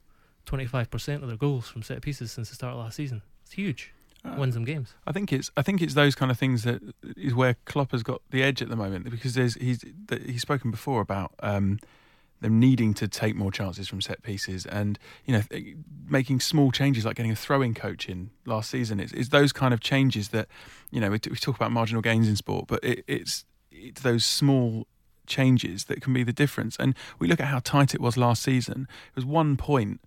25% 0.46 1.22
of 1.22 1.26
their 1.26 1.36
goals 1.36 1.66
from 1.66 1.82
set 1.82 2.02
pieces 2.02 2.30
since 2.30 2.50
the 2.50 2.54
start 2.54 2.74
of 2.74 2.78
last 2.78 2.94
season. 2.94 3.22
It's 3.42 3.54
huge. 3.54 3.92
Uh, 4.24 4.36
wins 4.38 4.54
them 4.54 4.64
games. 4.64 4.94
I 5.04 5.10
think 5.10 5.32
it's 5.32 5.50
I 5.56 5.62
think 5.62 5.82
it's 5.82 5.94
those 5.94 6.14
kind 6.14 6.30
of 6.30 6.38
things 6.38 6.62
that 6.62 6.80
is 7.16 7.34
where 7.34 7.56
Klopp 7.64 7.90
has 7.90 8.04
got 8.04 8.22
the 8.30 8.44
edge 8.44 8.62
at 8.62 8.68
the 8.68 8.76
moment 8.76 9.10
because 9.10 9.34
there's 9.34 9.54
he's 9.54 9.84
he's 10.24 10.42
spoken 10.42 10.70
before 10.70 11.00
about 11.00 11.32
um, 11.40 11.80
them 12.40 12.60
needing 12.60 12.94
to 12.94 13.08
take 13.08 13.34
more 13.34 13.50
chances 13.50 13.88
from 13.88 14.00
set 14.00 14.22
pieces 14.22 14.64
and 14.64 15.00
you 15.24 15.34
know 15.34 15.42
making 16.08 16.38
small 16.38 16.70
changes 16.70 17.04
like 17.04 17.16
getting 17.16 17.32
a 17.32 17.36
throwing 17.36 17.74
coach 17.74 18.08
in 18.08 18.30
last 18.44 18.70
season 18.70 19.00
it's, 19.00 19.12
it's 19.12 19.30
those 19.30 19.52
kind 19.52 19.74
of 19.74 19.80
changes 19.80 20.28
that 20.28 20.46
you 20.90 21.00
know 21.00 21.10
we, 21.10 21.18
we 21.28 21.36
talk 21.36 21.56
about 21.56 21.72
marginal 21.72 22.02
gains 22.02 22.28
in 22.28 22.36
sport 22.36 22.66
but 22.68 22.82
it, 22.84 23.04
it's 23.06 23.44
it's 23.70 24.00
those 24.02 24.24
small 24.24 24.86
changes 25.28 25.84
that 25.84 26.00
can 26.00 26.12
be 26.12 26.24
the 26.24 26.32
difference. 26.32 26.76
And 26.78 26.94
we 27.18 27.28
look 27.28 27.40
at 27.40 27.46
how 27.46 27.60
tight 27.60 27.94
it 27.94 28.00
was 28.00 28.16
last 28.16 28.42
season. 28.42 28.88
It 29.10 29.16
was 29.16 29.24
one 29.24 29.56
point 29.56 30.00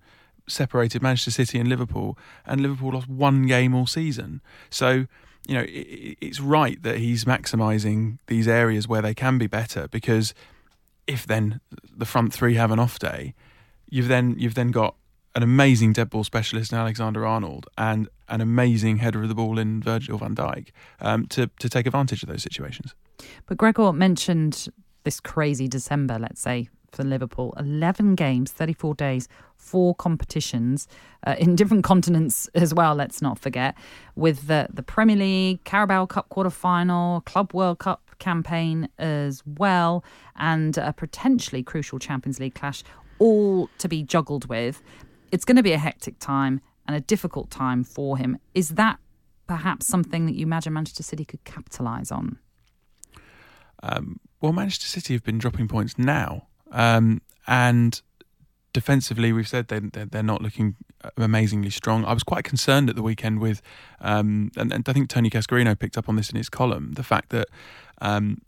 separated 0.48 1.02
Manchester 1.02 1.32
City 1.32 1.60
and 1.60 1.70
Liverpool 1.70 2.18
and 2.46 2.62
Liverpool 2.62 2.92
lost 2.92 3.08
one 3.08 3.48
game 3.48 3.74
all 3.74 3.88
season. 3.88 4.42
So 4.70 5.06
you 5.48 5.56
know 5.56 5.62
it, 5.62 6.18
it's 6.22 6.40
right 6.40 6.82
that 6.84 6.98
he's 6.98 7.26
maximising 7.26 8.20
these 8.28 8.48
areas 8.48 8.88
where 8.88 9.02
they 9.02 9.14
can 9.14 9.38
be 9.38 9.48
better 9.48 9.88
because 9.88 10.34
if 11.08 11.26
then 11.26 11.60
the 11.96 12.06
front 12.06 12.34
three 12.34 12.56
have 12.56 12.72
an 12.72 12.80
off 12.80 13.00
day, 13.00 13.34
you've 13.90 14.08
then 14.08 14.36
you've 14.38 14.56
then 14.56 14.72
got 14.72 14.96
an 15.34 15.44
amazing 15.44 15.94
dead 15.94 16.10
ball 16.10 16.24
specialist 16.24 16.72
in 16.72 16.78
Alexander 16.78 17.26
Arnold 17.26 17.68
and 17.78 18.10
an 18.28 18.42
amazing 18.42 18.98
header 18.98 19.22
of 19.24 19.30
the 19.30 19.36
ball 19.36 19.58
in 19.58 19.82
Virgil 19.82 20.18
van 20.18 20.36
Dijk 20.36 20.70
um, 21.00 21.26
to 21.28 21.50
to 21.60 21.70
take 21.70 21.86
advantage 21.86 22.24
of 22.24 22.30
those 22.30 22.44
situations. 22.44 22.94
But 23.46 23.58
Gregor 23.58 23.94
mentioned 23.94 24.68
this 25.04 25.20
crazy 25.20 25.68
December, 25.68 26.18
let's 26.20 26.42
say 26.42 26.70
for 26.92 27.04
Liverpool, 27.04 27.54
eleven 27.58 28.16
games, 28.16 28.52
thirty 28.52 28.74
four 28.74 28.94
days, 28.94 29.28
four 29.58 29.96
competitions 29.96 30.88
uh, 31.26 31.36
in 31.38 31.56
different 31.56 31.84
continents 31.92 32.50
as 32.54 32.74
well. 32.74 32.96
Let's 32.96 33.22
not 33.22 33.40
forget 33.40 33.76
with 34.16 34.48
the 34.48 34.68
the 34.74 34.84
Premier 34.84 35.16
League, 35.16 35.64
Carabao 35.64 36.06
Cup 36.08 36.30
quarter 36.30 36.50
final, 36.50 37.22
Club 37.22 37.54
World 37.54 37.80
Cup 37.80 38.12
campaign 38.20 38.88
as 38.98 39.44
well, 39.46 40.04
and 40.36 40.78
a 40.78 40.94
potentially 40.94 41.64
crucial 41.64 42.00
Champions 42.00 42.40
League 42.40 42.56
clash, 42.56 42.84
all 43.20 43.70
to 43.78 43.88
be 43.88 44.04
juggled 44.04 44.48
with. 44.48 44.82
It's 45.32 45.46
going 45.46 45.58
to 45.58 45.64
be 45.64 45.72
a 45.72 45.78
hectic 45.78 46.20
time 46.20 46.62
and 46.88 46.96
a 46.96 47.00
difficult 47.00 47.50
time 47.50 47.84
for 47.84 48.18
him. 48.18 48.38
Is 48.54 48.70
that 48.70 49.00
perhaps 49.48 49.88
something 49.88 50.26
that 50.26 50.36
you 50.36 50.46
imagine 50.46 50.74
Manchester 50.74 51.04
City 51.04 51.26
could 51.26 51.44
capitalise 51.44 52.12
on? 52.12 52.38
Um, 53.84 54.20
well, 54.42 54.52
Manchester 54.52 54.88
City 54.88 55.14
have 55.14 55.24
been 55.24 55.38
dropping 55.38 55.68
points 55.68 55.98
now, 55.98 56.48
um, 56.72 57.22
and 57.48 58.02
defensively, 58.74 59.34
we've 59.34 59.48
said 59.48 59.68
they, 59.68 59.80
they're 59.80 60.24
not 60.24 60.42
looking 60.42 60.76
amazingly 61.18 61.70
strong. 61.70 62.06
I 62.06 62.14
was 62.14 62.24
quite 62.24 62.44
concerned 62.44 62.90
at 62.90 62.96
the 62.96 63.02
weekend 63.02 63.40
with, 63.40 63.62
um, 64.00 64.52
and, 64.58 64.72
and, 64.72 64.88
I 64.88 64.94
think 64.94 65.10
Tony 65.10 65.30
Cascarino 65.30 65.78
picked 65.78 65.98
up 65.98 66.08
on 66.08 66.16
this 66.16 66.30
in 66.30 66.38
his 66.38 66.50
column, 66.50 66.94
the 66.94 67.04
fact 67.04 67.30
that 67.30 67.48
um, 68.02 68.42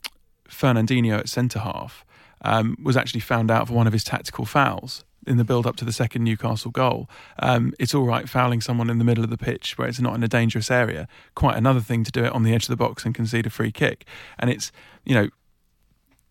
Fernandinho 0.48 1.18
at 1.18 1.28
centre 1.28 1.60
half 1.60 2.04
um, 2.42 2.76
was 2.82 2.96
actually 2.96 3.20
found 3.20 3.50
out 3.50 3.68
for 3.68 3.74
one 3.74 3.86
of 3.86 3.92
his 3.92 4.04
tactical 4.04 4.44
fouls 4.44 5.04
in 5.26 5.38
the 5.38 5.44
build 5.44 5.66
up 5.66 5.76
to 5.76 5.84
the 5.84 5.92
second 5.92 6.22
Newcastle 6.22 6.70
goal. 6.70 7.08
Um, 7.38 7.72
it's 7.78 7.94
all 7.94 8.04
right 8.04 8.28
fouling 8.28 8.60
someone 8.60 8.90
in 8.90 8.98
the 8.98 9.04
middle 9.04 9.24
of 9.24 9.30
the 9.30 9.38
pitch 9.38 9.78
where 9.78 9.88
it's 9.88 10.00
not 10.00 10.14
in 10.14 10.22
a 10.22 10.28
dangerous 10.28 10.70
area. 10.70 11.08
Quite 11.34 11.56
another 11.56 11.80
thing 11.80 12.04
to 12.04 12.12
do 12.12 12.24
it 12.24 12.32
on 12.32 12.42
the 12.42 12.54
edge 12.54 12.64
of 12.64 12.68
the 12.68 12.76
box 12.76 13.04
and 13.06 13.14
concede 13.14 13.46
a 13.46 13.50
free 13.50 13.72
kick. 13.72 14.04
And 14.38 14.50
it's, 14.50 14.70
you 15.04 15.14
know, 15.14 15.28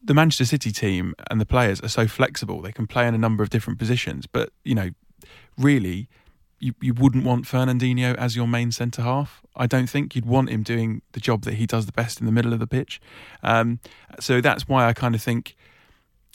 the 0.04 0.14
Manchester 0.14 0.46
City 0.46 0.72
team 0.72 1.16
and 1.30 1.40
the 1.40 1.46
players 1.46 1.80
are 1.82 1.88
so 1.88 2.08
flexible. 2.08 2.62
They 2.62 2.72
can 2.72 2.88
play 2.88 3.08
in 3.08 3.16
a 3.16 3.18
number 3.18 3.42
of 3.44 3.50
different 3.50 3.80
positions. 3.80 4.28
But, 4.28 4.50
you 4.64 4.76
know, 4.76 4.90
really, 5.58 6.10
you, 6.60 6.74
you 6.82 6.94
wouldn't 6.94 7.24
want 7.24 7.46
Fernandinho 7.46 8.16
as 8.16 8.36
your 8.36 8.48
main 8.48 8.72
centre 8.72 9.02
half. 9.02 9.42
I 9.56 9.68
don't 9.68 9.90
think 9.90 10.16
you'd 10.16 10.26
want 10.26 10.50
him 10.50 10.64
doing 10.64 11.02
the 11.14 11.20
job 11.20 11.44
that 11.44 11.56
he 11.56 11.66
does 11.66 11.86
the 11.86 11.92
best 11.92 12.20
in 12.20 12.26
the 12.26 12.32
middle 12.32 12.54
of 12.54 12.60
the 12.60 12.68
pitch. 12.68 13.00
Um, 13.42 13.80
so 14.20 14.42
that's 14.42 14.68
why 14.68 14.88
I 14.88 14.94
kind 14.94 15.16
of 15.16 15.22
think, 15.22 15.56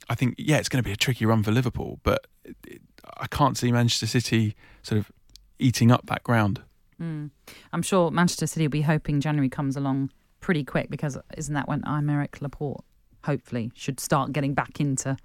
I 0.09 0.15
think 0.15 0.35
yeah, 0.39 0.57
it's 0.57 0.69
going 0.69 0.83
to 0.83 0.87
be 0.87 0.93
a 0.93 0.97
tricky 0.97 1.27
run 1.27 1.43
for 1.43 1.51
Liverpool, 1.51 2.01
but 2.03 2.27
it, 2.67 2.81
I 3.19 3.27
can't 3.27 3.57
see 3.59 3.71
Manchester 3.73 4.07
City 4.07 4.55
sort 4.83 4.99
of 4.99 5.13
eating 5.59 5.91
up 5.91 6.07
that 6.07 6.23
ground. 6.25 6.63
Mm. 7.01 7.31
I'm 7.73 7.83
sure 7.83 8.11
Manchester 8.11 8.47
City 8.47 8.67
will 8.67 8.71
be 8.71 8.83
hoping 8.83 9.21
January 9.21 9.49
comes 9.49 9.77
along 9.77 10.11
pretty 10.41 10.65
quick 10.65 10.91
because 10.91 11.19
isn't 11.37 11.55
that 11.55 11.69
when 11.69 11.83
Aymeric 11.83 12.41
Laporte 12.41 12.85
hopefully 13.29 13.71
should 13.75 14.01
start 14.01 14.33
getting 14.33 14.55
back 14.55 14.81
into 14.81 15.19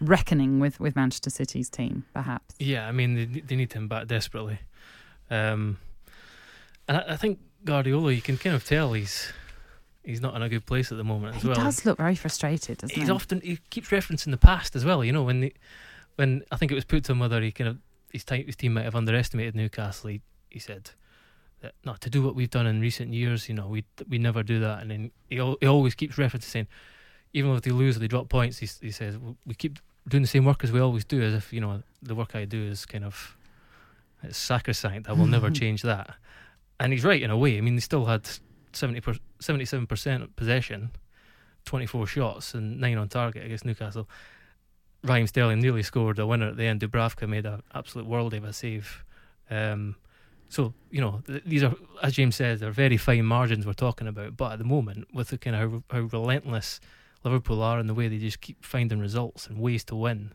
reckoning 0.00 0.58
with, 0.58 0.80
with 0.80 0.96
Manchester 0.96 1.30
City's 1.30 1.70
team, 1.70 2.04
perhaps. 2.12 2.56
Yeah, 2.58 2.88
I 2.88 2.92
mean 2.92 3.14
they, 3.14 3.40
they 3.40 3.54
need 3.54 3.72
him 3.72 3.86
back 3.86 4.08
desperately, 4.08 4.58
um, 5.30 5.78
and 6.88 6.98
I, 6.98 7.04
I, 7.10 7.16
think 7.16 7.38
Guardiola, 7.64 8.12
you 8.12 8.20
can 8.20 8.36
kind 8.36 8.56
of 8.56 8.64
tell 8.64 8.92
he's 8.94 9.32
he's 10.02 10.20
not 10.20 10.34
in 10.34 10.42
a 10.42 10.48
good 10.48 10.66
place 10.66 10.90
at 10.90 10.98
the 10.98 11.04
moment 11.04 11.36
as 11.36 11.42
he 11.42 11.48
well. 11.48 11.56
He 11.56 11.62
does 11.62 11.86
look 11.86 11.98
very 11.98 12.16
frustrated, 12.16 12.78
doesn't 12.78 12.96
he's 12.96 13.06
he? 13.06 13.12
often 13.12 13.40
he 13.40 13.58
keeps 13.70 13.90
referencing 13.90 14.32
the 14.32 14.36
past 14.36 14.74
as 14.74 14.84
well. 14.84 15.04
You 15.04 15.12
know 15.12 15.22
when 15.22 15.40
the, 15.40 15.54
when 16.16 16.42
I 16.50 16.56
think 16.56 16.72
it 16.72 16.74
was 16.74 16.84
put 16.84 17.04
to 17.04 17.12
him 17.12 17.20
whether 17.20 17.40
he 17.40 17.52
kind 17.52 17.68
of 17.68 17.78
his, 18.12 18.24
time, 18.24 18.44
his 18.44 18.56
team 18.56 18.74
might 18.74 18.84
have 18.84 18.96
underestimated 18.96 19.54
Newcastle. 19.54 20.10
He, 20.10 20.20
he 20.50 20.58
said 20.58 20.90
that 21.60 21.74
not 21.84 22.00
to 22.00 22.10
do 22.10 22.22
what 22.22 22.34
we've 22.34 22.50
done 22.50 22.66
in 22.66 22.80
recent 22.80 23.12
years. 23.12 23.48
You 23.48 23.54
know 23.54 23.68
we 23.68 23.84
we 24.08 24.18
never 24.18 24.42
do 24.42 24.58
that, 24.60 24.82
and 24.82 24.90
then 24.90 25.10
he, 25.28 25.36
he 25.36 25.66
always 25.66 25.94
keeps 25.94 26.16
referencing 26.16 26.66
even 27.36 27.54
if 27.54 27.62
they 27.62 27.70
lose 27.70 27.96
or 27.96 28.00
they 28.00 28.08
drop 28.08 28.30
points, 28.30 28.58
he, 28.58 28.68
he 28.80 28.90
says 28.90 29.18
we 29.44 29.54
keep 29.54 29.78
doing 30.08 30.22
the 30.22 30.28
same 30.28 30.46
work 30.46 30.64
as 30.64 30.72
we 30.72 30.80
always 30.80 31.04
do, 31.04 31.20
as 31.20 31.34
if 31.34 31.52
you 31.52 31.60
know 31.60 31.82
the 32.02 32.14
work 32.14 32.34
I 32.34 32.46
do 32.46 32.62
is 32.62 32.86
kind 32.86 33.04
of 33.04 33.36
it's 34.22 34.38
sacrosanct. 34.38 35.06
I 35.08 35.12
will 35.12 35.26
never 35.26 35.50
change 35.62 35.82
that. 35.82 36.14
And 36.80 36.92
he's 36.94 37.04
right 37.04 37.20
in 37.20 37.30
a 37.30 37.36
way. 37.36 37.58
I 37.58 37.60
mean, 37.60 37.74
they 37.74 37.80
still 37.80 38.06
had 38.06 38.26
70 38.72 39.02
77 39.38 39.86
percent 39.86 40.34
possession, 40.34 40.92
twenty 41.66 41.84
four 41.84 42.06
shots, 42.06 42.54
and 42.54 42.80
nine 42.80 42.96
on 42.96 43.08
target 43.08 43.44
against 43.44 43.66
Newcastle. 43.66 44.08
Raheem 45.02 45.26
Sterling 45.26 45.60
nearly 45.60 45.82
scored 45.82 46.18
a 46.18 46.26
winner 46.26 46.48
at 46.48 46.56
the 46.56 46.64
end. 46.64 46.80
Dubravka 46.80 47.28
made 47.28 47.44
an 47.44 47.62
absolute 47.74 48.06
world 48.06 48.32
of 48.32 48.44
a 48.44 48.52
save. 48.54 49.04
Um, 49.50 49.96
so 50.48 50.72
you 50.90 51.02
know 51.02 51.22
th- 51.26 51.42
these 51.44 51.62
are, 51.62 51.74
as 52.02 52.14
James 52.14 52.36
says, 52.36 52.60
they're 52.60 52.70
very 52.70 52.96
fine 52.96 53.26
margins 53.26 53.66
we're 53.66 53.74
talking 53.74 54.08
about. 54.08 54.38
But 54.38 54.52
at 54.52 54.58
the 54.58 54.64
moment, 54.64 55.08
with 55.12 55.28
the 55.28 55.36
kind 55.36 55.54
of 55.54 55.70
how, 55.70 55.82
how 55.90 56.00
relentless 56.00 56.80
Liverpool 57.28 57.62
are 57.62 57.78
and 57.78 57.88
the 57.88 57.94
way 57.94 58.08
they 58.08 58.18
just 58.18 58.40
keep 58.40 58.64
finding 58.64 59.00
results 59.00 59.46
and 59.46 59.58
ways 59.58 59.84
to 59.84 59.96
win. 59.96 60.32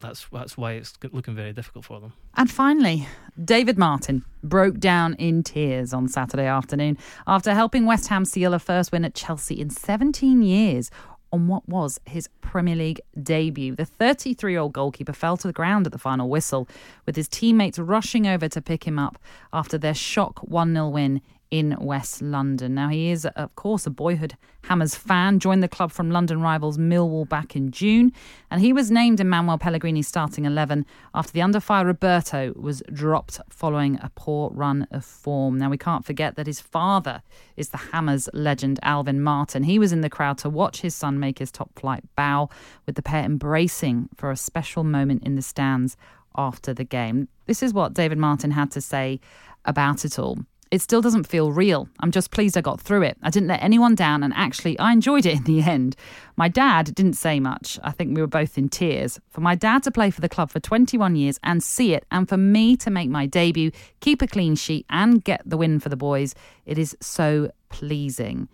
That's 0.00 0.26
that's 0.30 0.56
why 0.56 0.72
it's 0.72 0.92
looking 1.10 1.34
very 1.34 1.52
difficult 1.52 1.84
for 1.86 2.00
them. 2.00 2.12
And 2.34 2.50
finally, 2.50 3.08
David 3.42 3.78
Martin 3.78 4.24
broke 4.42 4.78
down 4.78 5.14
in 5.14 5.42
tears 5.42 5.94
on 5.94 6.08
Saturday 6.08 6.46
afternoon 6.46 6.98
after 7.26 7.54
helping 7.54 7.86
West 7.86 8.08
Ham 8.08 8.24
seal 8.24 8.52
a 8.52 8.58
first 8.58 8.92
win 8.92 9.04
at 9.04 9.14
Chelsea 9.14 9.58
in 9.58 9.70
17 9.70 10.42
years 10.42 10.90
on 11.32 11.48
what 11.48 11.68
was 11.68 11.98
his 12.04 12.28
Premier 12.40 12.76
League 12.76 13.00
debut. 13.22 13.74
The 13.74 13.84
33 13.84 14.52
year 14.52 14.60
old 14.60 14.72
goalkeeper 14.72 15.12
fell 15.12 15.36
to 15.38 15.46
the 15.46 15.52
ground 15.52 15.86
at 15.86 15.92
the 15.92 15.98
final 15.98 16.28
whistle, 16.28 16.68
with 17.04 17.16
his 17.16 17.28
teammates 17.28 17.78
rushing 17.78 18.26
over 18.26 18.48
to 18.48 18.60
pick 18.60 18.84
him 18.84 18.98
up 18.98 19.18
after 19.52 19.78
their 19.78 19.94
shock 19.94 20.40
1 20.40 20.72
0 20.72 20.88
win 20.88 21.20
in 21.50 21.76
West 21.78 22.22
London. 22.22 22.74
Now, 22.74 22.88
he 22.88 23.10
is, 23.10 23.24
of 23.24 23.54
course, 23.54 23.86
a 23.86 23.90
boyhood 23.90 24.36
Hammers 24.64 24.96
fan, 24.96 25.38
joined 25.38 25.62
the 25.62 25.68
club 25.68 25.92
from 25.92 26.10
London 26.10 26.40
rivals 26.40 26.76
Millwall 26.76 27.28
back 27.28 27.54
in 27.54 27.70
June, 27.70 28.12
and 28.50 28.60
he 28.60 28.72
was 28.72 28.90
named 28.90 29.20
in 29.20 29.28
Manuel 29.28 29.58
Pellegrini's 29.58 30.08
starting 30.08 30.44
11 30.44 30.84
after 31.14 31.32
the 31.32 31.42
under 31.42 31.60
fire 31.60 31.86
Roberto 31.86 32.52
was 32.56 32.82
dropped 32.92 33.40
following 33.48 33.96
a 34.02 34.10
poor 34.16 34.50
run 34.50 34.88
of 34.90 35.04
form. 35.04 35.56
Now, 35.58 35.70
we 35.70 35.78
can't 35.78 36.04
forget 36.04 36.34
that 36.34 36.48
his 36.48 36.60
father 36.60 37.22
is 37.56 37.68
the 37.68 37.76
Hammers 37.76 38.28
legend 38.32 38.80
Alvin 38.82 39.22
Martin. 39.22 39.62
He 39.62 39.78
was 39.78 39.92
in 39.92 40.00
the 40.00 40.10
crowd 40.10 40.38
to 40.38 40.50
watch 40.50 40.80
his 40.80 40.96
son 40.96 41.20
make 41.20 41.38
his 41.38 41.52
top 41.52 41.78
flight 41.78 42.02
bow, 42.16 42.50
with 42.86 42.96
the 42.96 43.02
pair 43.02 43.24
embracing 43.24 44.08
for 44.16 44.32
a 44.32 44.36
special 44.36 44.82
moment 44.82 45.22
in 45.22 45.36
the 45.36 45.42
stands 45.42 45.96
after 46.36 46.74
the 46.74 46.84
game. 46.84 47.28
This 47.46 47.62
is 47.62 47.72
what 47.72 47.94
David 47.94 48.18
Martin 48.18 48.50
had 48.50 48.70
to 48.72 48.80
say 48.80 49.20
about 49.64 50.04
it 50.04 50.18
all. 50.18 50.38
It 50.70 50.80
still 50.80 51.00
doesn't 51.00 51.28
feel 51.28 51.52
real. 51.52 51.88
I'm 52.00 52.10
just 52.10 52.30
pleased 52.30 52.56
I 52.56 52.60
got 52.60 52.80
through 52.80 53.02
it. 53.02 53.16
I 53.22 53.30
didn't 53.30 53.48
let 53.48 53.62
anyone 53.62 53.94
down, 53.94 54.22
and 54.22 54.32
actually, 54.34 54.78
I 54.78 54.92
enjoyed 54.92 55.24
it 55.24 55.36
in 55.36 55.44
the 55.44 55.62
end. 55.62 55.96
My 56.36 56.48
dad 56.48 56.94
didn't 56.94 57.14
say 57.14 57.38
much. 57.38 57.78
I 57.84 57.92
think 57.92 58.14
we 58.14 58.20
were 58.20 58.26
both 58.26 58.58
in 58.58 58.68
tears. 58.68 59.20
For 59.30 59.40
my 59.40 59.54
dad 59.54 59.84
to 59.84 59.90
play 59.90 60.10
for 60.10 60.20
the 60.20 60.28
club 60.28 60.50
for 60.50 60.58
21 60.58 61.14
years 61.14 61.38
and 61.44 61.62
see 61.62 61.94
it, 61.94 62.04
and 62.10 62.28
for 62.28 62.36
me 62.36 62.76
to 62.78 62.90
make 62.90 63.08
my 63.08 63.26
debut, 63.26 63.70
keep 64.00 64.22
a 64.22 64.26
clean 64.26 64.56
sheet, 64.56 64.86
and 64.90 65.22
get 65.22 65.42
the 65.44 65.56
win 65.56 65.78
for 65.78 65.88
the 65.88 65.96
boys, 65.96 66.34
it 66.64 66.78
is 66.78 66.96
so 67.00 67.50
pleasing. 67.68 68.48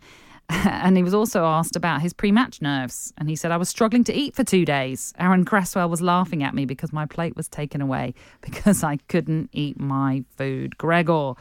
and 0.49 0.97
he 0.97 1.03
was 1.03 1.15
also 1.15 1.45
asked 1.45 1.77
about 1.77 2.03
his 2.03 2.13
pre 2.13 2.33
match 2.33 2.61
nerves. 2.61 3.13
And 3.17 3.29
he 3.29 3.37
said, 3.37 3.51
I 3.51 3.57
was 3.57 3.69
struggling 3.69 4.05
to 4.05 4.15
eat 4.15 4.35
for 4.35 4.45
two 4.45 4.65
days. 4.65 5.13
Aaron 5.19 5.45
Cresswell 5.45 5.89
was 5.89 6.03
laughing 6.03 6.43
at 6.43 6.55
me 6.55 6.65
because 6.65 6.93
my 6.93 7.07
plate 7.07 7.37
was 7.37 7.49
taken 7.49 7.81
away 7.81 8.15
because 8.41 8.83
I 8.83 8.99
couldn't 9.09 9.51
eat 9.53 9.81
my 9.81 10.25
food. 10.37 10.77
Gregor, 10.79 11.35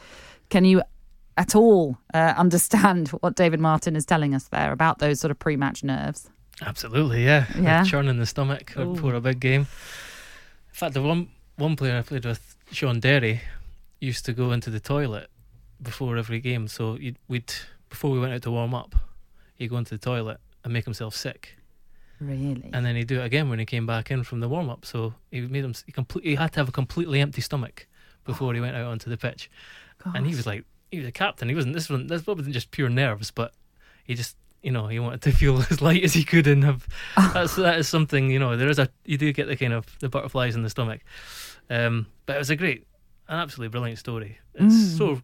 can 0.52 0.66
you 0.66 0.82
at 1.38 1.56
all 1.56 1.96
uh, 2.12 2.34
understand 2.36 3.08
what 3.20 3.34
David 3.34 3.58
Martin 3.58 3.96
is 3.96 4.04
telling 4.04 4.34
us 4.34 4.48
there 4.48 4.70
about 4.70 4.98
those 4.98 5.18
sort 5.18 5.30
of 5.30 5.38
pre-match 5.38 5.82
nerves? 5.82 6.28
Absolutely, 6.60 7.24
yeah. 7.24 7.46
Yeah. 7.58 7.84
churn 7.84 8.06
in 8.06 8.18
the 8.18 8.26
stomach 8.26 8.76
Ooh. 8.76 8.92
before 8.92 9.14
a 9.14 9.20
big 9.20 9.40
game. 9.40 9.62
In 9.62 10.74
fact, 10.74 10.92
the 10.92 11.00
one 11.02 11.30
one 11.56 11.74
player 11.74 11.96
I 11.96 12.02
played 12.02 12.26
with, 12.26 12.56
Shaun 12.70 13.00
Derry, 13.00 13.40
used 13.98 14.26
to 14.26 14.34
go 14.34 14.52
into 14.52 14.68
the 14.68 14.78
toilet 14.78 15.30
before 15.80 16.18
every 16.18 16.38
game. 16.38 16.68
So 16.68 16.98
we'd 17.28 17.52
before 17.88 18.10
we 18.10 18.20
went 18.20 18.34
out 18.34 18.42
to 18.42 18.50
warm 18.50 18.74
up, 18.74 18.94
he'd 19.56 19.68
go 19.68 19.78
into 19.78 19.94
the 19.94 20.04
toilet 20.04 20.38
and 20.64 20.72
make 20.72 20.84
himself 20.84 21.16
sick. 21.16 21.56
Really? 22.20 22.70
And 22.74 22.84
then 22.84 22.94
he'd 22.94 23.08
do 23.08 23.20
it 23.20 23.24
again 23.24 23.48
when 23.48 23.58
he 23.58 23.64
came 23.64 23.86
back 23.86 24.10
in 24.10 24.22
from 24.22 24.40
the 24.40 24.48
warm 24.50 24.68
up. 24.68 24.84
So 24.84 25.14
he 25.30 25.40
made 25.40 25.64
him 25.64 25.74
he, 25.86 25.92
complete, 25.92 26.24
he 26.26 26.34
had 26.34 26.52
to 26.52 26.60
have 26.60 26.68
a 26.68 26.72
completely 26.72 27.20
empty 27.20 27.40
stomach 27.40 27.86
before 28.24 28.52
he 28.52 28.60
went 28.60 28.76
out 28.76 28.86
onto 28.86 29.08
the 29.08 29.16
pitch. 29.16 29.50
And 30.14 30.26
he 30.26 30.34
was 30.34 30.46
like, 30.46 30.64
he 30.90 30.98
was 30.98 31.08
a 31.08 31.12
captain. 31.12 31.48
He 31.48 31.54
wasn't. 31.54 31.74
This 31.74 31.88
one. 31.88 32.06
This 32.06 32.26
wasn't 32.26 32.52
just 32.52 32.70
pure 32.70 32.88
nerves, 32.88 33.30
but 33.30 33.52
he 34.04 34.14
just, 34.14 34.36
you 34.62 34.70
know, 34.70 34.86
he 34.88 34.98
wanted 34.98 35.22
to 35.22 35.32
feel 35.40 35.58
as 35.58 35.80
light 35.80 36.04
as 36.04 36.12
he 36.12 36.24
could 36.24 36.46
and 36.46 36.64
have. 36.64 36.86
that's 37.16 37.56
that 37.56 37.78
is 37.78 37.88
something. 37.88 38.30
You 38.30 38.38
know, 38.38 38.56
there 38.56 38.68
is 38.68 38.78
a. 38.78 38.88
You 39.04 39.18
do 39.18 39.32
get 39.32 39.48
the 39.48 39.56
kind 39.56 39.72
of 39.72 39.86
the 40.00 40.08
butterflies 40.08 40.54
in 40.54 40.62
the 40.62 40.70
stomach. 40.70 41.00
Um, 41.70 42.06
but 42.26 42.36
it 42.36 42.38
was 42.38 42.50
a 42.50 42.56
great, 42.56 42.86
an 43.28 43.38
absolutely 43.38 43.70
brilliant 43.70 43.98
story. 43.98 44.38
It's 44.54 44.74
mm. 44.74 44.98
so 44.98 45.22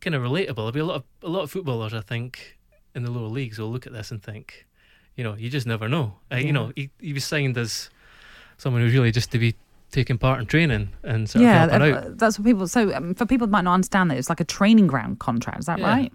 kind 0.00 0.16
of 0.16 0.22
relatable. 0.22 0.56
There'll 0.56 0.72
be 0.72 0.80
a 0.80 0.84
lot 0.84 0.96
of 0.96 1.04
a 1.22 1.28
lot 1.28 1.42
of 1.42 1.50
footballers, 1.50 1.94
I 1.94 2.00
think, 2.00 2.58
in 2.94 3.04
the 3.04 3.10
lower 3.10 3.28
leagues 3.28 3.58
will 3.58 3.70
look 3.70 3.86
at 3.86 3.92
this 3.92 4.10
and 4.10 4.22
think, 4.22 4.66
you 5.14 5.24
know, 5.24 5.34
you 5.34 5.50
just 5.50 5.66
never 5.66 5.88
know. 5.88 6.16
Uh, 6.32 6.36
You 6.36 6.52
know, 6.52 6.72
he 6.74 6.90
he 7.00 7.12
was 7.12 7.24
signed 7.24 7.56
as 7.56 7.90
someone 8.56 8.82
who's 8.82 8.94
really 8.94 9.12
just 9.12 9.30
to 9.32 9.38
be 9.38 9.54
taking 9.90 10.18
part 10.18 10.40
in 10.40 10.46
training 10.46 10.90
and 11.02 11.28
sort 11.28 11.42
yeah, 11.42 11.64
of 11.64 11.70
helping 11.70 11.94
uh, 11.94 11.98
out. 11.98 12.18
That's 12.18 12.38
what 12.38 12.46
people. 12.46 12.68
So 12.68 12.94
um, 12.94 13.14
for 13.14 13.26
people 13.26 13.46
that 13.46 13.50
might 13.50 13.64
not 13.64 13.74
understand 13.74 14.10
that, 14.10 14.18
it's 14.18 14.28
like 14.28 14.40
a 14.40 14.44
training 14.44 14.86
ground 14.86 15.18
contract. 15.18 15.60
Is 15.60 15.66
that 15.66 15.78
yeah. 15.78 15.88
right? 15.88 16.12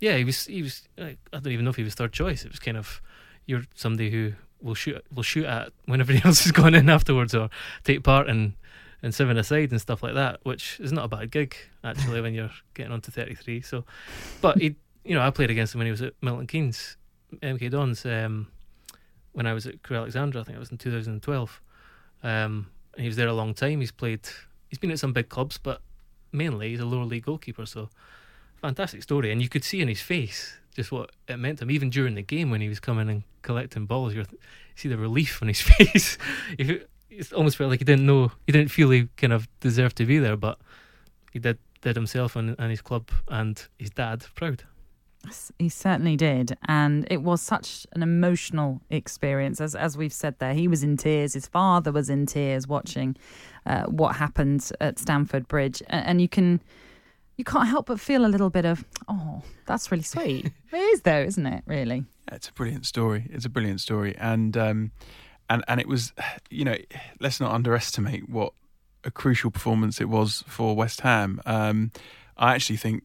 Yeah, 0.00 0.16
he 0.16 0.24
was. 0.24 0.46
He 0.46 0.62
was. 0.62 0.86
I 0.98 1.16
don't 1.32 1.48
even 1.48 1.64
know 1.64 1.70
if 1.70 1.76
he 1.76 1.82
was 1.82 1.94
third 1.94 2.12
choice. 2.12 2.44
It 2.44 2.50
was 2.50 2.58
kind 2.58 2.76
of 2.76 3.00
you're 3.46 3.62
somebody 3.74 4.10
who 4.10 4.32
will 4.60 4.74
shoot 4.74 5.04
will 5.14 5.22
shoot 5.22 5.46
at 5.46 5.72
when 5.86 6.00
everybody 6.02 6.26
else 6.26 6.42
has 6.42 6.52
gone 6.52 6.74
in 6.74 6.88
afterwards, 6.88 7.34
or 7.34 7.50
take 7.84 8.02
part 8.02 8.28
in 8.28 8.54
in 9.02 9.12
seven 9.12 9.36
aside 9.36 9.70
and 9.70 9.80
stuff 9.80 10.02
like 10.02 10.14
that, 10.14 10.40
which 10.42 10.80
is 10.80 10.92
not 10.92 11.04
a 11.04 11.08
bad 11.08 11.30
gig 11.30 11.56
actually 11.84 12.20
when 12.20 12.34
you're 12.34 12.50
getting 12.74 12.92
on 12.92 13.00
to 13.02 13.10
33. 13.10 13.60
So, 13.60 13.84
but 14.40 14.58
he, 14.58 14.74
you 15.04 15.14
know, 15.14 15.20
I 15.20 15.30
played 15.30 15.50
against 15.50 15.74
him 15.74 15.78
when 15.78 15.86
he 15.86 15.90
was 15.90 16.02
at 16.02 16.14
Milton 16.22 16.46
Keynes, 16.46 16.96
MK 17.42 17.70
Dons, 17.70 18.04
um, 18.04 18.48
when 19.32 19.46
I 19.46 19.52
was 19.52 19.66
at 19.66 19.82
Crewe 19.82 19.98
Alexandra. 19.98 20.40
I 20.40 20.44
think 20.44 20.56
it 20.56 20.60
was 20.60 20.70
in 20.70 20.78
2012. 20.78 21.60
Um, 22.22 22.32
and 22.32 22.66
he 22.96 23.06
was 23.06 23.16
there 23.16 23.28
a 23.28 23.32
long 23.32 23.54
time. 23.54 23.80
He's 23.80 23.92
played, 23.92 24.20
he's 24.68 24.78
been 24.78 24.90
at 24.90 24.98
some 24.98 25.12
big 25.12 25.28
clubs, 25.28 25.58
but 25.58 25.80
mainly 26.32 26.70
he's 26.70 26.80
a 26.80 26.84
lower 26.84 27.04
league 27.04 27.24
goalkeeper. 27.24 27.66
So 27.66 27.88
fantastic 28.60 29.02
story, 29.02 29.32
and 29.32 29.42
you 29.42 29.48
could 29.48 29.64
see 29.64 29.80
in 29.80 29.88
his 29.88 30.00
face 30.00 30.58
just 30.74 30.92
what 30.92 31.10
it 31.28 31.38
meant 31.38 31.58
to 31.58 31.64
him. 31.64 31.70
Even 31.70 31.90
during 31.90 32.14
the 32.14 32.22
game 32.22 32.50
when 32.50 32.60
he 32.60 32.68
was 32.68 32.80
coming 32.80 33.08
and 33.08 33.22
collecting 33.42 33.86
balls, 33.86 34.14
you 34.14 34.24
see 34.74 34.88
the 34.88 34.98
relief 34.98 35.40
on 35.42 35.48
his 35.48 35.60
face. 35.78 36.18
it 36.58 37.32
almost 37.32 37.56
felt 37.56 37.70
like 37.70 37.80
he 37.80 37.84
didn't 37.84 38.06
know, 38.06 38.32
he 38.46 38.52
didn't 38.52 38.70
feel 38.70 38.90
he 38.90 39.08
kind 39.16 39.32
of 39.32 39.48
deserved 39.60 39.96
to 39.96 40.04
be 40.04 40.18
there, 40.18 40.36
but 40.36 40.58
he 41.32 41.38
did 41.38 41.58
did 41.82 41.94
himself 41.94 42.34
and, 42.34 42.56
and 42.58 42.70
his 42.70 42.82
club 42.82 43.10
and 43.28 43.68
his 43.78 43.90
dad 43.90 44.24
proud. 44.34 44.64
He 45.58 45.68
certainly 45.68 46.16
did, 46.16 46.56
and 46.66 47.06
it 47.10 47.22
was 47.22 47.40
such 47.40 47.86
an 47.92 48.02
emotional 48.02 48.80
experience. 48.90 49.60
As 49.60 49.74
as 49.74 49.96
we've 49.96 50.12
said 50.12 50.38
there, 50.38 50.54
he 50.54 50.68
was 50.68 50.82
in 50.82 50.96
tears. 50.96 51.34
His 51.34 51.46
father 51.46 51.92
was 51.92 52.10
in 52.10 52.26
tears 52.26 52.66
watching 52.66 53.16
uh, 53.64 53.84
what 53.84 54.16
happened 54.16 54.70
at 54.80 54.98
Stamford 54.98 55.48
Bridge, 55.48 55.82
and, 55.88 56.06
and, 56.06 56.20
you 56.20 56.28
can 56.28 56.60
you 57.36 57.44
can't 57.44 57.68
help 57.68 57.86
but 57.86 58.00
feel 58.00 58.24
a 58.24 58.28
little 58.28 58.50
bit 58.50 58.64
of 58.64 58.84
oh, 59.08 59.42
that's 59.66 59.90
really 59.90 60.02
sweet. 60.02 60.46
it 60.72 60.76
is 60.76 61.02
though, 61.02 61.22
isn't 61.22 61.46
it? 61.46 61.64
Really, 61.66 62.04
it's 62.30 62.48
a 62.48 62.52
brilliant 62.52 62.86
story. 62.86 63.28
It's 63.30 63.44
a 63.44 63.50
brilliant 63.50 63.80
story, 63.80 64.16
and 64.18 64.56
um, 64.56 64.92
and 65.48 65.64
and 65.68 65.80
it 65.80 65.88
was, 65.88 66.12
you 66.50 66.64
know, 66.64 66.76
let's 67.20 67.40
not 67.40 67.52
underestimate 67.52 68.28
what 68.28 68.52
a 69.04 69.10
crucial 69.10 69.50
performance 69.50 70.00
it 70.00 70.08
was 70.08 70.44
for 70.46 70.74
West 70.74 71.02
Ham. 71.02 71.40
Um, 71.46 71.92
I 72.36 72.54
actually 72.54 72.76
think 72.76 73.04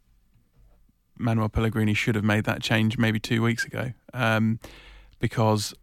Manuel 1.17 1.49
Pellegrini 1.49 1.93
should 1.93 2.15
have 2.15 2.23
made 2.23 2.43
that 2.45 2.61
change 2.61 2.97
maybe 2.97 3.19
two 3.19 3.41
weeks 3.41 3.65
ago, 3.65 3.93
um, 4.13 4.59
because 5.19 5.73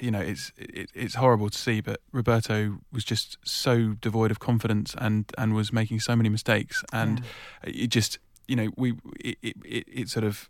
you 0.00 0.10
know 0.10 0.20
it's 0.20 0.52
it, 0.56 0.90
it's 0.94 1.14
horrible 1.16 1.50
to 1.50 1.58
see, 1.58 1.80
but 1.80 2.00
Roberto 2.12 2.78
was 2.92 3.04
just 3.04 3.38
so 3.44 3.94
devoid 4.00 4.30
of 4.30 4.38
confidence 4.38 4.94
and 4.98 5.30
and 5.36 5.54
was 5.54 5.72
making 5.72 6.00
so 6.00 6.16
many 6.16 6.28
mistakes, 6.28 6.84
and 6.92 7.20
yeah. 7.64 7.84
it 7.84 7.88
just 7.88 8.18
you 8.46 8.56
know 8.56 8.70
we 8.76 8.94
it, 9.20 9.38
it, 9.42 9.56
it 9.64 10.08
sort 10.08 10.24
of 10.24 10.48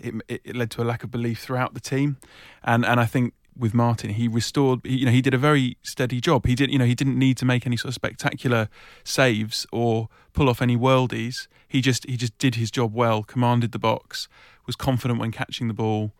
it, 0.00 0.14
it 0.28 0.56
led 0.56 0.70
to 0.72 0.82
a 0.82 0.84
lack 0.84 1.04
of 1.04 1.10
belief 1.10 1.40
throughout 1.40 1.74
the 1.74 1.80
team, 1.80 2.16
and 2.62 2.84
and 2.84 3.00
I 3.00 3.06
think 3.06 3.34
with 3.56 3.74
Martin, 3.74 4.10
he 4.10 4.28
restored. 4.28 4.80
You 4.84 5.06
know, 5.06 5.12
he 5.12 5.22
did 5.22 5.34
a 5.34 5.38
very 5.38 5.76
steady 5.82 6.20
job. 6.20 6.46
He 6.46 6.54
did. 6.54 6.70
You 6.70 6.78
know, 6.78 6.84
he 6.84 6.94
didn't 6.94 7.18
need 7.18 7.36
to 7.38 7.44
make 7.44 7.66
any 7.66 7.76
sort 7.76 7.88
of 7.88 7.94
spectacular 7.94 8.68
saves 9.04 9.66
or 9.72 10.08
pull 10.32 10.48
off 10.48 10.60
any 10.60 10.76
worldies. 10.76 11.48
He 11.66 11.80
just 11.80 12.08
he 12.08 12.16
just 12.16 12.36
did 12.38 12.56
his 12.56 12.70
job 12.70 12.94
well. 12.94 13.22
Commanded 13.22 13.72
the 13.72 13.78
box. 13.78 14.28
Was 14.66 14.76
confident 14.76 15.20
when 15.20 15.30
catching 15.30 15.68
the 15.68 15.74
ball. 15.74 16.12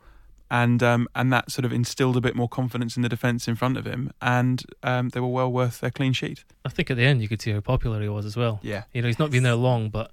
And 0.49 0.81
um, 0.81 1.09
and 1.17 1.33
that 1.33 1.51
sort 1.51 1.65
of 1.65 1.73
instilled 1.73 2.17
a 2.17 2.21
bit 2.21 2.37
more 2.37 2.49
confidence 2.49 2.97
in 2.97 3.03
the 3.03 3.09
defence 3.09 3.49
in 3.49 3.57
front 3.57 3.77
of 3.77 3.85
him, 3.85 4.13
and 4.23 4.63
um, 4.85 5.09
they 5.09 5.19
were 5.19 5.27
well 5.27 5.51
worth 5.51 5.81
their 5.81 5.91
clean 5.91 6.13
sheet. 6.13 6.45
I 6.65 6.69
think 6.69 6.89
at 6.89 6.97
the 6.97 7.03
end 7.03 7.21
you 7.21 7.27
could 7.27 7.43
see 7.43 7.51
how 7.51 7.59
popular 7.59 8.01
he 8.01 8.09
was 8.09 8.25
as 8.25 8.37
well. 8.37 8.61
Yeah, 8.63 8.85
you 8.93 9.03
know 9.03 9.09
he's 9.09 9.19
not 9.19 9.33
been 9.33 9.43
there 9.43 9.57
long, 9.57 9.89
but 9.89 10.13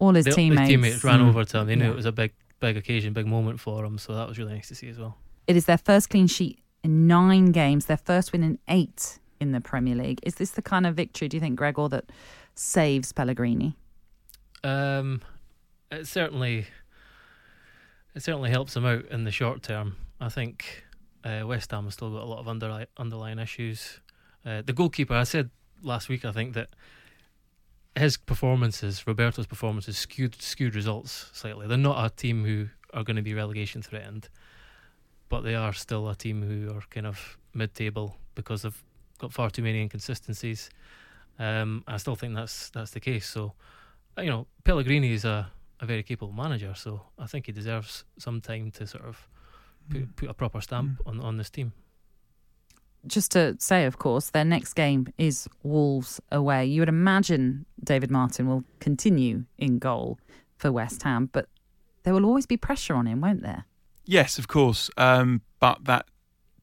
all 0.00 0.12
his 0.12 0.24
the, 0.24 0.32
teammates, 0.32 0.62
his 0.62 0.68
teammates 0.70 1.04
ran 1.04 1.20
mm. 1.20 1.28
over 1.28 1.44
to 1.44 1.60
him. 1.60 1.68
They 1.68 1.76
knew 1.76 1.84
yeah. 1.84 1.90
it 1.90 1.94
was 1.94 2.04
a 2.04 2.10
big 2.10 2.32
big 2.58 2.76
occasion, 2.76 3.12
big 3.12 3.28
moment 3.28 3.60
for 3.60 3.84
him. 3.84 3.96
So 3.96 4.14
that 4.14 4.26
was 4.26 4.40
really 4.40 4.54
nice 4.54 4.66
to 4.68 4.74
see 4.74 4.88
as 4.88 4.98
well. 4.98 5.16
It 5.46 5.56
is 5.56 5.64
their 5.64 5.78
first 5.78 6.10
clean 6.10 6.26
sheet 6.26 6.58
in 6.82 7.06
nine 7.06 7.52
games, 7.52 7.86
their 7.86 7.96
first 7.96 8.32
win 8.32 8.42
in 8.42 8.58
eight 8.68 9.18
in 9.40 9.52
the 9.52 9.60
Premier 9.60 9.94
League. 9.94 10.20
Is 10.22 10.34
this 10.34 10.50
the 10.52 10.62
kind 10.62 10.86
of 10.86 10.94
victory, 10.94 11.28
do 11.28 11.36
you 11.36 11.40
think, 11.40 11.56
Gregor, 11.56 11.88
that 11.88 12.04
saves 12.54 13.12
Pellegrini? 13.12 13.76
Um, 14.62 15.22
it 15.90 16.06
certainly, 16.06 16.66
it 18.14 18.22
certainly 18.22 18.50
helps 18.50 18.74
them 18.74 18.84
out 18.84 19.06
in 19.06 19.24
the 19.24 19.30
short 19.30 19.62
term. 19.62 19.96
I 20.20 20.28
think 20.28 20.84
uh, 21.24 21.42
West 21.46 21.70
Ham 21.70 21.84
has 21.84 21.94
still 21.94 22.10
got 22.10 22.22
a 22.22 22.26
lot 22.26 22.38
of 22.38 22.88
underlying 22.98 23.38
issues. 23.38 24.00
Uh, 24.44 24.62
the 24.62 24.72
goalkeeper, 24.72 25.14
I 25.14 25.24
said 25.24 25.50
last 25.82 26.08
week, 26.08 26.24
I 26.24 26.32
think 26.32 26.54
that 26.54 26.68
his 27.96 28.16
performances, 28.16 29.06
Roberto's 29.06 29.46
performances, 29.46 29.98
skewed 29.98 30.40
skewed 30.40 30.74
results 30.74 31.30
slightly. 31.32 31.66
They're 31.66 31.76
not 31.76 32.04
a 32.04 32.14
team 32.14 32.44
who 32.44 32.68
are 32.94 33.02
going 33.02 33.16
to 33.16 33.22
be 33.22 33.34
relegation 33.34 33.82
threatened 33.82 34.28
but 35.30 35.40
they 35.42 35.54
are 35.54 35.72
still 35.72 36.08
a 36.10 36.14
team 36.14 36.42
who 36.42 36.76
are 36.76 36.82
kind 36.90 37.06
of 37.06 37.38
mid-table 37.54 38.16
because 38.34 38.62
they've 38.62 38.84
got 39.18 39.32
far 39.32 39.48
too 39.50 39.62
many 39.62 39.80
inconsistencies. 39.80 40.68
Um, 41.38 41.82
I 41.88 41.96
still 41.96 42.16
think 42.16 42.34
that's 42.34 42.68
that's 42.70 42.90
the 42.90 43.00
case. 43.00 43.26
So, 43.26 43.54
you 44.18 44.26
know, 44.30 44.46
Pellegrini 44.64 45.12
is 45.14 45.24
a, 45.24 45.50
a 45.80 45.86
very 45.86 46.02
capable 46.02 46.34
manager, 46.34 46.74
so 46.74 47.00
I 47.18 47.26
think 47.26 47.46
he 47.46 47.52
deserves 47.52 48.04
some 48.18 48.40
time 48.42 48.70
to 48.72 48.86
sort 48.86 49.04
of 49.04 49.28
put, 49.88 50.00
Mm. 50.02 50.16
put 50.16 50.28
a 50.30 50.34
proper 50.34 50.60
stamp 50.60 50.90
Mm. 50.98 51.08
on 51.08 51.20
on 51.20 51.36
this 51.38 51.50
team. 51.50 51.72
Just 53.06 53.30
to 53.32 53.56
say, 53.58 53.86
of 53.86 53.96
course, 53.96 54.30
their 54.30 54.44
next 54.44 54.74
game 54.74 55.06
is 55.16 55.48
Wolves 55.62 56.20
away. 56.30 56.66
You 56.66 56.82
would 56.82 56.88
imagine 56.90 57.64
David 57.82 58.10
Martin 58.10 58.46
will 58.46 58.62
continue 58.78 59.44
in 59.56 59.78
goal 59.78 60.18
for 60.58 60.70
West 60.70 61.02
Ham, 61.04 61.30
but 61.32 61.46
there 62.02 62.12
will 62.12 62.26
always 62.26 62.46
be 62.46 62.58
pressure 62.58 62.94
on 62.94 63.06
him, 63.06 63.22
won't 63.22 63.42
there? 63.42 63.64
Yes, 64.10 64.38
of 64.40 64.48
course. 64.48 64.90
Um, 64.96 65.42
but 65.60 65.84
that 65.84 66.06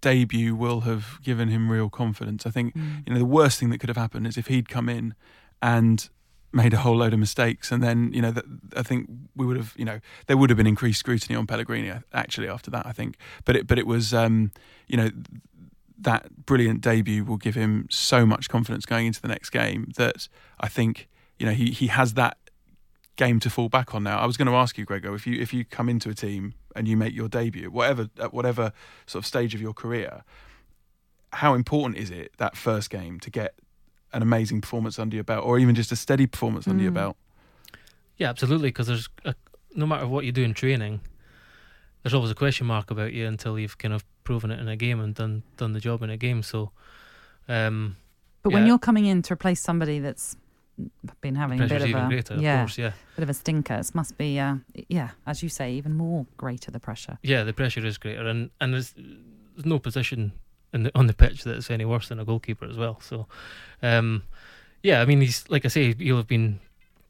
debut 0.01 0.53
will 0.53 0.81
have 0.81 1.19
given 1.23 1.47
him 1.47 1.71
real 1.71 1.89
confidence. 1.89 2.45
I 2.45 2.49
think 2.51 2.75
Mm. 2.75 3.03
you 3.07 3.13
know 3.13 3.19
the 3.19 3.25
worst 3.39 3.57
thing 3.57 3.69
that 3.69 3.77
could 3.79 3.87
have 3.89 3.95
happened 4.05 4.27
is 4.27 4.37
if 4.37 4.47
he'd 4.47 4.67
come 4.67 4.89
in 4.89 5.15
and 5.61 6.09
made 6.51 6.73
a 6.73 6.77
whole 6.79 6.97
load 6.97 7.13
of 7.13 7.19
mistakes, 7.19 7.71
and 7.71 7.81
then 7.81 8.11
you 8.13 8.21
know 8.21 8.31
that 8.31 8.43
I 8.75 8.83
think 8.83 9.09
we 9.33 9.45
would 9.45 9.55
have 9.55 9.73
you 9.77 9.85
know 9.85 9.99
there 10.27 10.35
would 10.35 10.49
have 10.49 10.57
been 10.57 10.67
increased 10.67 10.99
scrutiny 10.99 11.35
on 11.37 11.47
Pellegrini 11.47 11.91
actually 12.13 12.49
after 12.49 12.69
that. 12.71 12.85
I 12.85 12.91
think, 12.91 13.15
but 13.45 13.55
it 13.55 13.65
but 13.65 13.79
it 13.79 13.87
was 13.87 14.13
um, 14.13 14.51
you 14.87 14.97
know 14.97 15.09
that 15.99 16.45
brilliant 16.45 16.81
debut 16.81 17.23
will 17.23 17.37
give 17.37 17.55
him 17.55 17.87
so 17.89 18.25
much 18.25 18.49
confidence 18.49 18.85
going 18.85 19.07
into 19.07 19.21
the 19.21 19.27
next 19.29 19.51
game 19.51 19.91
that 19.95 20.27
I 20.59 20.67
think 20.67 21.07
you 21.39 21.45
know 21.45 21.53
he 21.53 21.71
he 21.71 21.87
has 21.87 22.13
that 22.15 22.37
game 23.17 23.39
to 23.41 23.49
fall 23.49 23.67
back 23.69 23.93
on 23.93 24.03
now. 24.03 24.17
I 24.19 24.25
was 24.25 24.37
going 24.37 24.47
to 24.47 24.55
ask 24.55 24.77
you, 24.77 24.85
Gregor, 24.85 25.13
if 25.13 25.27
you 25.27 25.39
if 25.41 25.53
you 25.53 25.65
come 25.65 25.89
into 25.89 26.09
a 26.09 26.13
team 26.13 26.53
and 26.75 26.87
you 26.87 26.95
make 26.95 27.13
your 27.13 27.27
debut, 27.27 27.69
whatever 27.69 28.09
at 28.19 28.33
whatever 28.33 28.71
sort 29.05 29.23
of 29.23 29.27
stage 29.27 29.53
of 29.53 29.61
your 29.61 29.73
career, 29.73 30.23
how 31.33 31.53
important 31.53 31.97
is 31.99 32.09
it 32.09 32.31
that 32.37 32.55
first 32.55 32.89
game 32.89 33.19
to 33.19 33.29
get 33.29 33.55
an 34.13 34.21
amazing 34.21 34.61
performance 34.61 34.97
under 34.97 35.15
your 35.15 35.23
belt, 35.23 35.45
or 35.45 35.59
even 35.59 35.75
just 35.75 35.91
a 35.91 35.95
steady 35.95 36.25
performance 36.27 36.67
under 36.67 36.81
your 36.81 36.91
Mm. 36.91 36.95
belt? 36.95 37.17
Yeah, 38.15 38.29
absolutely. 38.29 38.69
Because 38.69 38.87
there's 38.87 39.09
a, 39.25 39.35
no 39.75 39.85
matter 39.85 40.07
what 40.07 40.23
you 40.25 40.31
do 40.31 40.43
in 40.43 40.53
training, 40.53 41.01
there's 42.01 42.13
always 42.13 42.31
a 42.31 42.35
question 42.35 42.65
mark 42.67 42.89
about 42.89 43.11
you 43.13 43.27
until 43.27 43.59
you've 43.59 43.77
kind 43.77 43.93
of 43.93 44.05
proven 44.23 44.49
it 44.51 44.59
in 44.59 44.67
a 44.67 44.75
game 44.77 44.99
and 44.99 45.13
done 45.13 45.43
done 45.57 45.73
the 45.73 45.79
job 45.79 46.01
in 46.03 46.09
a 46.09 46.17
game. 46.17 46.41
So, 46.43 46.71
um, 47.49 47.97
But 48.43 48.53
when 48.53 48.65
you're 48.65 48.79
coming 48.79 49.05
in 49.05 49.21
to 49.23 49.33
replace 49.33 49.59
somebody 49.61 49.99
that's 49.99 50.37
been 51.21 51.35
having 51.35 51.61
a 51.61 51.67
bit 51.67 51.81
of 51.81 51.89
a 51.89 52.07
greater. 52.07 52.35
yeah, 52.35 52.61
Of 52.61 52.67
course, 52.67 52.77
yeah. 52.77 52.91
bit 53.15 53.23
of 53.23 53.29
a 53.29 53.33
stinker, 53.33 53.75
it 53.75 53.95
must 53.95 54.17
be 54.17 54.39
uh, 54.39 54.55
yeah, 54.89 55.09
as 55.25 55.41
you 55.41 55.49
say, 55.49 55.73
even 55.73 55.93
more 55.95 56.25
greater 56.37 56.71
the 56.71 56.79
pressure. 56.79 57.17
Yeah, 57.23 57.43
the 57.43 57.53
pressure 57.53 57.85
is 57.85 57.97
greater, 57.97 58.27
and 58.27 58.49
and 58.61 58.73
there's, 58.73 58.93
there's 59.55 59.65
no 59.65 59.79
position 59.79 60.33
in 60.73 60.83
the, 60.83 60.91
on 60.95 61.07
the 61.07 61.13
pitch 61.13 61.43
that's 61.43 61.71
any 61.71 61.85
worse 61.85 62.09
than 62.09 62.19
a 62.19 62.25
goalkeeper 62.25 62.65
as 62.65 62.77
well. 62.77 62.99
So, 63.01 63.27
um, 63.81 64.23
yeah, 64.83 65.01
I 65.01 65.05
mean, 65.05 65.21
he's 65.21 65.49
like 65.49 65.65
I 65.65 65.69
say, 65.69 65.93
he'll 65.93 66.17
have 66.17 66.27
been 66.27 66.59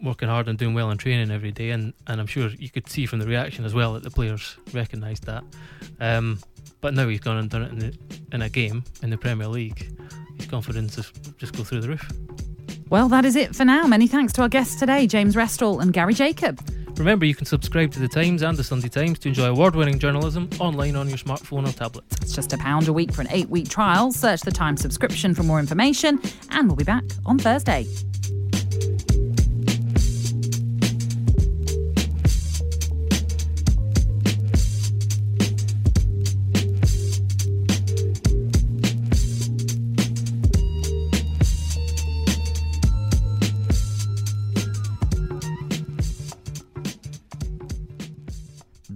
working 0.02 0.30
hard 0.30 0.48
and 0.48 0.60
doing 0.60 0.76
well 0.76 0.92
in 0.92 0.98
training 0.98 1.32
every 1.32 1.52
day, 1.52 1.72
and, 1.72 1.94
and 2.06 2.22
I'm 2.22 2.28
sure 2.28 2.50
you 2.50 2.70
could 2.70 2.88
see 2.88 3.06
from 3.06 3.20
the 3.20 3.26
reaction 3.28 3.66
as 3.66 3.74
well 3.74 3.94
that 3.94 4.04
the 4.04 4.12
players 4.12 4.58
recognised 4.72 5.26
that. 5.26 5.44
Um, 6.00 6.40
but 6.82 6.94
now 6.94 7.08
he's 7.08 7.20
gone 7.20 7.38
and 7.38 7.50
done 7.50 7.64
it 7.64 7.72
in, 7.72 7.80
the, 7.80 7.98
in 8.32 8.42
a 8.44 8.50
game 8.50 8.84
in 9.02 9.10
the 9.10 9.18
Premier 9.18 9.48
League. 9.48 9.92
His 10.38 10.46
confidence 10.46 10.98
is 11.00 11.12
just 11.38 11.58
go 11.58 11.64
through 11.64 11.82
the 11.82 11.90
roof. 11.90 12.08
Well, 12.90 13.10
that 13.10 13.26
is 13.26 13.36
it 13.36 13.54
for 13.54 13.66
now. 13.66 13.86
Many 13.86 14.08
thanks 14.08 14.32
to 14.34 14.44
our 14.44 14.50
guests 14.50 14.80
today, 14.80 15.08
James 15.08 15.36
Restall 15.36 15.82
and 15.82 15.92
Gary 15.92 16.14
Jacob. 16.14 16.62
Remember, 16.98 17.26
you 17.26 17.36
can 17.36 17.46
subscribe 17.46 17.92
to 17.92 18.00
the 18.00 18.08
Times 18.08 18.42
and 18.42 18.58
the 18.58 18.64
Sunday 18.64 18.88
Times 18.88 19.20
to 19.20 19.28
enjoy 19.28 19.48
award-winning 19.48 20.00
journalism 20.00 20.50
online 20.60 20.96
on 20.96 21.10
your 21.10 21.18
smartphone 21.18 21.68
or 21.68 21.72
tablet. 21.74 22.06
It's 22.22 22.34
just 22.34 22.54
a 22.54 22.58
pound 22.58 22.88
a 22.88 22.94
week 22.94 23.12
for 23.12 23.22
an 23.22 23.28
eight 23.30 23.50
week 23.50 23.70
trial. 23.70 24.12
Search 24.12 24.42
the 24.42 24.52
Times 24.52 24.82
subscription 24.82 25.36
for 25.36 25.44
more 25.44 25.60
information, 25.60 26.22
and 26.50 26.68
we'll 26.68 26.78
be 26.78 26.86
back 26.86 27.04
on 27.26 27.38
Thursday. 27.38 27.86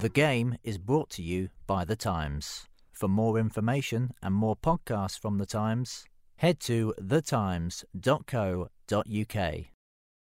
The 0.01 0.09
game 0.09 0.57
is 0.63 0.79
brought 0.79 1.11
to 1.11 1.21
you 1.21 1.49
by 1.67 1.85
The 1.85 1.95
Times. 1.95 2.67
For 2.91 3.07
more 3.07 3.37
information 3.37 4.15
and 4.23 4.33
more 4.33 4.55
podcasts 4.55 5.19
from 5.19 5.37
The 5.37 5.45
Times, 5.45 6.05
head 6.37 6.59
to 6.61 6.95
thetimes.co.uk. 6.99 9.70